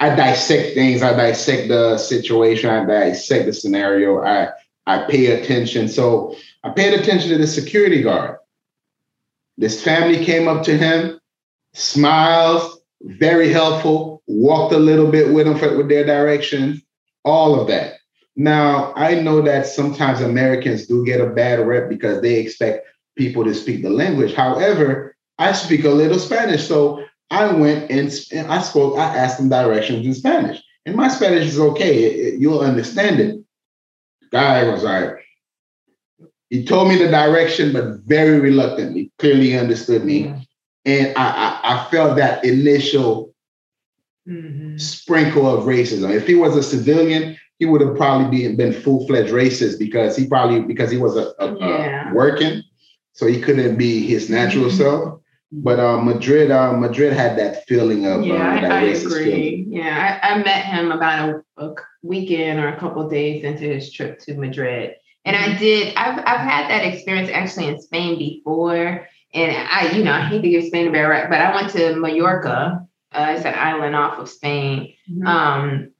I 0.00 0.14
dissect 0.14 0.74
things. 0.74 1.02
I 1.02 1.16
dissect 1.16 1.68
the 1.68 1.98
situation. 1.98 2.70
I 2.70 2.84
dissect 2.84 3.46
the 3.46 3.52
scenario. 3.52 4.22
I 4.22 4.50
I 4.86 5.04
pay 5.04 5.26
attention. 5.26 5.88
So 5.88 6.36
I 6.64 6.70
paid 6.70 6.98
attention 6.98 7.30
to 7.30 7.38
the 7.38 7.46
security 7.46 8.02
guard. 8.02 8.38
This 9.58 9.82
family 9.82 10.24
came 10.24 10.48
up 10.48 10.62
to 10.64 10.78
him, 10.78 11.20
smiles, 11.74 12.80
very 13.02 13.50
helpful, 13.52 14.22
walked 14.26 14.72
a 14.72 14.78
little 14.78 15.10
bit 15.10 15.32
with 15.32 15.46
him 15.46 15.58
for, 15.58 15.76
with 15.76 15.88
their 15.88 16.06
directions, 16.06 16.80
all 17.24 17.60
of 17.60 17.66
that. 17.68 17.94
Now, 18.36 18.92
I 18.94 19.16
know 19.16 19.42
that 19.42 19.66
sometimes 19.66 20.20
Americans 20.20 20.86
do 20.86 21.04
get 21.04 21.20
a 21.20 21.26
bad 21.26 21.66
rep 21.66 21.88
because 21.88 22.22
they 22.22 22.38
expect 22.38 22.86
people 23.16 23.44
to 23.44 23.54
speak 23.54 23.82
the 23.82 23.90
language. 23.90 24.32
However, 24.32 25.16
I 25.38 25.52
speak 25.52 25.84
a 25.84 25.90
little 25.90 26.20
Spanish. 26.20 26.66
So 26.66 27.04
I 27.30 27.52
went 27.52 27.90
and, 27.90 28.12
and 28.32 28.50
I 28.50 28.60
spoke, 28.62 28.98
I 28.98 29.16
asked 29.16 29.38
them 29.38 29.48
directions 29.48 30.06
in 30.06 30.14
Spanish. 30.14 30.62
And 30.86 30.96
my 30.96 31.08
Spanish 31.08 31.46
is 31.46 31.60
okay. 31.60 32.04
It, 32.04 32.34
it, 32.34 32.40
you'll 32.40 32.60
understand 32.60 33.20
it. 33.20 33.40
Guy 34.30 34.68
was 34.70 34.84
like, 34.84 35.24
he 36.50 36.64
told 36.64 36.88
me 36.88 36.96
the 36.96 37.08
direction, 37.08 37.72
but 37.72 38.00
very 38.06 38.40
reluctantly. 38.40 39.12
Clearly 39.18 39.58
understood 39.58 40.04
me. 40.04 40.34
And 40.86 41.16
I, 41.16 41.60
I, 41.62 41.74
I, 41.74 41.90
felt 41.90 42.16
that 42.16 42.42
initial 42.44 43.34
mm-hmm. 44.26 44.78
sprinkle 44.78 45.46
of 45.46 45.64
racism. 45.64 46.14
If 46.14 46.26
he 46.26 46.34
was 46.34 46.56
a 46.56 46.62
civilian, 46.62 47.36
he 47.58 47.66
would 47.66 47.82
have 47.82 47.96
probably 47.96 48.38
been, 48.38 48.56
been 48.56 48.72
full-fledged 48.72 49.32
racist 49.32 49.78
because 49.78 50.16
he 50.16 50.26
probably 50.26 50.60
because 50.60 50.90
he 50.90 50.96
was 50.96 51.16
a, 51.16 51.34
a, 51.38 51.58
yeah. 51.58 52.10
a 52.10 52.14
working, 52.14 52.62
so 53.12 53.26
he 53.26 53.40
couldn't 53.40 53.76
be 53.76 54.06
his 54.06 54.30
natural 54.30 54.66
mm-hmm. 54.66 54.76
self. 54.76 55.20
But 55.50 55.80
uh, 55.80 56.00
Madrid, 56.02 56.50
uh, 56.50 56.74
Madrid 56.74 57.14
had 57.14 57.38
that 57.38 57.66
feeling 57.66 58.06
of 58.06 58.22
yeah, 58.22 58.34
um, 58.34 58.62
that 58.62 58.70
I, 58.70 58.80
I 58.80 58.82
agree. 58.82 59.24
Feeling. 59.24 59.72
Yeah, 59.72 60.20
I, 60.22 60.34
I, 60.34 60.38
met 60.42 60.66
him 60.66 60.92
about 60.92 61.42
a, 61.56 61.64
a 61.64 61.74
weekend 62.02 62.58
or 62.58 62.68
a 62.68 62.78
couple 62.78 63.08
days 63.08 63.44
into 63.44 63.64
his 63.64 63.90
trip 63.90 64.18
to 64.20 64.34
Madrid, 64.34 64.96
and 65.24 65.34
I 65.34 65.48
mm-hmm. 65.48 65.58
did. 65.58 65.94
I've 65.96 66.18
I've 66.18 66.40
had 66.40 66.68
that 66.70 66.84
experience 66.84 67.30
actually 67.32 67.68
in 67.68 67.80
Spain 67.80 68.18
before, 68.18 69.08
and 69.32 69.56
I, 69.56 69.90
you 69.96 70.04
know, 70.04 70.12
I 70.12 70.24
hate 70.24 70.42
to 70.42 70.50
give 70.50 70.64
Spain 70.64 70.88
a 70.88 70.92
bad 70.92 71.08
rap, 71.08 71.30
but 71.30 71.40
I 71.40 71.54
went 71.54 71.70
to 71.72 71.96
Mallorca. 71.96 72.86
Uh, 73.10 73.34
it's 73.34 73.46
an 73.46 73.54
island 73.54 73.96
off 73.96 74.18
of 74.18 74.28
Spain. 74.28 74.92
Mm-hmm. 75.10 75.26
Um, 75.26 75.90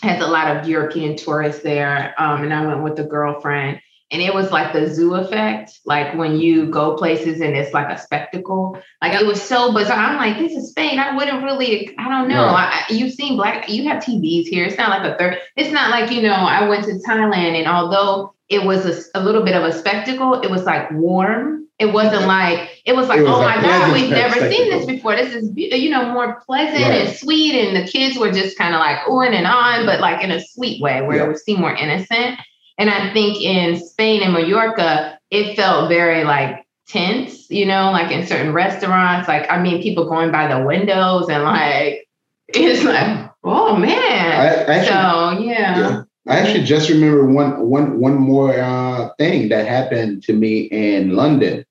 has 0.00 0.22
a 0.22 0.26
lot 0.26 0.56
of 0.56 0.68
European 0.68 1.16
tourists 1.16 1.62
there, 1.62 2.14
um, 2.18 2.42
and 2.42 2.54
I 2.54 2.66
went 2.66 2.82
with 2.82 2.98
a 2.98 3.04
girlfriend. 3.04 3.80
And 4.14 4.22
it 4.22 4.32
was 4.32 4.52
like 4.52 4.72
the 4.72 4.86
zoo 4.86 5.16
effect, 5.16 5.80
like 5.84 6.14
when 6.14 6.38
you 6.38 6.66
go 6.66 6.96
places 6.96 7.40
and 7.40 7.56
it's 7.56 7.74
like 7.74 7.90
a 7.90 8.00
spectacle. 8.00 8.80
Like 9.02 9.20
it 9.20 9.26
was 9.26 9.42
so 9.42 9.74
bizarre. 9.74 9.98
I'm 9.98 10.16
like, 10.16 10.38
this 10.38 10.52
is 10.52 10.70
Spain. 10.70 11.00
I 11.00 11.16
wouldn't 11.16 11.42
really, 11.42 11.94
I 11.98 12.08
don't 12.08 12.28
know. 12.28 12.44
I, 12.44 12.84
you've 12.88 13.12
seen 13.12 13.36
black, 13.36 13.68
you 13.68 13.88
have 13.88 14.02
TVs 14.02 14.46
here. 14.46 14.64
It's 14.64 14.78
not 14.78 14.90
like 14.90 15.12
a 15.12 15.18
third. 15.18 15.38
It's 15.56 15.72
not 15.72 15.90
like 15.90 16.12
you 16.12 16.22
know. 16.22 16.32
I 16.32 16.68
went 16.68 16.84
to 16.84 16.92
Thailand, 16.92 17.58
and 17.58 17.66
although 17.66 18.34
it 18.48 18.64
was 18.64 18.86
a, 18.86 19.18
a 19.18 19.20
little 19.22 19.42
bit 19.42 19.56
of 19.56 19.64
a 19.64 19.72
spectacle. 19.72 20.40
It 20.40 20.50
was 20.50 20.64
like 20.64 20.90
warm. 20.92 21.66
It 21.78 21.86
wasn't 21.86 22.26
like 22.26 22.82
it 22.84 22.94
was 22.94 23.08
like, 23.08 23.18
it 23.18 23.22
was 23.22 23.32
oh 23.32 23.42
my 23.42 23.60
god, 23.60 23.92
we've 23.92 24.10
never 24.10 24.36
spectacle. 24.36 24.56
seen 24.56 24.70
this 24.70 24.86
before. 24.86 25.16
This 25.16 25.34
is 25.34 25.50
you 25.56 25.90
know 25.90 26.12
more 26.12 26.40
pleasant 26.46 26.82
right. 26.82 27.08
and 27.08 27.16
sweet, 27.16 27.54
and 27.54 27.76
the 27.76 27.90
kids 27.90 28.16
were 28.16 28.30
just 28.30 28.56
kind 28.56 28.74
of 28.74 28.78
like 28.78 28.98
on 29.08 29.34
and 29.34 29.46
on, 29.46 29.86
but 29.86 30.00
like 30.00 30.22
in 30.22 30.30
a 30.30 30.40
sweet 30.40 30.80
way 30.80 31.02
where 31.02 31.16
yeah. 31.16 31.24
it 31.24 31.28
would 31.28 31.38
seem 31.38 31.60
more 31.60 31.74
innocent. 31.74 32.38
And 32.78 32.90
I 32.90 33.12
think 33.12 33.40
in 33.40 33.76
Spain 33.84 34.22
and 34.22 34.32
Mallorca, 34.32 35.18
it 35.30 35.56
felt 35.56 35.88
very 35.88 36.24
like 36.24 36.66
tense, 36.88 37.48
you 37.50 37.66
know, 37.66 37.90
like 37.90 38.10
in 38.10 38.26
certain 38.26 38.52
restaurants. 38.52 39.28
Like 39.28 39.50
I 39.50 39.60
mean, 39.60 39.82
people 39.82 40.08
going 40.08 40.32
by 40.32 40.52
the 40.52 40.64
windows 40.64 41.28
and 41.28 41.44
like 41.44 42.08
it's 42.48 42.84
like, 42.84 43.30
oh 43.44 43.76
man. 43.76 44.40
I, 44.40 44.46
actually, 44.64 44.86
so 44.86 45.44
yeah. 45.44 45.78
yeah. 45.78 46.02
I 46.26 46.38
actually 46.38 46.64
just 46.64 46.88
remember 46.88 47.26
one 47.26 47.68
one 47.68 48.00
one 48.00 48.14
more 48.14 48.58
uh, 48.58 49.10
thing 49.18 49.50
that 49.50 49.66
happened 49.66 50.22
to 50.24 50.32
me 50.32 50.62
in 50.62 51.14
London. 51.14 51.64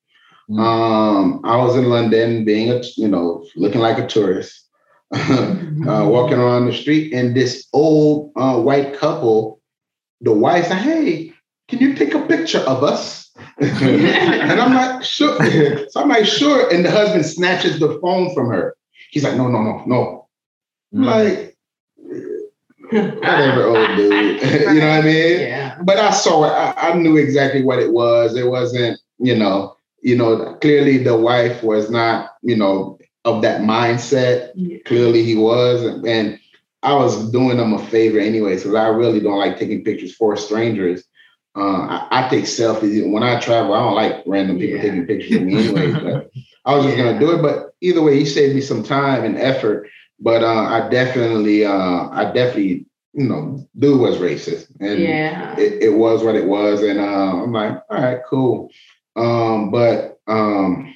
Mm-hmm. 0.50 0.60
Um, 0.60 1.42
I 1.44 1.58
was 1.58 1.76
in 1.76 1.90
London, 1.90 2.46
being 2.46 2.70
a 2.70 2.82
you 2.96 3.08
know 3.08 3.46
looking 3.56 3.82
like 3.82 3.98
a 3.98 4.06
tourist, 4.06 4.68
uh, 5.14 6.06
walking 6.08 6.38
around 6.38 6.68
the 6.68 6.74
street, 6.74 7.14
and 7.14 7.36
this 7.36 7.68
old 7.74 8.32
uh, 8.36 8.60
white 8.60 8.96
couple, 8.96 9.60
the 10.24 10.34
wife 10.34 10.68
said, 10.68 10.80
"Hey, 10.80 11.34
can 11.68 11.80
you 11.80 11.94
take 11.94 12.14
a 12.14 12.26
picture 12.26 12.60
of 12.60 12.84
us?" 12.84 13.32
and 13.60 14.60
I'm 14.60 14.74
like, 14.74 15.04
"Sure." 15.04 15.38
so 15.90 16.02
I'm 16.02 16.10
like, 16.10 16.26
"Sure." 16.26 16.74
And 16.74 16.84
the 16.84 16.92
husband 16.92 17.26
snatches 17.26 17.80
the 17.80 18.00
phone 18.02 18.34
from 18.34 18.48
her. 18.48 18.76
He's 19.12 19.24
like, 19.24 19.38
"No, 19.38 19.48
no, 19.48 19.62
no, 19.62 19.84
no." 19.86 20.28
Mm-hmm. 20.94 21.04
Like 21.04 21.54
whatever, 22.94 23.64
old 23.66 23.98
dude. 23.98 24.42
you 24.74 24.80
know 24.80 24.90
what 24.90 25.00
I 25.00 25.02
mean? 25.02 25.40
Yeah. 25.40 25.78
But 25.84 25.98
I 25.98 26.12
saw 26.12 26.46
it. 26.46 26.50
I, 26.50 26.90
I, 26.90 26.94
knew 26.94 27.18
exactly 27.18 27.64
what 27.64 27.80
it 27.80 27.92
was. 27.92 28.36
It 28.36 28.48
wasn't, 28.48 29.00
you 29.20 29.36
know, 29.36 29.76
you 30.02 30.16
know, 30.16 30.56
clearly 30.62 30.98
the 30.98 31.18
wife 31.18 31.64
was 31.64 31.90
not, 31.90 32.32
you 32.42 32.56
know, 32.56 33.00
of 33.26 33.42
that 33.42 33.62
mindset. 33.62 34.52
Yeah. 34.56 34.78
Clearly 34.86 35.24
he 35.24 35.36
was. 35.36 35.84
And 36.06 36.40
I 36.84 36.94
was 36.94 37.32
doing 37.32 37.58
them 37.58 37.74
a 37.74 37.80
favor 37.88 38.20
anyway, 38.20 38.56
because 38.56 38.76
I 38.76 38.88
really 38.88 39.20
don't 39.20 39.40
like 39.40 39.58
taking 39.58 39.84
pictures 39.84 40.16
for 40.16 40.36
strangers. 40.38 41.04
Uh, 41.56 42.08
I, 42.10 42.26
I, 42.26 42.30
take 42.30 42.46
selfies 42.46 43.10
when 43.12 43.22
I 43.22 43.40
travel. 43.40 43.74
I 43.74 43.80
don't 43.80 43.96
like 43.96 44.24
random 44.26 44.58
people 44.58 44.78
yeah. 44.78 44.82
taking 44.82 45.06
pictures 45.06 45.36
of 45.36 45.44
me 45.44 45.58
anyway. 45.58 45.92
but 45.92 46.32
I 46.66 46.76
was 46.76 46.86
just 46.86 46.98
gonna 46.98 47.20
do 47.20 47.32
it. 47.32 47.42
But 47.44 47.76
either 47.82 48.02
way, 48.02 48.18
he 48.18 48.26
saved 48.26 48.56
me 48.56 48.62
some 48.62 48.84
time 48.84 49.24
and 49.24 49.38
effort 49.38 49.88
but 50.24 50.42
uh, 50.42 50.64
I 50.64 50.90
definitely, 50.90 51.66
uh, 51.66 52.10
I 52.10 52.32
definitely, 52.34 52.86
you 53.14 53.28
know, 53.28 53.68
dude 53.78 54.00
was 54.00 54.18
racist, 54.18 54.68
and 54.80 55.00
yeah. 55.00 55.54
it, 55.58 55.84
it 55.84 55.90
was 55.90 56.24
what 56.24 56.36
it 56.36 56.46
was, 56.46 56.82
and 56.82 56.98
uh, 56.98 57.44
I'm 57.44 57.52
like, 57.52 57.84
all 57.90 58.02
right, 58.02 58.20
cool. 58.30 58.70
Um, 59.18 59.70
but 59.70 60.20
um, 60.28 60.94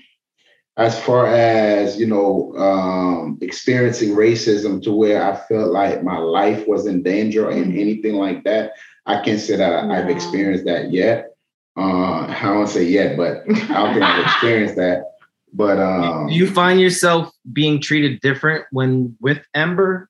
as 0.77 0.99
far 1.03 1.25
as 1.25 1.99
you 1.99 2.05
know, 2.05 2.53
um, 2.55 3.37
experiencing 3.41 4.15
racism 4.15 4.81
to 4.83 4.91
where 4.91 5.21
I 5.23 5.35
felt 5.35 5.71
like 5.71 6.03
my 6.03 6.19
life 6.19 6.67
was 6.67 6.85
in 6.85 7.01
danger 7.01 7.49
and 7.49 7.65
mm-hmm. 7.65 7.79
anything 7.79 8.15
like 8.15 8.43
that, 8.43 8.73
I 9.07 9.21
can't 9.21 9.39
say 9.39 9.55
that 9.55 9.85
no. 9.85 9.93
I've 9.93 10.09
experienced 10.09 10.65
that 10.65 10.91
yet. 10.91 11.35
Uh, 11.75 12.27
I 12.27 12.41
don't 12.41 12.67
say 12.67 12.83
yet, 12.83 13.17
but 13.17 13.41
I 13.49 13.73
don't 13.73 13.93
think 13.93 14.03
I've 14.03 14.23
experienced 14.23 14.75
that. 14.75 15.03
But 15.51 15.79
um, 15.79 16.29
you 16.29 16.47
find 16.49 16.79
yourself 16.79 17.31
being 17.51 17.81
treated 17.81 18.21
different 18.21 18.65
when 18.71 19.17
with 19.19 19.43
Amber? 19.55 20.09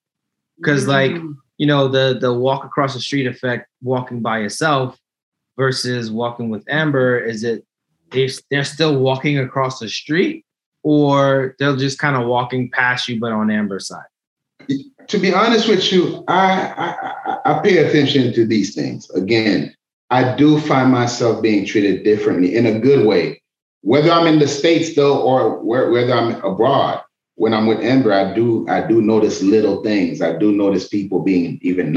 Because 0.57 0.85
mm. 0.85 0.89
like 0.89 1.21
you 1.57 1.67
know 1.67 1.87
the 1.87 2.17
the 2.19 2.33
walk 2.33 2.65
across 2.65 2.93
the 2.93 2.99
street 2.99 3.27
effect, 3.27 3.69
walking 3.81 4.21
by 4.21 4.39
yourself 4.39 4.99
versus 5.57 6.11
walking 6.11 6.49
with 6.49 6.65
Amber, 6.67 7.17
is 7.17 7.45
it 7.45 7.63
they 8.11 8.29
they're 8.49 8.63
still 8.65 8.99
walking 8.99 9.37
across 9.37 9.79
the 9.79 9.87
street, 9.87 10.45
or 10.87 11.53
they're 11.59 11.75
just 11.75 11.99
kind 11.99 12.15
of 12.15 12.29
walking 12.29 12.71
past 12.71 13.09
you 13.09 13.19
but 13.19 13.33
on 13.33 13.51
Amber's 13.51 13.87
side? 13.87 14.05
To 15.09 15.17
be 15.17 15.33
honest 15.33 15.67
with 15.67 15.91
you, 15.91 16.23
I, 16.29 16.95
I 17.25 17.37
I 17.43 17.59
pay 17.59 17.79
attention 17.79 18.33
to 18.33 18.45
these 18.45 18.73
things 18.73 19.09
again. 19.09 19.75
I 20.11 20.33
do 20.37 20.57
find 20.61 20.89
myself 20.89 21.41
being 21.41 21.65
treated 21.65 22.05
differently 22.05 22.55
in 22.55 22.67
a 22.67 22.79
good 22.79 23.05
way. 23.05 23.41
Whether 23.81 24.11
I'm 24.11 24.27
in 24.27 24.39
the 24.39 24.47
States 24.47 24.95
though, 24.95 25.21
or 25.21 25.61
where, 25.61 25.91
whether 25.91 26.13
I'm 26.13 26.41
abroad, 26.41 27.01
when 27.35 27.53
I'm 27.53 27.67
with 27.67 27.81
Amber, 27.81 28.13
I 28.13 28.33
do 28.33 28.65
I 28.69 28.87
do 28.87 29.01
notice 29.01 29.41
little 29.41 29.83
things. 29.83 30.21
I 30.21 30.37
do 30.37 30.53
notice 30.53 30.87
people 30.87 31.19
being 31.19 31.59
even 31.61 31.91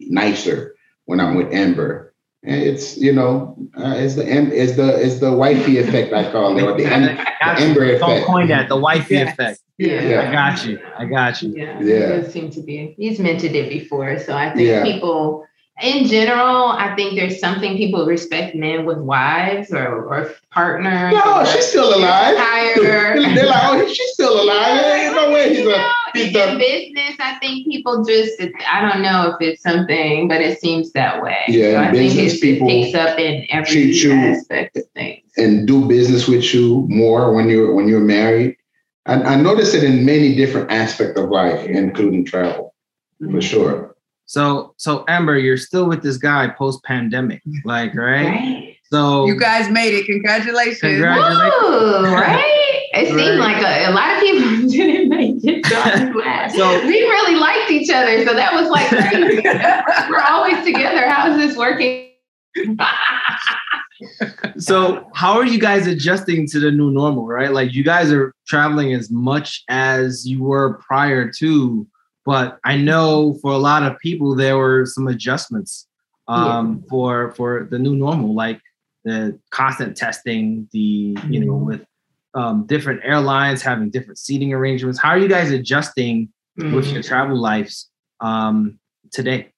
nicer 0.00 0.74
when 1.04 1.20
I'm 1.20 1.36
with 1.36 1.52
Amber. 1.52 2.11
And 2.44 2.60
it's 2.60 2.96
you 2.96 3.12
know 3.12 3.56
uh, 3.78 3.94
it's 3.96 4.16
the 4.16 4.24
it's 4.26 4.74
the 4.74 5.00
it's 5.00 5.20
the 5.20 5.32
wifey 5.32 5.78
effect 5.78 6.12
I 6.12 6.30
call 6.32 6.58
it 6.58 6.62
or 6.62 6.76
the, 6.76 6.86
em, 6.86 7.02
the 7.02 7.26
Amber 7.62 7.84
effect. 7.84 8.00
Don't 8.00 8.24
coin 8.24 8.48
that 8.48 8.68
the 8.68 8.76
wifey 8.76 9.14
Yes. 9.14 9.32
effect. 9.32 9.60
Yeah. 9.78 10.02
Yeah. 10.02 10.28
I 10.28 10.32
got 10.32 10.66
you. 10.66 10.80
I 10.98 11.04
got 11.06 11.40
you. 11.42 11.54
Yeah, 11.56 11.80
Yeah. 11.80 11.94
it 11.94 12.22
does 12.22 12.32
seem 12.32 12.50
to 12.50 12.60
be. 12.62 12.94
He's 12.98 13.18
mentioned 13.20 13.54
it 13.54 13.68
before, 13.68 14.18
so 14.18 14.36
I 14.36 14.50
think 14.50 14.66
Yeah. 14.68 14.82
people, 14.82 15.44
in 15.82 16.06
general, 16.06 16.68
I 16.68 16.94
think 16.94 17.16
there's 17.16 17.40
something 17.40 17.76
people 17.76 18.06
respect 18.06 18.54
men 18.54 18.84
with 18.84 18.98
wives 18.98 19.72
or 19.72 20.04
or 20.04 20.34
partners. 20.50 21.12
No, 21.12 21.40
or 21.40 21.46
she's 21.46 21.66
still 21.66 21.94
alive. 21.94 22.36
They're 22.76 23.16
like, 23.16 23.62
oh, 23.64 23.86
she's 23.92 24.12
still 24.12 24.42
alive. 24.42 24.80
There's 24.80 25.14
no 25.14 25.32
way 25.32 25.54
he's 25.54 25.66
a 25.66 25.92
he's 26.14 26.26
in 26.28 26.32
done. 26.32 26.58
business, 26.58 27.16
I 27.18 27.38
think 27.40 27.66
people 27.66 28.04
just, 28.04 28.40
I 28.70 28.80
don't 28.80 29.02
know 29.02 29.30
if 29.30 29.36
it's 29.40 29.62
something, 29.62 30.28
but 30.28 30.40
it 30.40 30.60
seems 30.60 30.92
that 30.92 31.22
way. 31.22 31.38
Yeah, 31.48 31.72
so 31.72 31.78
I 31.78 31.90
business, 31.90 32.40
people 32.40 32.68
takes 32.68 32.96
up 32.96 33.18
in 33.18 33.46
every 33.50 34.10
aspect 34.10 34.76
of 34.76 34.84
things. 34.94 35.30
and 35.36 35.66
do 35.66 35.86
business 35.86 36.28
with 36.28 36.54
you 36.54 36.86
more 36.88 37.34
when 37.34 37.48
you're 37.48 37.74
when 37.74 37.88
you're 37.88 38.00
married. 38.00 38.56
And 39.06 39.24
I 39.24 39.34
notice 39.34 39.74
it 39.74 39.82
in 39.82 40.04
many 40.04 40.36
different 40.36 40.70
aspects 40.70 41.18
of 41.18 41.28
life, 41.28 41.66
including 41.66 42.24
travel, 42.24 42.74
for 43.18 43.26
mm-hmm. 43.26 43.40
sure. 43.40 43.91
So 44.32 44.72
so 44.78 45.04
Amber, 45.08 45.36
you're 45.36 45.58
still 45.58 45.86
with 45.86 46.02
this 46.02 46.16
guy 46.16 46.48
post 46.48 46.82
pandemic, 46.84 47.42
mm-hmm. 47.44 47.68
like 47.68 47.94
right? 47.94 48.24
Right. 48.26 48.76
So 48.84 49.26
You 49.26 49.38
guys 49.38 49.68
made 49.70 49.92
it. 49.92 50.06
Congratulations. 50.06 50.80
Congratulations. 50.80 51.52
Woo, 51.62 52.04
right? 52.14 52.82
It 52.94 53.08
seemed 53.08 53.38
Right. 53.38 53.60
like 53.60 53.62
a, 53.62 53.90
a 53.90 53.92
lot 53.92 54.14
of 54.14 54.20
people 54.20 54.68
didn't 54.70 55.10
make 55.10 55.44
it. 55.44 55.66
So 56.56 56.56
So- 56.56 56.86
we 56.86 57.02
really 57.02 57.34
liked 57.34 57.70
each 57.70 57.90
other. 57.90 58.24
So 58.24 58.32
that 58.32 58.54
was 58.54 58.70
like 58.70 58.88
crazy. 58.88 59.42
We're 60.08 60.20
always 60.22 60.64
together. 60.64 61.10
How 61.10 61.30
is 61.30 61.36
this 61.36 61.54
working? 61.54 62.08
so 64.56 65.10
how 65.14 65.34
are 65.34 65.44
you 65.44 65.60
guys 65.60 65.86
adjusting 65.86 66.46
to 66.48 66.58
the 66.58 66.70
new 66.70 66.90
normal, 66.90 67.26
right? 67.26 67.52
Like 67.52 67.74
you 67.74 67.84
guys 67.84 68.10
are 68.10 68.32
traveling 68.46 68.94
as 68.94 69.10
much 69.10 69.62
as 69.68 70.26
you 70.26 70.42
were 70.42 70.80
prior 70.86 71.30
to, 71.38 71.86
but 72.24 72.58
I 72.64 72.76
know 72.76 73.38
for 73.42 73.52
a 73.52 73.58
lot 73.58 73.82
of 73.82 73.98
people 73.98 74.34
there 74.34 74.56
were 74.56 74.86
some 74.86 75.08
adjustments 75.08 75.86
um 76.28 76.84
for 76.88 77.32
for 77.32 77.66
the 77.70 77.78
new 77.78 77.96
normal, 77.96 78.34
like 78.34 78.60
the 79.04 79.38
constant 79.50 79.96
testing, 79.96 80.68
the 80.72 81.16
you 81.28 81.44
know, 81.44 81.54
with 81.54 81.84
um 82.34 82.66
different 82.66 83.00
airlines 83.04 83.62
having 83.62 83.90
different 83.90 84.18
seating 84.18 84.52
arrangements. 84.52 85.00
How 85.00 85.10
are 85.10 85.18
you 85.18 85.28
guys 85.28 85.50
adjusting 85.50 86.28
with 86.56 86.86
your 86.92 87.02
travel 87.02 87.36
lives 87.36 87.90
um 88.20 88.78
today? 89.10 89.52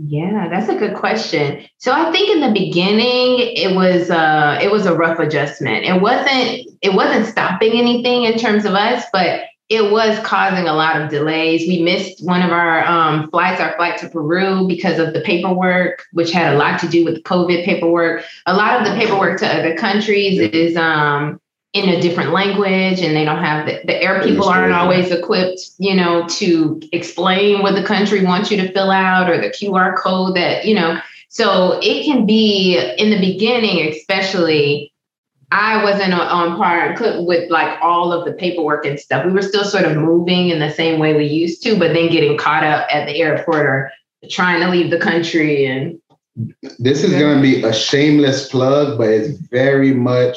Yeah, 0.00 0.48
that's 0.48 0.68
a 0.68 0.74
good 0.74 0.96
question. 0.96 1.66
So 1.78 1.92
I 1.92 2.10
think 2.10 2.30
in 2.30 2.40
the 2.40 2.52
beginning 2.52 3.38
it 3.54 3.76
was 3.76 4.10
uh 4.10 4.58
it 4.62 4.70
was 4.70 4.86
a 4.86 4.94
rough 4.94 5.18
adjustment. 5.18 5.84
It 5.84 6.00
wasn't 6.00 6.66
it 6.82 6.94
wasn't 6.94 7.26
stopping 7.26 7.72
anything 7.72 8.24
in 8.24 8.38
terms 8.38 8.64
of 8.64 8.72
us, 8.74 9.04
but 9.12 9.42
it 9.68 9.90
was 9.90 10.18
causing 10.20 10.68
a 10.68 10.74
lot 10.74 11.00
of 11.00 11.10
delays. 11.10 11.66
We 11.66 11.82
missed 11.82 12.24
one 12.24 12.42
of 12.42 12.50
our 12.50 12.84
um, 12.84 13.30
flights, 13.30 13.60
our 13.60 13.74
flight 13.76 13.98
to 14.00 14.08
Peru, 14.08 14.68
because 14.68 14.98
of 14.98 15.14
the 15.14 15.22
paperwork, 15.22 16.04
which 16.12 16.32
had 16.32 16.54
a 16.54 16.58
lot 16.58 16.78
to 16.80 16.88
do 16.88 17.04
with 17.04 17.22
COVID 17.22 17.64
paperwork. 17.64 18.24
A 18.46 18.54
lot 18.54 18.78
of 18.78 18.86
the 18.86 18.94
paperwork 18.94 19.38
to 19.40 19.48
other 19.48 19.74
countries 19.74 20.38
is 20.38 20.76
um, 20.76 21.40
in 21.72 21.88
a 21.88 22.00
different 22.00 22.32
language, 22.32 23.00
and 23.00 23.16
they 23.16 23.24
don't 23.24 23.42
have 23.42 23.66
the, 23.66 23.80
the 23.86 24.02
air 24.02 24.22
people 24.22 24.44
aren't 24.44 24.74
always 24.74 25.10
equipped, 25.10 25.70
you 25.78 25.94
know, 25.94 26.28
to 26.28 26.80
explain 26.92 27.62
what 27.62 27.74
the 27.74 27.82
country 27.82 28.22
wants 28.22 28.50
you 28.50 28.58
to 28.58 28.70
fill 28.72 28.90
out 28.90 29.30
or 29.30 29.40
the 29.40 29.48
QR 29.48 29.96
code 29.96 30.36
that, 30.36 30.66
you 30.66 30.74
know. 30.74 31.00
So 31.30 31.80
it 31.82 32.04
can 32.04 32.26
be 32.26 32.78
in 32.98 33.10
the 33.10 33.18
beginning, 33.18 33.88
especially. 33.88 34.92
I 35.54 35.84
wasn't 35.84 36.12
on- 36.14 36.56
par 36.56 36.96
with 37.20 37.48
like 37.48 37.78
all 37.80 38.12
of 38.12 38.24
the 38.24 38.32
paperwork 38.32 38.84
and 38.86 38.98
stuff. 38.98 39.24
We 39.24 39.30
were 39.30 39.42
still 39.42 39.64
sort 39.64 39.84
of 39.84 39.96
moving 39.96 40.48
in 40.48 40.58
the 40.58 40.70
same 40.70 40.98
way 40.98 41.14
we 41.14 41.26
used 41.26 41.62
to, 41.62 41.78
but 41.78 41.92
then 41.94 42.10
getting 42.10 42.36
caught 42.36 42.64
up 42.64 42.88
at 42.90 43.06
the 43.06 43.22
airport 43.22 43.64
or 43.66 43.92
trying 44.28 44.60
to 44.62 44.68
leave 44.68 44.90
the 44.90 44.98
country 44.98 45.64
and 45.66 45.98
This 46.80 47.04
is 47.04 47.12
going 47.12 47.36
to 47.36 47.42
be 47.42 47.62
a 47.62 47.72
shameless 47.72 48.48
plug, 48.48 48.98
but 48.98 49.08
it's 49.08 49.38
very 49.38 49.94
much 49.94 50.36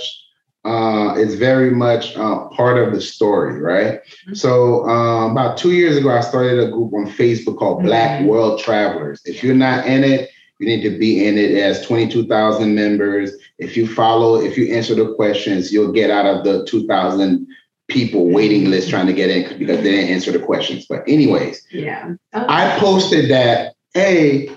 uh, 0.66 1.14
it's 1.16 1.36
very 1.36 1.72
much 1.72 2.16
uh, 2.18 2.40
part 2.50 2.78
of 2.78 2.94
the 2.94 3.00
story, 3.00 3.58
right? 3.62 4.02
So 4.34 4.86
um, 4.90 5.32
about 5.32 5.58
two 5.58 5.72
years 5.72 5.96
ago, 5.96 6.10
I 6.12 6.20
started 6.20 6.60
a 6.60 6.70
group 6.70 6.94
on 6.94 7.06
Facebook 7.08 7.58
called 7.58 7.84
Black 7.84 8.20
Mhm. 8.22 8.26
World 8.26 8.60
Travelers. 8.60 9.22
If 9.24 9.44
you're 9.44 9.56
not 9.56 9.86
in 9.88 10.04
it, 10.04 10.30
you 10.60 10.68
need 10.68 10.82
to 10.84 10.98
be 10.98 11.26
in 11.26 11.38
it. 11.38 11.52
as 11.52 11.86
22,000 11.86 12.74
members. 12.74 13.32
If 13.60 13.78
you 13.78 13.88
follow, 13.88 14.36
if 14.36 14.58
you 14.58 14.74
answer 14.74 14.96
the 14.96 15.14
questions, 15.16 15.72
you'll 15.72 15.92
get 15.92 16.10
out 16.10 16.26
of 16.26 16.44
the 16.44 16.66
2,000 16.66 17.48
people 17.88 18.30
waiting 18.30 18.70
list 18.70 18.90
trying 18.90 19.08
to 19.08 19.14
get 19.14 19.30
in 19.30 19.58
because 19.58 19.78
they 19.78 19.92
didn't 19.92 20.10
answer 20.10 20.32
the 20.32 20.40
questions. 20.40 20.86
But 20.88 21.04
anyways, 21.08 21.66
yeah. 21.72 22.16
I 22.34 22.78
posted 22.80 23.30
that, 23.32 23.76
hey, 23.94 24.50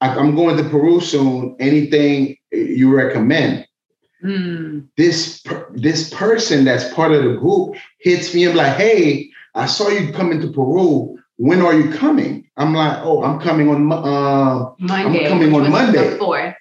I'm 0.00 0.34
going 0.34 0.56
to 0.56 0.68
Peru 0.68 1.00
soon. 1.00 1.56
Anything 1.58 2.36
you 2.52 2.94
recommend? 2.94 3.66
Mm. 4.22 4.88
This 4.96 5.42
this 5.72 6.12
person 6.12 6.64
that's 6.64 6.92
part 6.94 7.12
of 7.12 7.24
the 7.24 7.34
group 7.34 7.76
hits 7.98 8.34
me. 8.34 8.48
I'm 8.48 8.56
like, 8.56 8.76
hey, 8.76 9.30
I 9.54 9.66
saw 9.66 9.88
you 9.88 10.12
coming 10.12 10.40
to 10.40 10.52
Peru. 10.52 11.18
When 11.36 11.60
are 11.62 11.74
you 11.74 11.90
coming? 11.90 12.48
I'm 12.56 12.74
like, 12.74 12.98
oh, 13.02 13.22
I'm 13.22 13.38
coming 13.40 13.68
on. 13.68 13.92
Uh, 13.92 14.72
Monday. 14.78 15.28
coming 15.28 15.54
on 15.54 15.70
Monday. 15.70 16.16
Fourth. 16.18 16.54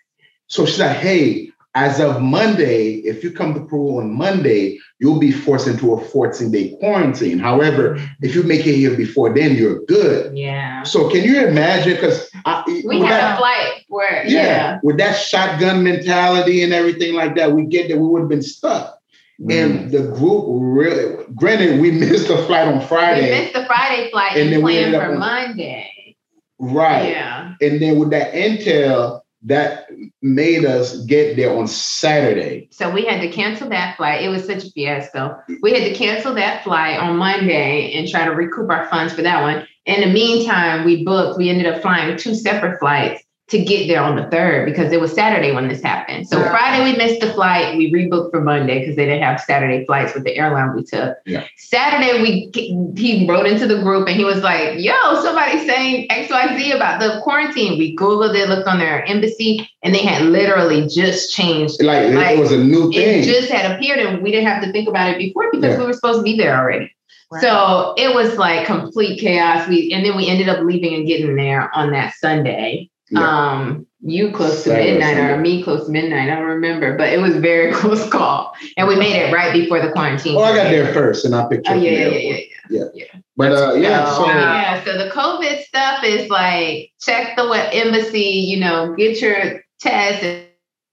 so 0.47 0.65
she's 0.65 0.79
like, 0.79 0.97
hey, 0.97 1.51
as 1.75 1.99
of 1.99 2.21
Monday, 2.21 2.95
if 2.99 3.21
you 3.23 3.31
come 3.31 3.53
to 3.53 3.59
Peru 3.59 3.99
on 3.99 4.13
Monday, 4.13 4.79
you'll 4.99 5.19
be 5.19 5.31
forced 5.31 5.67
into 5.67 5.93
a 5.93 6.01
14 6.01 6.49
day 6.49 6.69
quarantine. 6.79 7.37
However, 7.37 7.97
if 8.21 8.33
you 8.33 8.43
make 8.43 8.65
it 8.65 8.75
here 8.75 8.95
before 8.95 9.33
then, 9.33 9.55
you're 9.55 9.83
good. 9.85 10.35
Yeah. 10.35 10.83
So 10.83 11.09
can 11.09 11.23
you 11.23 11.45
imagine? 11.45 11.95
Because 11.95 12.29
We 12.65 13.01
had 13.01 13.33
a 13.33 13.37
flight 13.37 13.83
where 13.89 14.25
yeah, 14.25 14.41
yeah. 14.41 14.79
with 14.83 14.97
that 14.97 15.13
shotgun 15.13 15.83
mentality 15.83 16.63
and 16.63 16.73
everything 16.73 17.13
like 17.13 17.35
that, 17.35 17.51
we 17.51 17.65
get 17.65 17.89
that 17.89 17.97
we 17.97 18.07
would 18.07 18.21
have 18.21 18.29
been 18.29 18.41
stuck. 18.41 18.94
Mm. 19.41 19.51
And 19.51 19.91
the 19.91 20.03
group 20.03 20.45
really, 20.47 21.23
granted, 21.35 21.81
we 21.81 21.91
missed 21.91 22.27
the 22.29 22.37
flight 22.45 22.67
on 22.67 22.79
We 22.79 22.85
Friday, 22.85 23.31
missed 23.31 23.53
the 23.53 23.65
Friday 23.65 24.09
flight 24.09 24.31
And 24.33 24.41
and, 24.43 24.53
then 24.53 24.61
we 24.63 24.73
planned 24.73 24.85
ended 24.95 25.01
up 25.01 25.07
for 25.07 25.13
on- 25.13 25.19
Monday. 25.19 26.15
right? 26.59 27.09
Yeah. 27.09 27.53
And 27.61 27.81
then 27.81 27.99
with 27.99 28.11
that 28.11 28.33
intel, 28.33 29.21
that 29.47 29.87
made 30.23 30.65
us 30.65 31.01
get 31.05 31.35
there 31.35 31.55
on 31.55 31.67
Saturday. 31.67 32.67
So 32.71 32.89
we 32.89 33.05
had 33.05 33.21
to 33.21 33.29
cancel 33.29 33.69
that 33.69 33.95
flight. 33.95 34.23
It 34.23 34.29
was 34.29 34.45
such 34.45 34.63
a 34.63 34.69
fiasco. 34.71 35.37
We 35.61 35.71
had 35.71 35.83
to 35.87 35.93
cancel 35.93 36.33
that 36.33 36.63
flight 36.63 36.97
on 36.99 37.17
Monday 37.17 37.91
and 37.93 38.07
try 38.07 38.25
to 38.25 38.31
recoup 38.31 38.71
our 38.71 38.87
funds 38.89 39.13
for 39.13 39.21
that 39.21 39.41
one. 39.43 39.67
In 39.85 40.01
the 40.01 40.07
meantime, 40.11 40.83
we 40.83 41.03
booked, 41.03 41.37
we 41.37 41.49
ended 41.49 41.67
up 41.67 41.81
flying 41.83 42.17
two 42.17 42.33
separate 42.33 42.79
flights 42.79 43.21
to 43.47 43.63
get 43.63 43.87
there 43.87 44.01
on 44.01 44.15
the 44.15 44.23
third 44.31 44.65
because 44.65 44.91
it 44.91 44.99
was 44.99 45.13
Saturday 45.13 45.51
when 45.51 45.67
this 45.67 45.83
happened. 45.83 46.27
So 46.27 46.39
Wow. 46.39 46.49
Friday 46.49 46.83
we 46.91 46.97
missed 46.97 47.21
the 47.21 47.31
flight. 47.31 47.77
We 47.77 47.91
rebooked 47.91 48.31
for 48.31 48.41
Monday 48.41 48.79
because 48.79 48.95
they 48.95 49.05
didn't 49.05 49.21
have 49.21 49.39
Saturday 49.39 49.85
flights 49.85 50.15
with 50.15 50.23
the 50.23 50.35
airline 50.35 50.75
we 50.75 50.83
took. 50.83 51.15
Yeah. 51.27 51.43
Saturday 51.57 52.21
we 52.23 52.49
he 52.97 53.27
wrote 53.29 53.45
into 53.45 53.67
the 53.67 53.81
group 53.83 54.07
and 54.07 54.17
he 54.17 54.25
was 54.25 54.41
like, 54.41 54.79
"Yo, 54.79 54.93
somebody's 55.21 55.63
saying 55.67 56.07
X 56.09 56.31
Y 56.31 56.57
Z 56.57 56.71
about 56.71 56.99
the 56.99 57.21
quarantine." 57.21 57.77
We 57.77 57.95
googled 57.95 58.35
it, 58.35 58.49
looked 58.49 58.67
on 58.67 58.79
their 58.79 59.05
embassy, 59.05 59.69
and 59.83 59.93
they 59.93 60.03
had 60.03 60.23
literally 60.23 60.87
just 60.87 61.31
changed 61.31 61.83
Like, 61.83 62.13
Like, 62.13 62.37
it 62.37 62.39
was 62.39 62.51
a 62.51 62.57
new 62.57 62.89
it 62.89 62.95
thing. 62.95 63.23
just 63.23 63.51
had 63.51 63.71
appeared 63.71 63.99
and 63.99 64.23
we 64.23 64.31
didn't 64.31 64.47
have 64.47 64.63
to 64.63 64.71
think 64.71 64.89
about 64.89 65.09
it 65.11 65.19
before 65.19 65.51
because 65.51 65.73
Yeah. 65.73 65.79
we 65.79 65.85
were 65.85 65.93
supposed 65.93 66.19
to 66.19 66.23
be 66.23 66.35
there 66.35 66.57
already. 66.57 66.91
Right. 67.31 67.41
So 67.43 67.93
it 67.97 68.15
was 68.15 68.37
like 68.37 68.65
complete 68.65 69.19
chaos. 69.19 69.67
We 69.67 69.91
and 69.93 70.03
then 70.03 70.15
we 70.17 70.27
ended 70.27 70.49
up 70.49 70.63
leaving 70.63 70.95
and 70.95 71.05
getting 71.07 71.35
there 71.35 71.69
on 71.75 71.91
that 71.91 72.15
Sunday. 72.15 72.89
Yeah. 73.09 73.51
Um, 73.51 73.87
you 74.01 74.31
close 74.31 74.63
to 74.63 74.69
midnight 74.69 75.17
or 75.17 75.37
me 75.37 75.63
close 75.63 75.85
to 75.85 75.91
midnight. 75.91 76.29
I 76.29 76.35
don't 76.35 76.45
remember, 76.45 76.97
but 76.97 77.09
it 77.09 77.19
was 77.19 77.35
very 77.37 77.73
close 77.79 78.07
call, 78.09 78.53
and 78.77 78.87
we 78.87 78.95
made 78.95 79.15
it 79.15 79.33
right 79.33 79.51
before 79.53 79.81
the 79.81 79.91
quarantine. 79.91 80.35
oh, 80.35 80.43
I 80.43 80.55
got 80.55 80.65
there 80.65 80.93
first, 80.93 81.25
and 81.25 81.35
I 81.35 81.47
picked 81.47 81.67
you 81.67 81.73
Oh 81.73 81.77
up 81.77 81.83
yeah, 81.83 81.91
yeah, 81.91 82.07
yeah, 82.09 82.39
yeah, 82.69 82.83
yeah. 82.93 83.05
But 83.35 83.51
uh, 83.51 83.73
yeah, 83.73 84.09
So, 84.11 84.25
so 84.25 84.27
yeah, 84.27 84.83
so 84.83 84.97
the 84.97 85.09
COVID 85.09 85.63
stuff 85.63 86.03
is 86.03 86.29
like 86.29 86.91
check 87.01 87.35
the 87.35 87.47
what 87.47 87.73
embassy, 87.73 88.19
you 88.21 88.59
know, 88.59 88.95
get 88.95 89.21
your 89.21 89.61
test 89.79 90.23
and 90.23 90.45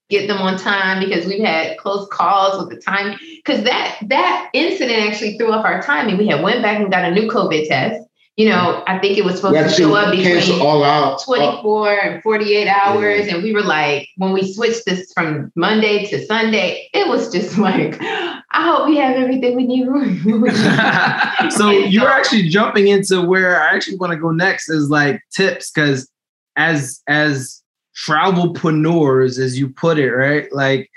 get 0.09 0.27
them 0.27 0.37
on 0.37 0.57
time 0.57 1.03
because 1.03 1.25
we've 1.25 1.43
had 1.43 1.77
close 1.77 2.07
calls 2.11 2.59
with 2.59 2.75
the 2.75 2.81
time. 2.81 3.17
Because 3.37 3.63
that 3.63 3.97
that 4.07 4.49
incident 4.53 4.99
actually 4.99 5.37
threw 5.37 5.51
off 5.51 5.65
our 5.65 5.81
timing. 5.81 6.17
We 6.17 6.27
had 6.27 6.43
went 6.43 6.61
back 6.61 6.79
and 6.79 6.91
got 6.91 7.05
a 7.05 7.11
new 7.11 7.29
COVID 7.29 7.67
test. 7.67 8.01
You 8.35 8.49
know, 8.49 8.83
I 8.87 8.97
think 8.97 9.17
it 9.17 9.23
was 9.23 9.35
supposed 9.35 9.69
to 9.69 9.69
show 9.69 9.93
up 9.93 10.11
between 10.11 10.59
all 10.59 10.83
out, 10.83 11.21
24 11.23 11.99
and 11.99 12.23
48 12.23 12.67
hours. 12.67 13.27
Yeah. 13.27 13.35
And 13.35 13.43
we 13.43 13.53
were 13.53 13.61
like, 13.61 14.09
when 14.17 14.33
we 14.33 14.51
switched 14.51 14.85
this 14.85 15.11
from 15.13 15.51
Monday 15.55 16.07
to 16.07 16.25
Sunday, 16.25 16.89
it 16.93 17.07
was 17.07 17.31
just 17.31 17.57
like, 17.59 17.95
I 18.01 18.41
hope 18.51 18.87
we 18.87 18.97
have 18.97 19.15
everything 19.17 19.55
we 19.55 19.65
need. 19.65 19.85
so 21.51 21.69
you're 21.69 22.09
actually 22.09 22.49
jumping 22.49 22.87
into 22.87 23.21
where 23.21 23.61
I 23.61 23.75
actually 23.75 23.97
want 23.97 24.13
to 24.13 24.17
go 24.17 24.31
next 24.31 24.67
is 24.67 24.89
like 24.89 25.21
tips 25.31 25.69
because 25.71 26.09
as 26.55 27.01
as 27.07 27.61
travelpreneurs, 27.95 29.37
as 29.37 29.59
you 29.59 29.69
put 29.69 29.99
it, 29.99 30.09
right? 30.09 30.51
Like 30.51 30.89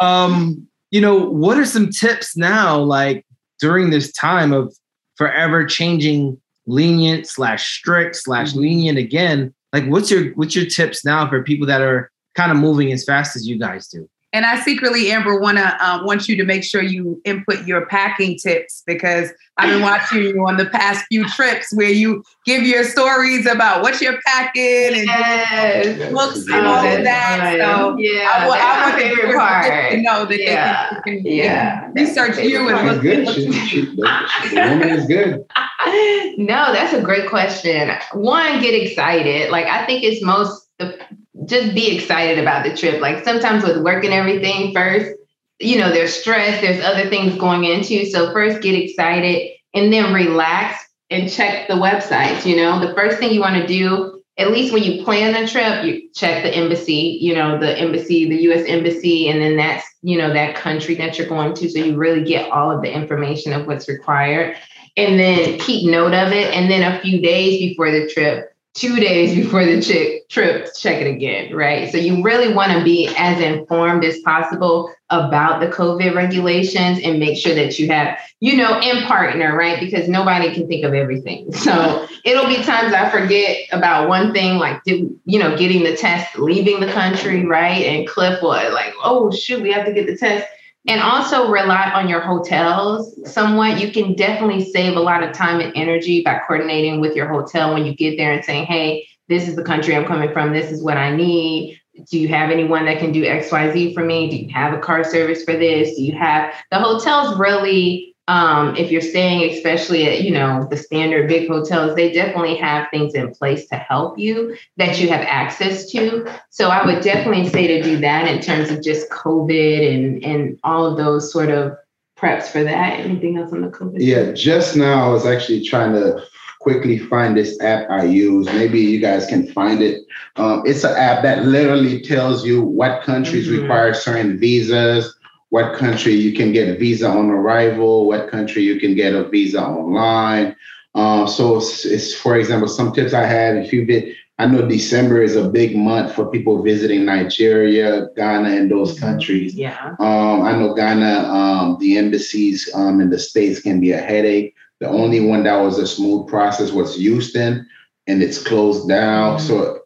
um, 0.00 0.66
you 0.90 1.00
know, 1.00 1.16
what 1.16 1.58
are 1.58 1.64
some 1.64 1.90
tips 1.90 2.36
now, 2.36 2.78
like 2.78 3.24
during 3.60 3.90
this 3.90 4.12
time 4.12 4.52
of 4.52 4.74
forever 5.16 5.64
changing 5.64 6.40
lenient 6.66 7.26
slash 7.26 7.78
strict 7.78 8.16
slash 8.16 8.50
mm-hmm. 8.50 8.60
lenient 8.60 8.98
again? 8.98 9.54
Like, 9.72 9.86
what's 9.86 10.10
your 10.10 10.32
what's 10.34 10.54
your 10.54 10.66
tips 10.66 11.04
now 11.04 11.28
for 11.28 11.42
people 11.42 11.66
that 11.66 11.80
are 11.80 12.10
kind 12.34 12.52
of 12.52 12.58
moving 12.58 12.92
as 12.92 13.04
fast 13.04 13.36
as 13.36 13.46
you 13.46 13.58
guys 13.58 13.88
do? 13.88 14.08
And 14.34 14.44
I 14.44 14.60
secretly, 14.60 15.12
Amber, 15.12 15.38
wanna 15.38 15.76
uh, 15.80 16.00
want 16.02 16.28
you 16.28 16.34
to 16.36 16.44
make 16.44 16.64
sure 16.64 16.82
you 16.82 17.22
input 17.24 17.66
your 17.68 17.86
packing 17.86 18.36
tips 18.36 18.82
because 18.84 19.30
I've 19.56 19.70
been 19.70 19.82
watching 19.82 20.24
you 20.24 20.44
on 20.44 20.56
the 20.56 20.66
past 20.66 21.04
few 21.06 21.24
trips 21.28 21.72
where 21.72 21.88
you 21.88 22.24
give 22.44 22.64
your 22.64 22.82
stories 22.82 23.46
about 23.46 23.82
what 23.82 24.00
you're 24.00 24.20
packing 24.26 24.98
and 24.98 25.06
yes. 25.06 26.12
books 26.12 26.44
and 26.48 26.66
oh, 26.66 26.70
all 26.70 26.84
of 26.84 27.04
that. 27.04 27.38
Right. 27.40 27.60
So 27.60 27.96
yeah, 27.96 28.28
I, 28.28 28.38
I, 28.38 28.44
I 28.44 28.86
want 28.88 28.98
the 28.98 29.00
favorite 29.04 29.36
part 29.36 29.92
to 29.92 30.02
know 30.02 30.24
that 30.24 30.42
yeah. 30.42 31.00
they 31.04 31.18
can, 31.18 31.26
yeah. 31.26 31.90
research 31.94 32.36
you 32.38 32.68
and 32.68 32.88
look. 32.88 33.02
Good. 33.02 33.28
She, 33.28 33.52
she, 33.52 33.80
the 33.82 34.68
woman 34.68 34.88
is 34.88 35.06
good. 35.06 35.44
no, 36.38 36.72
that's 36.72 36.92
a 36.92 37.00
great 37.00 37.28
question. 37.28 37.90
One, 38.14 38.60
get 38.60 38.74
excited. 38.74 39.50
Like 39.50 39.66
I 39.66 39.86
think 39.86 40.02
it's 40.02 40.24
most 40.24 40.68
the 40.78 40.98
just 41.46 41.74
be 41.74 41.96
excited 41.96 42.38
about 42.38 42.64
the 42.64 42.76
trip. 42.76 43.00
Like 43.00 43.24
sometimes 43.24 43.64
with 43.64 43.82
work 43.82 44.04
and 44.04 44.14
everything, 44.14 44.72
first, 44.72 45.12
you 45.58 45.78
know, 45.78 45.90
there's 45.90 46.14
stress, 46.14 46.60
there's 46.60 46.84
other 46.84 47.08
things 47.08 47.36
going 47.38 47.64
into. 47.64 48.06
So 48.06 48.32
first 48.32 48.62
get 48.62 48.74
excited 48.74 49.52
and 49.74 49.92
then 49.92 50.14
relax 50.14 50.84
and 51.10 51.30
check 51.30 51.68
the 51.68 51.74
websites. 51.74 52.46
You 52.46 52.56
know, 52.56 52.86
the 52.86 52.94
first 52.94 53.18
thing 53.18 53.32
you 53.32 53.40
want 53.40 53.60
to 53.60 53.66
do, 53.66 54.22
at 54.36 54.50
least 54.50 54.72
when 54.72 54.82
you 54.82 55.04
plan 55.04 55.32
the 55.32 55.48
trip, 55.48 55.84
you 55.84 56.08
check 56.12 56.42
the 56.42 56.54
embassy, 56.54 57.18
you 57.20 57.34
know, 57.34 57.58
the 57.58 57.78
embassy, 57.78 58.28
the 58.28 58.36
US 58.52 58.66
embassy, 58.66 59.28
and 59.28 59.40
then 59.40 59.56
that's, 59.56 59.86
you 60.02 60.18
know, 60.18 60.32
that 60.32 60.56
country 60.56 60.94
that 60.96 61.18
you're 61.18 61.28
going 61.28 61.54
to. 61.54 61.68
So 61.68 61.78
you 61.78 61.96
really 61.96 62.24
get 62.24 62.50
all 62.50 62.70
of 62.70 62.82
the 62.82 62.92
information 62.92 63.52
of 63.52 63.66
what's 63.66 63.88
required. 63.88 64.56
And 64.96 65.18
then 65.18 65.58
keep 65.58 65.90
note 65.90 66.14
of 66.14 66.32
it. 66.32 66.54
And 66.54 66.70
then 66.70 66.82
a 66.82 67.00
few 67.00 67.20
days 67.20 67.58
before 67.58 67.90
the 67.90 68.08
trip, 68.08 68.53
two 68.74 68.96
days 68.96 69.34
before 69.34 69.64
the 69.64 69.80
trip, 70.28 70.74
check 70.76 71.00
it 71.00 71.06
again, 71.06 71.54
right? 71.54 71.90
So 71.92 71.96
you 71.96 72.22
really 72.22 72.52
want 72.52 72.72
to 72.72 72.82
be 72.82 73.08
as 73.16 73.40
informed 73.40 74.04
as 74.04 74.18
possible 74.20 74.92
about 75.10 75.60
the 75.60 75.68
COVID 75.68 76.14
regulations 76.14 76.98
and 77.04 77.20
make 77.20 77.38
sure 77.38 77.54
that 77.54 77.78
you 77.78 77.88
have, 77.88 78.18
you 78.40 78.56
know, 78.56 78.80
in 78.80 79.04
partner, 79.04 79.56
right? 79.56 79.78
Because 79.78 80.08
nobody 80.08 80.52
can 80.52 80.66
think 80.66 80.84
of 80.84 80.92
everything. 80.92 81.52
So 81.64 82.06
it'll 82.24 82.46
be 82.46 82.62
times 82.62 82.92
I 82.92 83.08
forget 83.08 83.68
about 83.72 84.08
one 84.08 84.34
thing, 84.34 84.58
like, 84.58 84.82
you 84.84 85.18
know, 85.24 85.56
getting 85.56 85.82
the 85.82 85.96
test, 85.96 86.38
leaving 86.38 86.80
the 86.80 86.92
country, 86.92 87.46
right? 87.46 87.86
And 87.86 88.06
Cliff 88.06 88.42
was 88.42 88.72
like, 88.74 88.92
oh, 89.02 89.30
shoot, 89.30 89.62
we 89.62 89.72
have 89.72 89.86
to 89.86 89.92
get 89.92 90.06
the 90.06 90.16
test 90.16 90.46
and 90.86 91.00
also 91.00 91.50
rely 91.50 91.90
on 91.94 92.08
your 92.08 92.20
hotels 92.20 93.18
somewhat. 93.30 93.80
You 93.80 93.90
can 93.90 94.14
definitely 94.14 94.64
save 94.64 94.96
a 94.96 95.00
lot 95.00 95.22
of 95.22 95.32
time 95.32 95.60
and 95.60 95.72
energy 95.74 96.22
by 96.22 96.40
coordinating 96.46 97.00
with 97.00 97.16
your 97.16 97.28
hotel 97.28 97.72
when 97.72 97.86
you 97.86 97.94
get 97.94 98.16
there 98.16 98.32
and 98.32 98.44
saying, 98.44 98.66
hey, 98.66 99.06
this 99.28 99.48
is 99.48 99.56
the 99.56 99.64
country 99.64 99.96
I'm 99.96 100.04
coming 100.04 100.32
from. 100.32 100.52
This 100.52 100.70
is 100.70 100.82
what 100.82 100.98
I 100.98 101.14
need. 101.14 101.80
Do 102.10 102.18
you 102.18 102.28
have 102.28 102.50
anyone 102.50 102.84
that 102.86 102.98
can 102.98 103.12
do 103.12 103.22
XYZ 103.22 103.94
for 103.94 104.04
me? 104.04 104.28
Do 104.28 104.36
you 104.36 104.52
have 104.52 104.74
a 104.74 104.78
car 104.78 105.04
service 105.04 105.44
for 105.44 105.52
this? 105.52 105.96
Do 105.96 106.02
you 106.02 106.12
have 106.18 106.52
the 106.70 106.78
hotels 106.78 107.38
really 107.38 108.13
um, 108.26 108.74
if 108.76 108.90
you're 108.90 109.02
staying, 109.02 109.50
especially 109.52 110.06
at 110.06 110.22
you 110.22 110.30
know 110.30 110.66
the 110.70 110.76
standard 110.76 111.28
big 111.28 111.48
hotels, 111.48 111.94
they 111.94 112.12
definitely 112.12 112.56
have 112.56 112.88
things 112.90 113.14
in 113.14 113.34
place 113.34 113.66
to 113.68 113.76
help 113.76 114.18
you 114.18 114.56
that 114.76 114.98
you 114.98 115.08
have 115.08 115.20
access 115.22 115.90
to. 115.92 116.30
So 116.48 116.68
I 116.68 116.86
would 116.86 117.02
definitely 117.02 117.48
say 117.48 117.66
to 117.66 117.82
do 117.82 117.98
that 117.98 118.26
in 118.26 118.40
terms 118.40 118.70
of 118.70 118.82
just 118.82 119.10
COVID 119.10 119.94
and 119.94 120.24
and 120.24 120.58
all 120.64 120.86
of 120.86 120.96
those 120.96 121.30
sort 121.30 121.50
of 121.50 121.76
preps 122.16 122.44
for 122.44 122.64
that. 122.64 123.00
Anything 123.00 123.36
else 123.36 123.52
on 123.52 123.60
the 123.60 123.68
COVID? 123.68 123.96
Yeah, 123.98 124.32
just 124.32 124.74
now 124.74 125.06
I 125.06 125.12
was 125.12 125.26
actually 125.26 125.62
trying 125.62 125.92
to 125.92 126.24
quickly 126.60 126.98
find 126.98 127.36
this 127.36 127.60
app 127.60 127.90
I 127.90 128.04
use. 128.04 128.46
Maybe 128.46 128.80
you 128.80 129.00
guys 129.00 129.26
can 129.26 129.46
find 129.52 129.82
it. 129.82 130.02
Um, 130.36 130.62
it's 130.64 130.82
an 130.82 130.96
app 130.96 131.22
that 131.22 131.44
literally 131.44 132.00
tells 132.00 132.42
you 132.46 132.62
what 132.62 133.02
countries 133.02 133.48
mm-hmm. 133.48 133.60
require 133.60 133.92
certain 133.92 134.38
visas 134.38 135.13
what 135.54 135.76
country 135.76 136.12
you 136.12 136.32
can 136.32 136.50
get 136.52 136.68
a 136.68 136.74
visa 136.76 137.08
on 137.08 137.30
arrival, 137.30 138.08
what 138.08 138.28
country 138.28 138.60
you 138.64 138.80
can 138.80 138.92
get 138.96 139.14
a 139.14 139.22
visa 139.28 139.62
online. 139.62 140.56
Uh, 140.96 141.24
so 141.28 141.58
it's, 141.58 141.84
it's, 141.84 142.12
for 142.12 142.36
example, 142.36 142.66
some 142.66 142.92
tips 142.92 143.14
I 143.14 143.24
had, 143.24 143.58
if 143.58 143.72
you 143.72 143.86
did, 143.86 144.16
I 144.40 144.46
know 144.46 144.66
December 144.66 145.22
is 145.22 145.36
a 145.36 145.48
big 145.48 145.76
month 145.76 146.12
for 146.12 146.28
people 146.28 146.60
visiting 146.60 147.04
Nigeria, 147.04 148.08
Ghana, 148.16 148.48
and 148.48 148.68
those 148.68 148.96
mm-hmm. 148.96 149.04
countries. 149.04 149.54
Yeah. 149.54 149.94
Um, 150.00 150.42
I 150.42 150.58
know 150.58 150.74
Ghana, 150.74 151.12
um, 151.32 151.76
the 151.78 151.98
embassies 151.98 152.68
um, 152.74 153.00
in 153.00 153.10
the 153.10 153.18
States 153.20 153.60
can 153.60 153.78
be 153.80 153.92
a 153.92 154.00
headache. 154.00 154.56
The 154.80 154.88
only 154.88 155.20
one 155.20 155.44
that 155.44 155.62
was 155.62 155.78
a 155.78 155.86
smooth 155.86 156.26
process 156.26 156.72
was 156.72 156.96
Houston, 156.96 157.64
and 158.08 158.24
it's 158.24 158.42
closed 158.42 158.88
down. 158.88 159.38
Mm-hmm. 159.38 159.46
So 159.46 159.82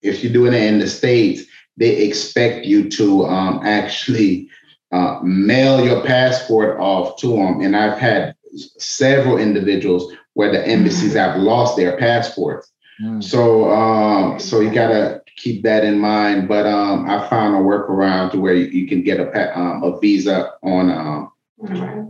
if 0.00 0.24
you're 0.24 0.32
doing 0.32 0.54
it 0.54 0.62
in 0.62 0.78
the 0.78 0.88
States, 0.88 1.42
they 1.76 1.96
expect 1.96 2.64
you 2.64 2.88
to 2.88 3.26
um, 3.26 3.60
actually 3.62 4.48
uh, 4.92 5.20
mail 5.22 5.84
your 5.84 6.04
passport 6.04 6.78
off 6.78 7.16
to 7.18 7.36
them. 7.36 7.60
And 7.60 7.76
I've 7.76 7.98
had 7.98 8.34
several 8.78 9.38
individuals 9.38 10.12
where 10.34 10.52
the 10.52 10.66
embassies 10.66 11.14
have 11.14 11.40
lost 11.40 11.76
their 11.76 11.96
passports. 11.96 12.70
Mm. 13.02 13.22
So, 13.22 13.70
um, 13.70 14.38
so 14.38 14.60
you 14.60 14.70
gotta 14.70 15.22
keep 15.36 15.62
that 15.62 15.84
in 15.84 15.98
mind. 15.98 16.48
But 16.48 16.66
um, 16.66 17.08
I 17.08 17.26
found 17.28 17.54
a 17.54 17.58
workaround 17.58 18.32
to 18.32 18.40
where 18.40 18.54
you, 18.54 18.66
you 18.66 18.86
can 18.86 19.02
get 19.02 19.20
a 19.20 19.58
um, 19.58 19.82
a 19.82 19.98
visa 19.98 20.52
on 20.62 20.90
um, 20.90 21.32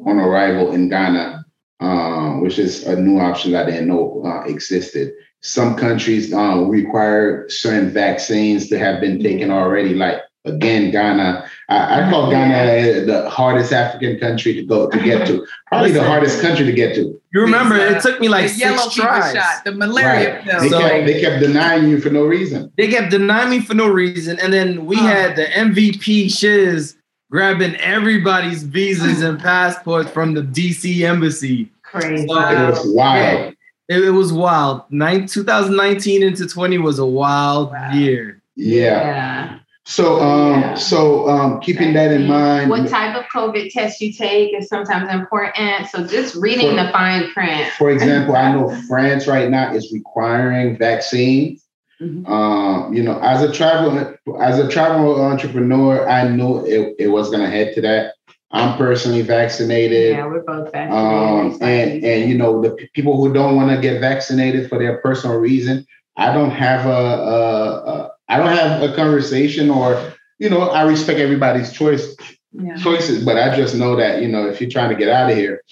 on 0.06 0.18
arrival 0.18 0.72
in 0.72 0.88
Ghana, 0.88 1.44
um, 1.80 2.40
which 2.40 2.58
is 2.58 2.86
a 2.86 3.00
new 3.00 3.18
option 3.18 3.52
that 3.52 3.66
I 3.66 3.70
didn't 3.70 3.88
know 3.88 4.22
uh, 4.24 4.44
existed. 4.44 5.12
Some 5.40 5.76
countries 5.76 6.32
um, 6.32 6.68
require 6.68 7.48
certain 7.48 7.90
vaccines 7.90 8.68
to 8.68 8.78
have 8.78 9.00
been 9.00 9.20
taken 9.20 9.50
already, 9.50 9.94
like 9.94 10.20
again, 10.44 10.90
Ghana. 10.90 11.48
I, 11.72 12.06
I 12.06 12.10
call 12.10 12.30
Ghana 12.30 13.06
the 13.06 13.28
hardest 13.30 13.72
African 13.72 14.18
country 14.18 14.54
to 14.54 14.62
go 14.62 14.88
to 14.88 15.02
get 15.02 15.26
to. 15.26 15.46
Probably 15.66 15.92
the 15.92 16.04
hardest 16.04 16.40
country 16.40 16.66
to 16.66 16.72
get 16.72 16.94
to. 16.96 17.20
You 17.32 17.40
remember 17.40 17.76
it 17.76 18.02
took 18.02 18.20
me 18.20 18.28
like 18.28 18.50
six 18.50 18.94
tries. 18.94 19.34
Shot, 19.34 19.64
the 19.64 19.72
malaria 19.72 20.34
right. 20.34 20.44
pill. 20.44 20.60
They, 20.60 20.68
so, 20.68 20.78
kept, 20.78 21.06
they 21.06 21.20
kept 21.20 21.42
denying 21.42 21.88
you 21.88 22.00
for 22.00 22.10
no 22.10 22.24
reason. 22.24 22.72
They 22.76 22.88
kept 22.88 23.10
denying 23.10 23.50
me 23.50 23.60
for 23.60 23.74
no 23.74 23.88
reason, 23.88 24.38
and 24.38 24.52
then 24.52 24.86
we 24.86 24.96
had 24.96 25.36
the 25.36 25.46
MVP 25.46 26.36
shiz 26.36 26.96
grabbing 27.30 27.74
everybody's 27.76 28.62
visas 28.62 29.22
and 29.22 29.38
passports 29.40 30.10
from 30.10 30.34
the 30.34 30.42
DC 30.42 31.02
embassy. 31.02 31.72
Crazy. 31.82 32.26
So, 32.26 32.38
it 32.38 32.70
was 32.70 32.94
wild. 32.94 33.54
It, 33.88 34.04
it, 34.04 34.10
was 34.10 34.32
wild. 34.32 34.82
Nine, 34.90 35.26
2019 35.26 36.22
into 36.22 36.46
20 36.46 36.78
was 36.78 36.98
a 36.98 37.06
wild 37.06 37.70
wow. 37.70 37.92
year. 37.92 38.42
Yeah. 38.54 38.84
yeah. 38.84 39.58
So, 39.84 40.20
um, 40.20 40.60
yeah. 40.60 40.74
so 40.74 41.28
um, 41.28 41.60
keeping 41.60 41.92
that 41.94 42.12
in 42.12 42.28
mind. 42.28 42.70
What 42.70 42.88
type 42.88 43.16
of 43.16 43.24
COVID 43.24 43.72
test 43.72 44.00
you 44.00 44.12
take 44.12 44.54
is 44.54 44.68
sometimes 44.68 45.12
important. 45.12 45.88
So, 45.88 46.06
just 46.06 46.36
reading 46.36 46.76
for, 46.76 46.84
the 46.84 46.90
fine 46.92 47.30
print. 47.30 47.72
For 47.72 47.90
example, 47.90 48.36
I 48.36 48.52
know 48.52 48.70
France 48.88 49.26
right 49.26 49.50
now 49.50 49.74
is 49.74 49.92
requiring 49.92 50.78
vaccines. 50.78 51.66
Mm-hmm. 52.00 52.32
Um, 52.32 52.92
you 52.94 53.02
know, 53.02 53.18
as 53.20 53.42
a 53.42 53.52
travel 53.52 54.16
as 54.40 54.58
a 54.58 54.68
travel 54.68 55.20
entrepreneur, 55.20 56.08
I 56.08 56.28
knew 56.28 56.64
it, 56.64 56.96
it 56.98 57.08
was 57.08 57.30
going 57.30 57.42
to 57.42 57.50
head 57.50 57.74
to 57.74 57.80
that. 57.82 58.14
I'm 58.52 58.76
personally 58.76 59.22
vaccinated. 59.22 60.16
Yeah, 60.16 60.26
we're 60.26 60.42
both 60.42 60.70
vaccinated. 60.72 60.92
Um, 60.92 61.58
and 61.62 62.04
and 62.04 62.30
you 62.30 62.36
know, 62.36 62.60
the 62.60 62.76
people 62.92 63.16
who 63.16 63.32
don't 63.32 63.56
want 63.56 63.70
to 63.70 63.80
get 63.80 64.00
vaccinated 64.00 64.68
for 64.68 64.78
their 64.78 64.98
personal 64.98 65.38
reason, 65.38 65.86
I 66.16 66.32
don't 66.32 66.50
have 66.50 66.86
a, 66.86 66.90
a, 66.90 67.82
a 67.84 67.91
I 68.32 68.38
don't 68.38 68.56
have 68.56 68.82
a 68.82 68.94
conversation 68.94 69.70
or, 69.70 70.14
you 70.38 70.48
know, 70.48 70.62
I 70.70 70.82
respect 70.82 71.18
everybody's 71.20 71.72
choice 71.72 72.16
yeah. 72.52 72.76
choices, 72.76 73.24
but 73.24 73.36
I 73.36 73.56
just 73.56 73.74
know 73.74 73.96
that, 73.96 74.22
you 74.22 74.28
know, 74.28 74.46
if 74.46 74.60
you're 74.60 74.70
trying 74.70 74.90
to 74.90 74.96
get 74.96 75.08
out 75.08 75.30
of 75.30 75.36
here, 75.36 75.62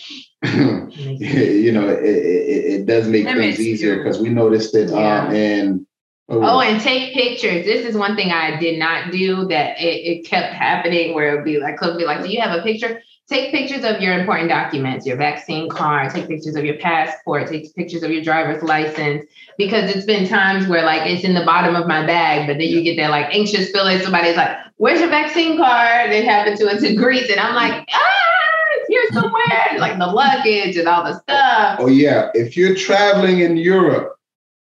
you 0.42 1.72
know, 1.72 1.88
it, 1.88 2.04
it, 2.04 2.80
it 2.80 2.86
does 2.86 3.08
make 3.08 3.24
that 3.24 3.36
things 3.36 3.60
easier 3.60 3.98
because 3.98 4.18
we 4.18 4.30
noticed 4.30 4.74
it 4.74 4.90
yeah. 4.90 5.24
um, 5.24 5.34
and 5.34 5.86
oh, 6.28 6.42
oh, 6.42 6.60
and 6.60 6.80
take 6.80 7.12
pictures. 7.12 7.64
This 7.64 7.86
is 7.86 7.96
one 7.96 8.16
thing 8.16 8.30
I 8.30 8.58
did 8.58 8.78
not 8.78 9.12
do 9.12 9.46
that 9.48 9.80
it, 9.80 10.18
it 10.18 10.26
kept 10.26 10.54
happening 10.54 11.14
where 11.14 11.32
it 11.32 11.36
would 11.36 11.44
be 11.44 11.58
like, 11.58 11.76
could 11.76 11.98
be 11.98 12.04
like, 12.04 12.22
do 12.22 12.30
you 12.30 12.40
have 12.40 12.58
a 12.58 12.62
picture? 12.62 13.02
Take 13.30 13.52
pictures 13.52 13.84
of 13.84 14.02
your 14.02 14.18
important 14.18 14.48
documents, 14.48 15.06
your 15.06 15.16
vaccine 15.16 15.68
card, 15.68 16.12
take 16.12 16.26
pictures 16.26 16.56
of 16.56 16.64
your 16.64 16.76
passport, 16.78 17.48
take 17.48 17.72
pictures 17.76 18.02
of 18.02 18.10
your 18.10 18.22
driver's 18.22 18.62
license, 18.62 19.24
because 19.56 19.88
it's 19.94 20.04
been 20.04 20.28
times 20.28 20.66
where 20.66 20.84
like 20.84 21.08
it's 21.08 21.24
in 21.24 21.34
the 21.34 21.44
bottom 21.44 21.76
of 21.76 21.86
my 21.86 22.04
bag, 22.04 22.48
but 22.48 22.58
then 22.58 22.68
you 22.68 22.82
get 22.82 22.96
that 22.96 23.10
like 23.10 23.32
anxious 23.32 23.70
feeling. 23.70 24.00
Somebody's 24.00 24.36
like, 24.36 24.56
"Where's 24.78 25.00
your 25.00 25.10
vaccine 25.10 25.56
card?" 25.56 26.10
It 26.10 26.24
happened 26.24 26.58
to 26.58 26.68
us 26.68 26.82
in 26.82 26.96
Greece, 26.96 27.30
and 27.30 27.38
I'm 27.38 27.54
like, 27.54 27.86
"Ah, 27.92 28.78
it's 28.78 28.88
here 28.88 29.06
somewhere!" 29.12 29.78
like 29.78 29.98
the 29.98 30.06
luggage 30.06 30.76
and 30.76 30.88
all 30.88 31.04
the 31.04 31.18
stuff. 31.20 31.76
Oh 31.78 31.86
yeah, 31.86 32.30
if 32.34 32.56
you're 32.56 32.74
traveling 32.74 33.40
in 33.40 33.56
Europe, 33.56 34.16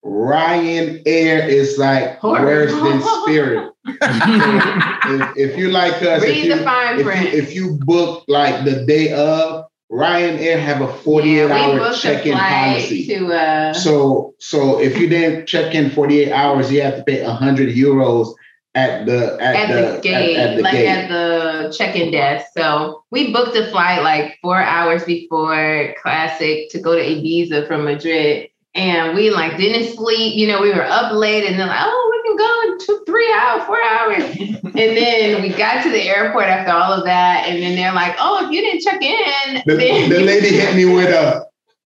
Ryanair 0.04 1.48
is 1.48 1.78
like 1.78 2.22
worse 2.22 2.72
than 2.72 3.02
Spirit. 3.22 3.72
if, 3.86 5.36
if, 5.36 5.58
you 5.58 5.70
like 5.70 5.94
us, 6.02 6.22
Read 6.22 6.36
if 6.36 6.44
you, 6.44 6.56
the 6.56 6.62
fine 6.62 6.98
if 6.98 7.04
print. 7.04 7.32
You, 7.32 7.38
if 7.38 7.54
you 7.54 7.78
book 7.82 8.24
like 8.28 8.64
the 8.64 8.84
day 8.84 9.12
of, 9.12 9.66
Ryanair 9.90 10.60
have 10.60 10.82
a 10.82 10.92
48 10.92 11.48
yeah, 11.48 11.56
hour 11.56 11.94
check-in 11.94 12.36
policy. 12.36 13.06
To, 13.06 13.32
uh, 13.32 13.72
so 13.72 14.34
so 14.38 14.78
if 14.80 14.98
you 14.98 15.08
didn't 15.08 15.46
check 15.46 15.74
in 15.74 15.90
48 15.90 16.30
hours, 16.30 16.70
you 16.70 16.82
have 16.82 16.96
to 16.96 17.04
pay 17.04 17.24
100 17.26 17.74
euros 17.74 18.34
at 18.74 19.06
the 19.06 19.38
at, 19.40 19.56
at 19.56 19.66
the, 19.68 19.96
the 19.96 20.00
gate, 20.02 20.36
at, 20.36 20.50
at 20.50 20.56
the 20.56 20.62
like 20.62 20.72
gate. 20.72 20.86
at 20.86 21.08
the 21.08 21.74
check-in 21.76 22.12
desk. 22.12 22.46
So 22.56 23.02
we 23.10 23.32
booked 23.32 23.56
a 23.56 23.70
flight 23.70 24.02
like 24.02 24.38
four 24.42 24.60
hours 24.60 25.04
before 25.04 25.94
Classic 26.02 26.68
to 26.70 26.80
go 26.80 26.94
to 26.94 27.02
Ibiza 27.02 27.66
from 27.66 27.84
Madrid. 27.84 28.50
And 28.74 29.16
we 29.16 29.30
like 29.30 29.56
didn't 29.56 29.96
sleep, 29.96 30.36
you 30.36 30.46
know, 30.46 30.60
we 30.60 30.72
were 30.72 30.84
up 30.84 31.12
late 31.12 31.44
and 31.44 31.58
then 31.58 31.66
like, 31.66 31.80
oh, 31.80 32.22
we 32.22 32.28
can 32.28 32.36
go 32.36 32.72
in 32.72 32.78
two, 32.78 33.02
three 33.06 33.32
hours, 33.32 33.64
four 33.64 33.82
hours. 33.82 34.24
and 34.64 34.74
then 34.74 35.42
we 35.42 35.48
got 35.48 35.82
to 35.82 35.90
the 35.90 36.02
airport 36.02 36.44
after 36.44 36.72
all 36.72 36.92
of 36.92 37.04
that. 37.04 37.46
And 37.48 37.62
then 37.62 37.74
they're 37.74 37.94
like, 37.94 38.14
oh, 38.20 38.44
if 38.46 38.52
you 38.52 38.60
didn't 38.60 38.82
check 38.82 39.02
in, 39.02 39.62
the, 39.66 39.74
then 39.74 40.10
the 40.10 40.20
lady 40.20 40.50
hit 40.50 40.76
me 40.76 40.84
with 40.84 41.08
a 41.08 41.47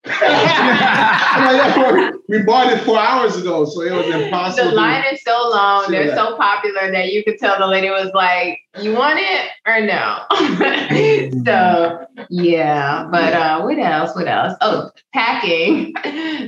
we 2.27 2.43
bought 2.43 2.71
it 2.71 2.83
four 2.83 2.99
hours 2.99 3.35
ago, 3.37 3.65
so 3.65 3.81
it 3.81 3.91
was 3.91 4.07
impossible. 4.07 4.69
The 4.69 4.75
line 4.75 5.03
is 5.11 5.23
so 5.23 5.49
long, 5.49 5.89
they're 5.89 6.05
that. 6.07 6.15
so 6.15 6.37
popular 6.37 6.91
that 6.91 7.11
you 7.11 7.23
could 7.23 7.39
tell 7.39 7.57
the 7.57 7.65
lady 7.65 7.89
was 7.89 8.11
like, 8.13 8.59
"You 8.79 8.93
want 8.93 9.19
it 9.19 9.49
or 9.65 9.81
no?" 9.81 10.25
so 11.43 12.05
yeah, 12.29 13.07
but 13.11 13.33
uh, 13.33 13.63
what 13.63 13.79
else? 13.79 14.15
What 14.15 14.27
else? 14.27 14.53
Oh, 14.61 14.91
packing. 15.11 15.95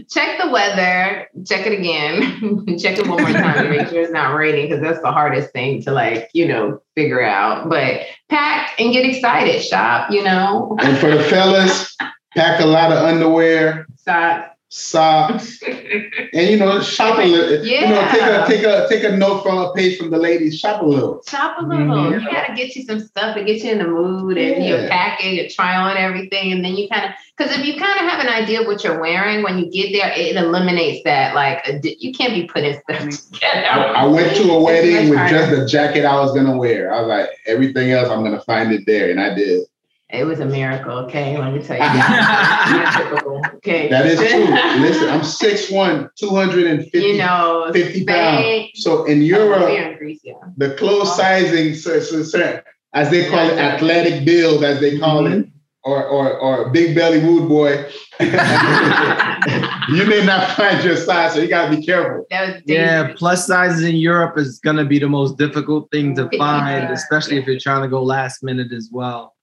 check 0.08 0.40
the 0.40 0.52
weather. 0.52 1.28
Check 1.48 1.66
it 1.66 1.80
again. 1.80 2.78
check 2.78 3.00
it 3.00 3.08
one 3.08 3.24
more 3.24 3.32
time 3.32 3.64
to 3.64 3.70
make 3.72 3.88
sure 3.88 4.04
it's 4.04 4.12
not 4.12 4.36
raining 4.36 4.70
because 4.70 4.84
that's 4.84 5.02
the 5.02 5.12
hardest 5.12 5.52
thing 5.52 5.82
to 5.82 5.92
like 5.92 6.30
you 6.36 6.48
know 6.48 6.80
figure 6.94 7.24
out. 7.24 7.70
But 7.70 8.02
pack 8.30 8.80
and 8.80 8.94
get 8.94 9.04
excited. 9.04 9.64
Shop. 9.64 10.12
You 10.12 10.24
know, 10.24 10.78
and 10.80 10.96
for 11.00 11.10
the 11.10 11.24
fellas, 11.24 11.98
pack 12.38 12.62
a 12.62 12.66
lot 12.66 12.92
of 12.92 13.00
underwear, 13.04 13.88
socks. 13.98 14.52
socks, 14.70 15.62
and 16.34 16.50
you 16.50 16.58
know, 16.58 16.82
shop 16.82 17.18
a 17.18 17.24
little. 17.26 17.66
Yeah. 17.66 17.82
You 17.82 17.88
know, 17.88 18.08
take 18.12 18.22
a 18.22 18.46
take 18.48 18.64
a 18.64 18.88
take 18.90 19.04
a 19.12 19.18
note 19.18 19.42
from 19.44 19.58
a 19.58 19.74
page 19.74 19.98
from 19.98 20.12
the 20.12 20.18
ladies. 20.18 20.60
Shop 20.60 20.82
a 20.82 20.86
little. 20.86 21.22
Shop 21.28 21.58
a 21.60 21.66
little. 21.66 21.86
Mhm. 21.86 22.22
You 22.22 22.32
gotta 22.32 22.54
get 22.54 22.76
you 22.76 22.84
some 22.84 23.00
stuff 23.00 23.36
to 23.36 23.44
get 23.44 23.64
you 23.64 23.72
in 23.72 23.80
the 23.80 23.88
mood 23.88 24.38
and 24.38 24.64
you're 24.66 24.82
Yeah. 24.84 24.90
packing, 24.90 25.36
you 25.36 25.50
try 25.50 25.76
on 25.76 25.98
everything, 25.98 26.52
and 26.52 26.64
then 26.64 26.76
you 26.76 26.88
kind 26.90 27.06
of 27.06 27.12
because 27.38 27.56
if 27.56 27.64
you 27.66 27.74
kind 27.80 28.00
of 28.00 28.10
have 28.12 28.20
an 28.20 28.30
idea 28.30 28.62
of 28.62 28.68
what 28.68 28.84
you're 28.84 29.00
wearing 29.00 29.44
when 29.44 29.60
you 29.60 29.70
get 29.70 29.92
there, 29.94 30.12
it 30.16 30.36
eliminates 30.36 31.04
that 31.06 31.34
like 31.36 31.60
you 31.84 32.12
can't 32.14 32.34
be 32.34 32.46
putting 32.46 32.74
stuff 32.82 33.32
together. 33.32 33.66
I, 33.68 34.04
I 34.04 34.06
went 34.06 34.36
to 34.38 34.52
a 34.52 34.60
wedding 34.62 35.10
with 35.10 35.20
just 35.30 35.52
the 35.52 35.66
jacket 35.66 36.04
I 36.06 36.20
was 36.20 36.34
gonna 36.34 36.58
wear. 36.58 36.94
I 36.94 37.00
was 37.02 37.08
like, 37.10 37.30
everything 37.46 37.92
else 37.92 38.10
I'm 38.10 38.24
gonna 38.24 38.42
find 38.42 38.72
it 38.74 38.86
there, 38.86 39.10
and 39.12 39.20
I 39.20 39.34
did. 39.34 39.67
It 40.10 40.24
was 40.24 40.40
a 40.40 40.46
miracle, 40.46 41.00
okay? 41.00 41.38
Let 41.38 41.54
me 41.54 41.62
tell 41.62 41.76
you. 41.76 41.84
Not 41.84 42.94
typical, 42.96 43.42
okay. 43.56 43.90
That 43.90 44.06
is 44.06 44.18
true. 44.18 44.48
Listen, 44.82 45.10
I'm 45.10 45.20
6'1", 45.20 46.10
250 46.16 46.98
you 46.98 47.18
know, 47.18 47.70
50 47.74 48.06
pounds. 48.06 48.70
So 48.76 49.04
in 49.04 49.20
oh, 49.20 49.22
Europe, 49.22 49.70
in 49.70 49.98
Greece, 49.98 50.22
yeah. 50.24 50.36
the 50.56 50.76
clothes 50.76 51.14
sizing, 51.18 51.76
so, 51.76 52.00
so, 52.00 52.24
so, 52.24 52.62
as 52.94 53.10
they 53.10 53.30
call 53.30 53.50
it, 53.50 53.58
athletic 53.58 54.24
build, 54.24 54.64
as 54.64 54.80
they 54.80 54.98
call 54.98 55.28
it, 55.28 55.40
mm-hmm. 55.40 55.50
or 55.84 56.06
or 56.06 56.38
or 56.40 56.70
big 56.70 56.96
belly 56.96 57.20
wood 57.20 57.50
boy. 57.50 57.72
you 58.20 60.06
may 60.06 60.24
not 60.26 60.52
find 60.52 60.84
your 60.86 60.96
size, 60.96 61.34
so 61.34 61.42
you 61.42 61.50
gotta 61.50 61.76
be 61.76 61.86
careful. 61.86 62.26
Yeah, 62.66 63.14
plus 63.16 63.46
sizes 63.46 63.84
in 63.84 63.98
Europe 63.98 64.38
is 64.38 64.60
gonna 64.60 64.86
be 64.86 65.00
the 65.00 65.10
most 65.10 65.38
difficult 65.38 65.92
thing 65.92 66.16
to 66.16 66.30
find, 66.38 66.84
Yeah. 66.84 66.94
especially 66.94 67.38
if 67.38 67.46
you're 67.46 67.60
trying 67.60 67.82
to 67.82 67.90
go 67.90 68.02
last 68.02 68.42
minute 68.42 68.72
as 68.72 68.90
well. 68.92 69.36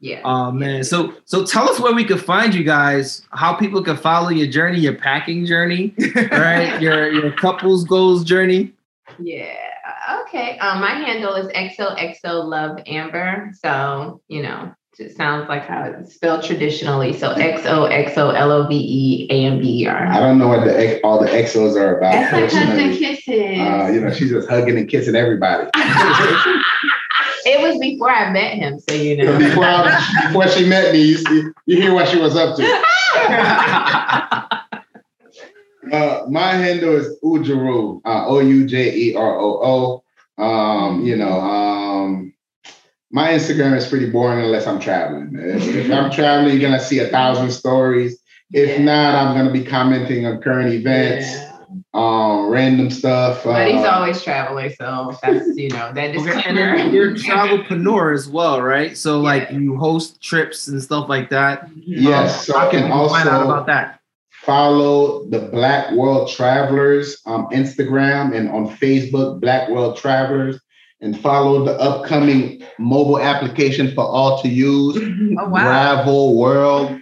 Yeah. 0.00 0.22
Oh 0.24 0.50
man. 0.50 0.82
So 0.84 1.14
so 1.26 1.44
tell 1.44 1.68
us 1.68 1.78
where 1.78 1.94
we 1.94 2.04
could 2.04 2.22
find 2.22 2.54
you 2.54 2.64
guys, 2.64 3.22
how 3.32 3.54
people 3.54 3.82
can 3.82 3.96
follow 3.96 4.30
your 4.30 4.46
journey, 4.46 4.80
your 4.80 4.94
packing 4.94 5.44
journey, 5.44 5.94
right? 6.32 6.80
your 6.80 7.12
your 7.12 7.32
couples 7.32 7.84
goals 7.84 8.24
journey. 8.24 8.72
Yeah. 9.18 9.54
Okay. 10.22 10.58
Um, 10.58 10.80
my 10.80 10.92
handle 10.92 11.34
is 11.34 11.48
XOXO 11.48 12.44
Love 12.44 12.78
Amber. 12.86 13.50
So, 13.62 14.22
you 14.28 14.42
know, 14.42 14.72
it 14.98 15.16
sounds 15.16 15.48
like 15.48 15.66
how 15.66 15.84
it's 15.84 16.14
spelled 16.14 16.44
traditionally. 16.44 17.12
So 17.12 17.34
XOXO 17.34 18.34
L 18.34 18.52
O 18.52 18.66
V 18.66 18.74
E 18.76 19.26
A 19.30 19.44
M 19.46 19.58
B 19.58 19.82
E 19.82 19.88
I 19.88 20.18
R. 20.18 20.20
don't 20.20 20.38
know 20.38 20.48
what 20.48 20.64
the 20.64 21.00
all 21.02 21.20
the 21.20 21.28
exos 21.28 21.76
are 21.76 21.98
about 21.98 22.12
That's 22.12 22.32
like 22.32 22.64
hugs 22.64 22.78
and 22.78 22.98
kisses. 22.98 23.28
Uh, 23.28 23.90
you 23.92 24.00
know, 24.00 24.12
she's 24.12 24.30
just 24.30 24.48
hugging 24.48 24.78
and 24.78 24.88
kissing 24.88 25.14
everybody. 25.14 25.68
it 27.50 27.60
was 27.68 27.78
before 27.78 28.10
I 28.10 28.30
met 28.32 28.54
him, 28.54 28.78
so 28.80 28.94
you 28.94 29.16
know. 29.16 29.38
before, 29.38 29.64
I- 29.64 30.24
before 30.28 30.48
she 30.48 30.66
met 30.68 30.92
me, 30.92 31.02
you, 31.02 31.16
see, 31.16 31.42
you 31.66 31.76
hear 31.80 31.94
what 31.94 32.08
she 32.08 32.18
was 32.18 32.36
up 32.36 32.56
to. 32.56 32.62
Uh, 35.92 36.24
my 36.28 36.52
handle 36.52 36.94
is 36.94 37.18
Oujeroo, 37.24 38.00
uh, 38.04 38.26
O 38.28 38.38
U 38.38 38.64
J 38.66 38.94
E 38.94 39.14
R 39.16 39.40
O 39.40 40.02
O. 40.38 40.42
Um, 40.42 41.04
you 41.04 41.16
know, 41.16 41.32
um, 41.40 42.32
my 43.10 43.30
Instagram 43.30 43.76
is 43.76 43.88
pretty 43.88 44.08
boring 44.08 44.44
unless 44.44 44.68
I'm 44.68 44.78
traveling. 44.78 45.32
If, 45.34 45.62
if 45.74 45.90
I'm 45.90 46.10
traveling, 46.12 46.60
you're 46.60 46.70
gonna 46.70 46.82
see 46.82 47.00
a 47.00 47.08
thousand 47.08 47.50
stories. 47.50 48.20
If 48.52 48.78
Yeah. 48.78 48.84
not, 48.84 49.14
I'm 49.16 49.36
gonna 49.36 49.50
be 49.52 49.64
commenting 49.64 50.26
on 50.26 50.40
current 50.40 50.72
events, 50.72 51.26
Yeah. 51.26 51.49
Um, 51.92 52.48
random 52.48 52.90
stuff. 52.90 53.42
But 53.44 53.68
he's 53.68 53.82
uh, 53.84 53.90
always 53.90 54.22
traveling, 54.22 54.72
so 54.78 55.16
that's 55.22 55.56
you 55.56 55.70
know 55.70 55.92
that 55.92 56.14
is 56.14 56.22
Okay, 56.22 56.42
and 56.46 56.56
disclaimer. 56.56 56.76
you're 56.94 57.10
a 57.12 57.14
travelpreneur 57.14 58.14
as 58.14 58.28
well, 58.28 58.62
right? 58.62 58.96
So 58.96 59.20
like 59.20 59.50
you 59.50 59.76
host 59.76 60.20
trips 60.22 60.68
and 60.68 60.80
stuff 60.82 61.08
like 61.08 61.30
that. 61.30 61.68
Yes, 61.76 62.46
so 62.46 62.56
I 62.56 62.70
can 62.70 62.82
people 62.84 63.08
find 63.08 63.28
out 63.28 63.42
about 63.44 63.66
that. 63.66 64.00
follow 64.30 65.24
the 65.26 65.40
Black 65.40 65.90
World 65.92 66.30
Travelers 66.30 67.20
on 67.26 67.46
Instagram 67.52 68.34
and 68.36 68.48
on 68.50 68.68
Facebook, 68.68 69.40
Black 69.40 69.68
World 69.68 69.96
Travelers, 69.96 70.60
and 71.00 71.18
follow 71.18 71.64
the 71.64 71.72
upcoming 71.80 72.62
mobile 72.78 73.18
application 73.18 73.92
for 73.94 74.04
all 74.04 74.40
to 74.42 74.48
use, 74.48 74.96
Oh 75.40 75.48
wow. 75.48 75.62
Travel 75.64 76.38
World. 76.38 77.00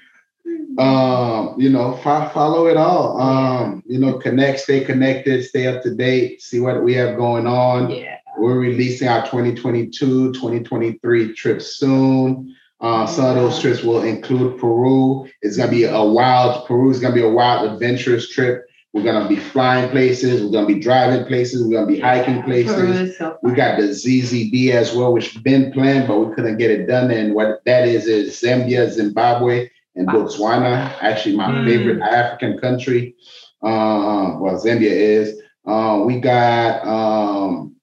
Um, 0.79 1.55
you 1.59 1.71
know, 1.71 1.97
fo- 1.97 2.29
follow 2.29 2.67
it 2.69 2.77
all. 2.77 3.21
Um, 3.21 3.83
you 3.87 3.99
know, 3.99 4.19
connect, 4.19 4.61
stay 4.61 4.85
connected, 4.85 5.45
stay 5.45 5.67
up 5.67 5.83
to 5.83 5.95
date, 5.95 6.41
see 6.41 6.61
what 6.61 6.83
we 6.85 6.95
have 6.95 7.17
going 7.17 7.47
on. 7.47 7.91
yeah. 7.91 8.15
We're 8.39 8.61
releasing 8.61 9.09
our 9.09 9.23
2022, 9.23 10.33
2023 10.33 11.33
trips 11.35 11.77
soon. 11.77 12.55
Uh, 12.81 13.05
some 13.07 13.25
of 13.25 13.35
those 13.35 13.59
trips 13.61 13.83
will 13.83 14.03
include 14.05 14.61
Peru. 14.61 15.29
It's 15.43 15.57
gonna 15.57 15.73
be 15.73 15.85
a 15.85 16.01
wild 16.05 16.65
Peru 16.69 16.89
It's 16.91 17.01
gonna 17.01 17.17
be 17.17 17.23
a 17.25 17.29
wild 17.29 17.73
adventurous 17.73 18.31
trip. 18.31 18.65
We're 18.93 19.03
gonna 19.03 19.29
be 19.29 19.35
flying 19.37 19.91
places. 19.91 20.45
We're 20.45 20.53
gonna 20.53 20.69
be 20.69 20.79
driving 20.79 21.27
places. 21.27 21.67
We're 21.67 21.75
gonna 21.75 21.89
be 21.93 21.99
hiking 21.99 22.43
places. 22.45 23.19
So 23.19 23.37
We 23.43 23.53
got 23.53 23.79
the 23.81 23.89
ZZB 23.89 24.71
as 24.71 24.95
well, 24.95 25.13
which 25.13 25.43
been 25.43 25.73
planned, 25.73 26.07
but 26.07 26.21
we 26.21 26.33
couldn't 26.37 26.59
get 26.59 26.71
it 26.71 26.87
done. 26.87 27.11
And 27.11 27.35
what 27.35 27.65
that 27.65 27.89
is 27.89 28.07
is 28.07 28.41
Zambia, 28.41 28.89
Zimbabwe, 28.89 29.69
and 29.99 30.09
Botswana. 30.09 30.93
Actually, 31.03 31.37
my 31.37 31.49
Mm. 31.51 31.67
favorite 31.67 32.01
African 32.01 32.57
country. 32.59 33.15
Uh, 33.63 34.37
well, 34.39 34.55
Zambia 34.65 34.91
is. 34.91 35.39
Uh, 35.67 36.03
we 36.07 36.21
got 36.21 36.87
um, 36.87 37.75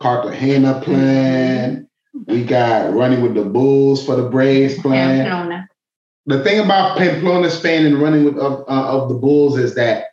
Cartagena 0.00 0.80
planned. 0.82 1.86
We 2.26 2.42
got 2.44 2.92
running 2.94 3.20
with 3.22 3.34
the 3.34 3.44
Bulls 3.44 4.04
for 4.04 4.16
the 4.16 4.28
Braves 4.28 4.78
planned 4.80 5.28
Pamplona. 5.28 5.68
the 6.24 6.42
thing 6.42 6.58
about 6.58 6.96
Pamplona, 6.98 7.50
Spain, 7.50 7.84
and 7.86 8.00
running 8.00 8.24
with 8.24 8.38
of, 8.38 8.60
uh, 8.68 8.88
of 8.88 9.08
the 9.10 9.14
Bulls 9.14 9.58
is 9.58 9.74
that 9.74 10.06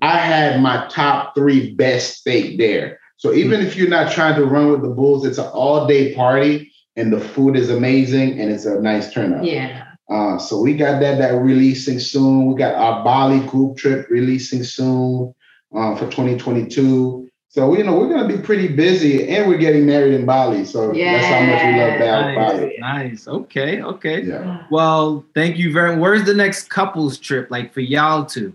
I 0.00 0.16
had 0.18 0.62
my 0.62 0.86
top 0.88 1.34
three 1.34 1.74
best 1.74 2.18
steak 2.18 2.56
there. 2.58 3.00
So 3.16 3.32
even 3.34 3.60
if 3.60 3.76
you're 3.76 3.88
not 3.88 4.12
trying 4.12 4.36
to 4.36 4.44
run 4.46 4.70
with 4.70 4.82
the 4.82 4.88
Bulls, 4.88 5.26
it's 5.26 5.38
an 5.38 5.46
all 5.46 5.88
day 5.88 6.14
party, 6.14 6.70
and 6.94 7.12
the 7.12 7.18
food 7.20 7.56
is 7.56 7.68
amazing, 7.70 8.38
and 8.40 8.52
it's 8.52 8.64
a 8.64 8.80
nice 8.80 9.12
turnout. 9.12 9.44
Yeah. 9.44 9.82
Uh, 10.10 10.38
so 10.38 10.60
we 10.60 10.74
got 10.74 11.00
that 11.00 11.18
that 11.18 11.34
releasing 11.34 12.00
soon. 12.00 12.46
We 12.46 12.54
got 12.54 12.74
our 12.74 13.04
Bali 13.04 13.40
group 13.40 13.76
trip 13.76 14.08
releasing 14.08 14.64
soon 14.64 15.34
uh, 15.74 15.94
for 15.96 16.06
2022. 16.06 17.28
So 17.50 17.76
you 17.76 17.82
know 17.82 17.98
we're 17.98 18.08
gonna 18.08 18.28
be 18.28 18.42
pretty 18.42 18.68
busy, 18.68 19.28
and 19.28 19.48
we're 19.48 19.58
getting 19.58 19.86
married 19.86 20.14
in 20.14 20.26
Bali. 20.26 20.64
So 20.64 20.92
that's 20.92 21.26
how 21.26 21.40
much 21.40 21.62
we 21.64 21.80
love 21.80 21.98
Bali. 21.98 22.36
Nice. 22.36 22.52
Bali. 22.52 22.76
Nice. 22.78 23.28
Okay. 23.28 23.82
Okay. 23.82 24.22
Yeah. 24.22 24.66
Well, 24.70 25.24
thank 25.34 25.56
you 25.56 25.72
very. 25.72 25.92
Much. 25.92 26.00
Where's 26.00 26.24
the 26.24 26.34
next 26.34 26.68
couples 26.70 27.18
trip? 27.18 27.50
Like 27.50 27.72
for 27.72 27.80
y'all 27.80 28.26
to? 28.26 28.54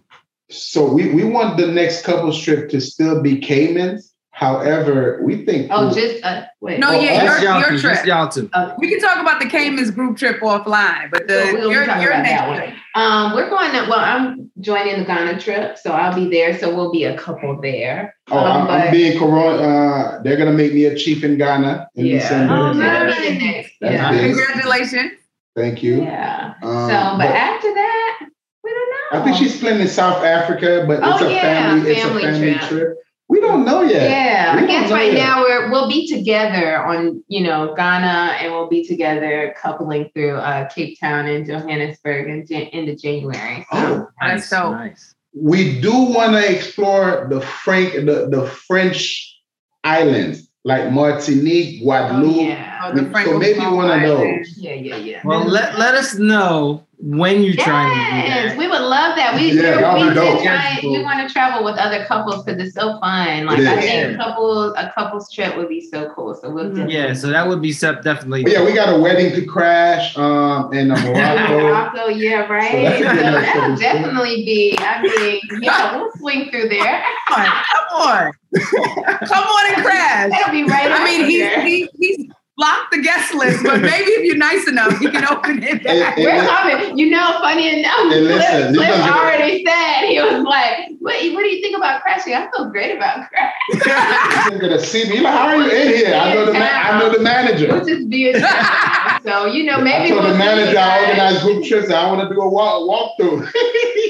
So 0.50 0.86
we, 0.86 1.14
we 1.14 1.24
want 1.24 1.58
the 1.58 1.68
next 1.68 2.04
couples 2.04 2.40
trip 2.40 2.70
to 2.70 2.80
still 2.80 3.22
be 3.22 3.40
Caymans. 3.40 4.13
However, 4.36 5.20
we 5.24 5.46
think 5.46 5.68
Oh, 5.72 5.94
just 5.94 6.24
uh, 6.26 6.46
wait. 6.60 6.80
No, 6.80 6.90
Oh, 6.90 7.00
yeah, 7.00 7.24
your, 7.24 7.38
y'all 7.44 7.60
your 7.60 7.70
two. 7.70 7.78
trip. 7.78 8.04
Y'all 8.06 8.28
two. 8.28 8.50
Okay. 8.54 8.74
We 8.80 8.90
can 8.90 9.00
talk 9.00 9.22
about 9.22 9.40
the 9.40 9.48
Caymans 9.48 9.92
group 9.92 10.18
trip 10.18 10.42
offline, 10.42 11.12
but 11.12 11.28
the 11.28 11.46
So 11.46 11.54
we'll 11.54 11.70
be 11.70 11.76
your, 11.76 11.86
talking 11.86 12.02
your 12.02 12.12
about 12.12 12.24
next 12.24 12.42
that 12.42 12.48
one. 12.50 12.58
trip. 12.58 12.74
Um, 12.96 13.34
we're 13.36 13.50
going 13.50 13.72
to. 13.74 13.82
Well, 13.88 14.00
I'm 14.00 14.52
joining 14.60 14.98
the 14.98 15.06
Ghana 15.06 15.40
trip, 15.40 15.78
so 15.78 15.92
I'll 15.92 16.16
be 16.16 16.30
there. 16.30 16.58
So 16.58 16.76
we'll 16.76 16.92
be 16.92 17.04
a 17.04 17.16
couple 17.16 17.62
there. 17.62 18.16
Oh, 18.32 18.40
Um, 18.40 18.68
I'm, 18.68 18.82
I'm 18.88 18.92
being 18.92 19.20
corona. 19.20 19.62
Uh, 19.62 20.22
they're 20.24 20.38
gonna 20.38 20.52
make 20.52 20.74
me 20.74 20.86
a 20.86 20.96
chief 20.98 21.24
in 21.24 21.38
Ghana 21.38 21.90
in 21.94 22.08
Yeah. 22.08 22.18
December. 22.20 22.56
Oh, 22.56 22.74
nice. 22.74 23.16
the 23.16 23.38
next. 23.38 23.72
That's 23.82 23.94
Yeah. 23.94 24.12
big. 24.12 24.36
Congratulations. 24.36 25.12
Thank 25.56 25.84
you. 25.84 26.02
Yeah. 26.02 26.56
Um, 26.64 26.72
so, 26.90 26.96
but, 26.96 27.18
but 27.20 27.28
after 27.28 27.72
that, 27.72 28.20
we 28.64 28.72
don't 28.72 28.90
know. 28.90 29.20
I 29.22 29.24
think 29.24 29.38
she's 29.38 29.60
planning 29.60 29.82
in 29.82 29.88
South 29.88 30.24
Africa, 30.24 30.86
but 30.88 31.00
it's 31.08 31.22
Oh, 31.22 31.28
a 31.28 31.32
yeah, 31.32 31.42
family. 31.42 31.92
It's 31.92 32.00
a 32.04 32.04
family 32.08 32.24
family 32.24 32.54
trip. 32.56 32.70
trip. 32.70 32.98
We 33.34 33.40
don't 33.42 33.66
know 33.66 33.82
yet. 33.82 34.10
Yeah, 34.12 34.56
We 34.58 34.62
I 34.64 34.68
guess 34.68 34.92
right 34.92 35.12
yet. 35.14 35.18
now 35.26 35.42
we're 35.42 35.72
we'll 35.72 35.90
be 35.90 36.08
together 36.08 36.78
on 36.86 37.24
you 37.28 37.42
know 37.44 37.74
Ghana, 37.76 38.38
and 38.40 38.52
we'll 38.54 38.70
be 38.70 38.86
together 38.88 39.56
coupling 39.60 40.10
through 40.14 40.36
uh, 40.38 40.70
Cape 40.70 41.00
Town 41.00 41.26
and 41.26 41.44
Johannesburg 41.46 42.30
in 42.30 42.46
Jan- 42.46 42.68
into 42.78 42.96
January. 42.96 43.66
So, 43.72 43.78
Oh, 43.78 44.08
That's 44.22 44.48
dope. 44.50 44.72
Nice. 44.74 45.16
we 45.34 45.82
do 45.82 45.92
want 46.16 46.34
to 46.34 46.44
explore 46.56 47.26
the 47.32 47.42
Frank, 47.42 47.94
the, 47.94 48.28
the 48.30 48.46
French 48.68 49.36
islands 49.84 50.48
like 50.64 50.92
Martinique, 50.92 51.82
oh, 51.82 51.86
Guadeloupe. 51.86 52.48
yeah, 52.48 52.82
Oh, 52.86 52.92
the 52.94 53.02
So 53.26 53.38
maybe 53.40 53.60
Francophone 53.60 53.76
one 53.76 53.86
of 53.92 54.02
Island. 54.04 54.46
those. 54.46 54.58
yeah, 54.58 54.74
yeah, 54.76 54.96
yeah. 54.98 55.22
Well, 55.26 55.44
let 55.46 55.80
let 55.80 55.96
us 55.96 56.16
know 56.16 56.86
when 57.06 57.44
you're 57.44 57.56
trying 57.56 57.90
to 57.90 57.96
do 58.22 58.28
Yes, 58.30 58.52
that. 58.52 58.58
we 58.58 58.66
would 58.66 58.80
love 58.82 59.18
that. 59.18 59.36
We 59.36 59.52
Yeah, 59.52 59.94
we, 59.94 60.08
we, 60.08 60.14
dope. 60.16 60.42
try, 60.42 60.80
we 60.82 61.04
want 61.04 61.28
to 61.28 61.34
travel 61.34 61.66
with 61.66 61.76
other 61.78 62.06
couples 62.06 62.46
because 62.46 62.62
it's 62.66 62.74
so 62.74 62.98
fun. 63.02 63.46
Like 63.46 63.60
I 63.60 63.82
think 63.82 64.18
couples 64.18 64.74
a 64.78 64.90
couples 64.96 65.30
trip 65.30 65.58
would 65.58 65.68
be 65.68 65.82
so 65.82 66.10
cool. 66.16 66.34
So 66.34 66.50
we'll 66.50 66.70
Mhm. 66.72 66.90
Yeah, 66.90 67.14
so 67.14 67.28
that 67.28 67.46
would 67.46 67.62
be 67.62 67.74
sep- 67.74 68.04
definitely. 68.04 68.44
But 68.44 68.54
yeah, 68.54 68.64
we 68.64 68.72
got 68.74 68.88
a 68.88 68.98
wedding 68.98 69.34
to 69.36 69.46
crash 69.46 70.18
um, 70.18 70.72
in 70.72 70.88
Morocco. 70.90 71.60
Morocco, 71.60 72.06
yeah, 72.08 72.48
right. 72.48 72.72
So 72.72 72.82
that 72.82 72.98
So 73.00 73.04
could 73.04 73.18
be 73.18 73.20
a 73.20 73.32
nice 73.32 73.46
that'll 73.54 73.76
definitely 73.76 74.36
be. 74.46 74.78
I 74.80 75.02
mean, 75.02 75.42
yeah, 75.62 75.98
we'll 75.98 76.12
swing 76.20 76.50
through 76.52 76.70
there. 76.70 77.04
Come 77.28 77.42
on, 77.42 77.64
come 77.74 78.00
on, 78.00 78.32
come 79.28 79.44
on 79.44 79.74
and 79.74 79.84
crash. 79.84 80.30
That'll 80.32 80.52
be 80.54 80.64
right. 80.64 80.90
I 80.90 81.04
mean, 81.04 81.26
he's 81.26 81.54
he, 81.64 81.90
he's 82.00 82.32
blocked 82.58 82.92
the 82.92 83.02
guest 83.02 83.34
list, 83.34 83.64
but 83.64 83.82
maybe 83.92 84.12
if 84.12 84.24
you're 84.26 84.38
nice 84.38 84.68
enough, 84.68 85.02
you 85.02 85.10
can 85.10 85.26
open 85.26 85.64
it. 85.64 85.86
And- 85.86 85.88
and 85.88 86.16
We're 86.18 86.40
li- 86.40 86.48
coming. 86.48 86.98
You 86.98 87.10
know, 87.10 87.38
funny 87.42 87.80
enough, 87.80 87.98
And 88.00 88.12
Cliff, 88.12 88.24
listen, 88.40 88.76
Cliff 88.76 88.90
already 89.10 89.66
said 89.66 90.08
he 90.08 90.20
was 90.22 90.44
like, 90.44 90.90
what, 91.00 91.16
"What 91.34 91.42
do 91.44 91.48
you 91.50 91.62
think 91.62 91.76
about 91.78 92.02
crashing?" 92.02 92.34
I 92.36 92.50
feel 92.56 92.70
great 92.70 92.96
about 92.96 93.28
crashing. 93.30 94.60
Gonna 94.60 94.80
see 94.80 95.10
me. 95.10 95.20
Like, 95.22 95.34
how 95.34 95.48
are 95.48 95.56
you 95.62 95.70
in 95.72 95.88
here? 95.96 96.14
I 96.16 96.34
know 96.34 96.46
the 96.46 96.54
ma- 96.54 96.60
I 96.60 97.00
know 97.00 97.10
the 97.12 97.20
manager. 97.20 97.68
We'll 97.70 97.86
just 97.86 98.10
be 98.10 98.30
a 98.32 98.40
So 99.26 99.46
you 99.46 99.64
know, 99.66 99.78
I 99.78 99.82
maybe 99.82 100.10
told 100.10 100.24
we'll 100.24 100.34
the 100.34 100.38
see 100.40 100.44
you 100.44 100.50
manager 100.56 100.78
I 100.78 100.84
guys. 101.00 101.10
organize 101.10 101.44
group 101.44 101.66
trips. 101.66 101.90
I 101.92 102.08
want 102.12 102.28
to 102.28 102.34
do 102.34 102.42
a 102.42 102.48
walk 102.50 102.82
walkthrough. 103.20 103.50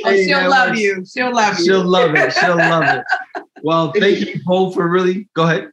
Oh, 0.06 0.10
Hey, 0.10 0.26
she'll 0.26 0.50
love 0.50 0.70
works. 0.70 0.82
you. 0.82 1.06
She'll 1.06 1.34
love 1.34 1.58
you. 1.60 1.66
She'll 1.66 1.84
love 1.86 2.14
it. 2.16 2.34
She'll 2.34 2.58
love 2.58 2.84
it. 2.84 3.06
Well, 3.64 3.94
thank 3.98 4.20
you 4.20 4.42
both 4.46 4.74
for 4.74 4.88
really. 4.90 5.30
Go 5.36 5.44
ahead. 5.44 5.70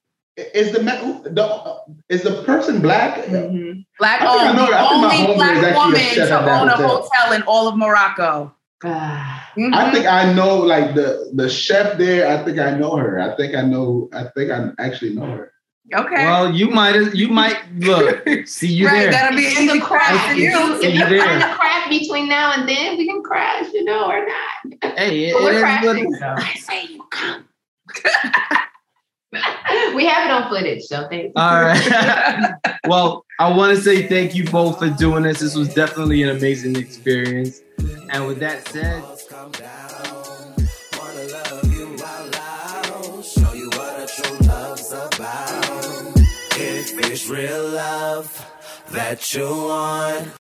Is 0.55 0.73
the, 0.73 0.83
ma- 0.83 1.21
the 1.23 1.81
is 2.09 2.23
the 2.23 2.43
person 2.45 2.81
black? 2.81 3.25
Mhm. 3.27 3.85
Black 3.99 4.21
I 4.23 4.27
think 4.27 4.43
I 4.43 4.49
owned, 4.49 4.57
know 4.57 4.67
the. 4.67 4.77
I 4.77 4.89
think 4.89 5.03
my 5.03 5.07
only 5.07 5.33
is 5.33 5.37
black 5.37 5.57
actually 5.57 5.71
a 5.71 5.75
woman 5.79 6.01
chef 6.01 6.29
to 6.29 6.35
at 6.35 6.45
that 6.47 6.61
own 6.63 6.69
a 6.69 6.77
hotel. 6.77 7.03
hotel 7.03 7.33
in 7.33 7.43
all 7.43 7.69
of 7.69 7.77
Morocco. 7.77 8.55
Mhm. 8.83 9.75
I 9.75 9.91
think 9.93 10.07
I 10.07 10.33
know 10.33 10.57
like 10.57 10.95
the 10.95 11.31
the 11.35 11.49
chef 11.49 11.99
there. 11.99 12.27
I 12.29 12.43
think 12.45 12.59
I 12.59 12.71
know 12.79 12.97
her. 12.97 13.21
I 13.21 13.37
think 13.37 13.55
I 13.55 13.63
know. 13.63 14.09
I 14.13 14.25
think 14.35 14.51
I 14.51 14.71
actually 14.79 15.15
know 15.15 15.27
her. 15.27 15.53
okay. 15.95 16.25
Well, 16.25 16.51
you 16.55 16.71
might. 16.71 17.15
You 17.15 17.29
might 17.29 17.59
look. 17.79 18.25
See 18.47 18.69
you 18.73 18.87
right, 18.87 19.03
there. 19.03 19.11
that'll 19.13 19.37
be 19.37 19.47
an 19.49 19.55
There's 19.55 19.69
easy 19.77 19.81
crack. 19.81 20.09
crash 20.09 20.31
If 20.33 20.39
you. 20.39 20.45
you, 20.51 20.75
if 20.75 20.81
See 20.81 20.93
you 20.93 20.99
you 21.01 21.09
there. 21.11 21.25
find 21.27 21.43
a 21.43 21.55
crack 21.57 21.91
between 21.91 22.29
now 22.29 22.53
and 22.57 22.67
then, 22.69 22.97
we 22.97 23.07
can 23.07 23.23
crash, 23.23 23.67
you 23.75 23.85
know, 23.85 24.07
or 24.11 24.25
not. 24.27 24.97
Hey, 24.97 25.25
it, 25.29 25.35
we're 25.35 25.51
it 25.53 25.57
is 25.57 25.63
what 25.63 25.63
crashing, 25.63 26.05
it 26.05 26.17
is. 26.17 26.23
I 26.23 26.55
say 26.55 26.85
you 26.93 27.05
come. 27.11 27.45
we 29.95 30.07
have 30.07 30.25
it 30.25 30.31
on 30.31 30.49
footage, 30.49 30.83
so 30.83 31.07
thanks. 31.09 31.33
All 31.37 31.63
right. 31.63 32.53
well, 32.89 33.25
I 33.39 33.53
want 33.55 33.77
to 33.77 33.83
say 33.83 34.09
thank 34.09 34.35
you 34.35 34.45
both 34.45 34.81
for 34.81 34.91
doing 34.91 35.23
this. 35.23 35.39
This 35.39 35.55
was 35.55 35.73
definitely 35.73 36.23
an 36.25 36.31
amazing 36.31 36.75
experience. 36.77 37.63
And 38.11 38.27
with 38.27 38.41
that 38.41 38.67
said, 38.69 39.05
come 39.29 39.53
down. 39.53 40.57
Wanna 40.99 41.25
love 41.29 41.73
you 41.73 41.97
out 42.05 42.33
loud. 42.33 43.25
Show 43.25 43.53
you 43.53 43.71
what 43.71 44.03
a 44.03 44.23
true 44.23 44.49
love's 44.49 44.93
about. 44.93 46.17
If 46.57 46.99
it's 46.99 47.29
real 47.29 47.69
love 47.69 48.47
that 48.91 49.33
you 49.33 49.47
want. 49.47 50.33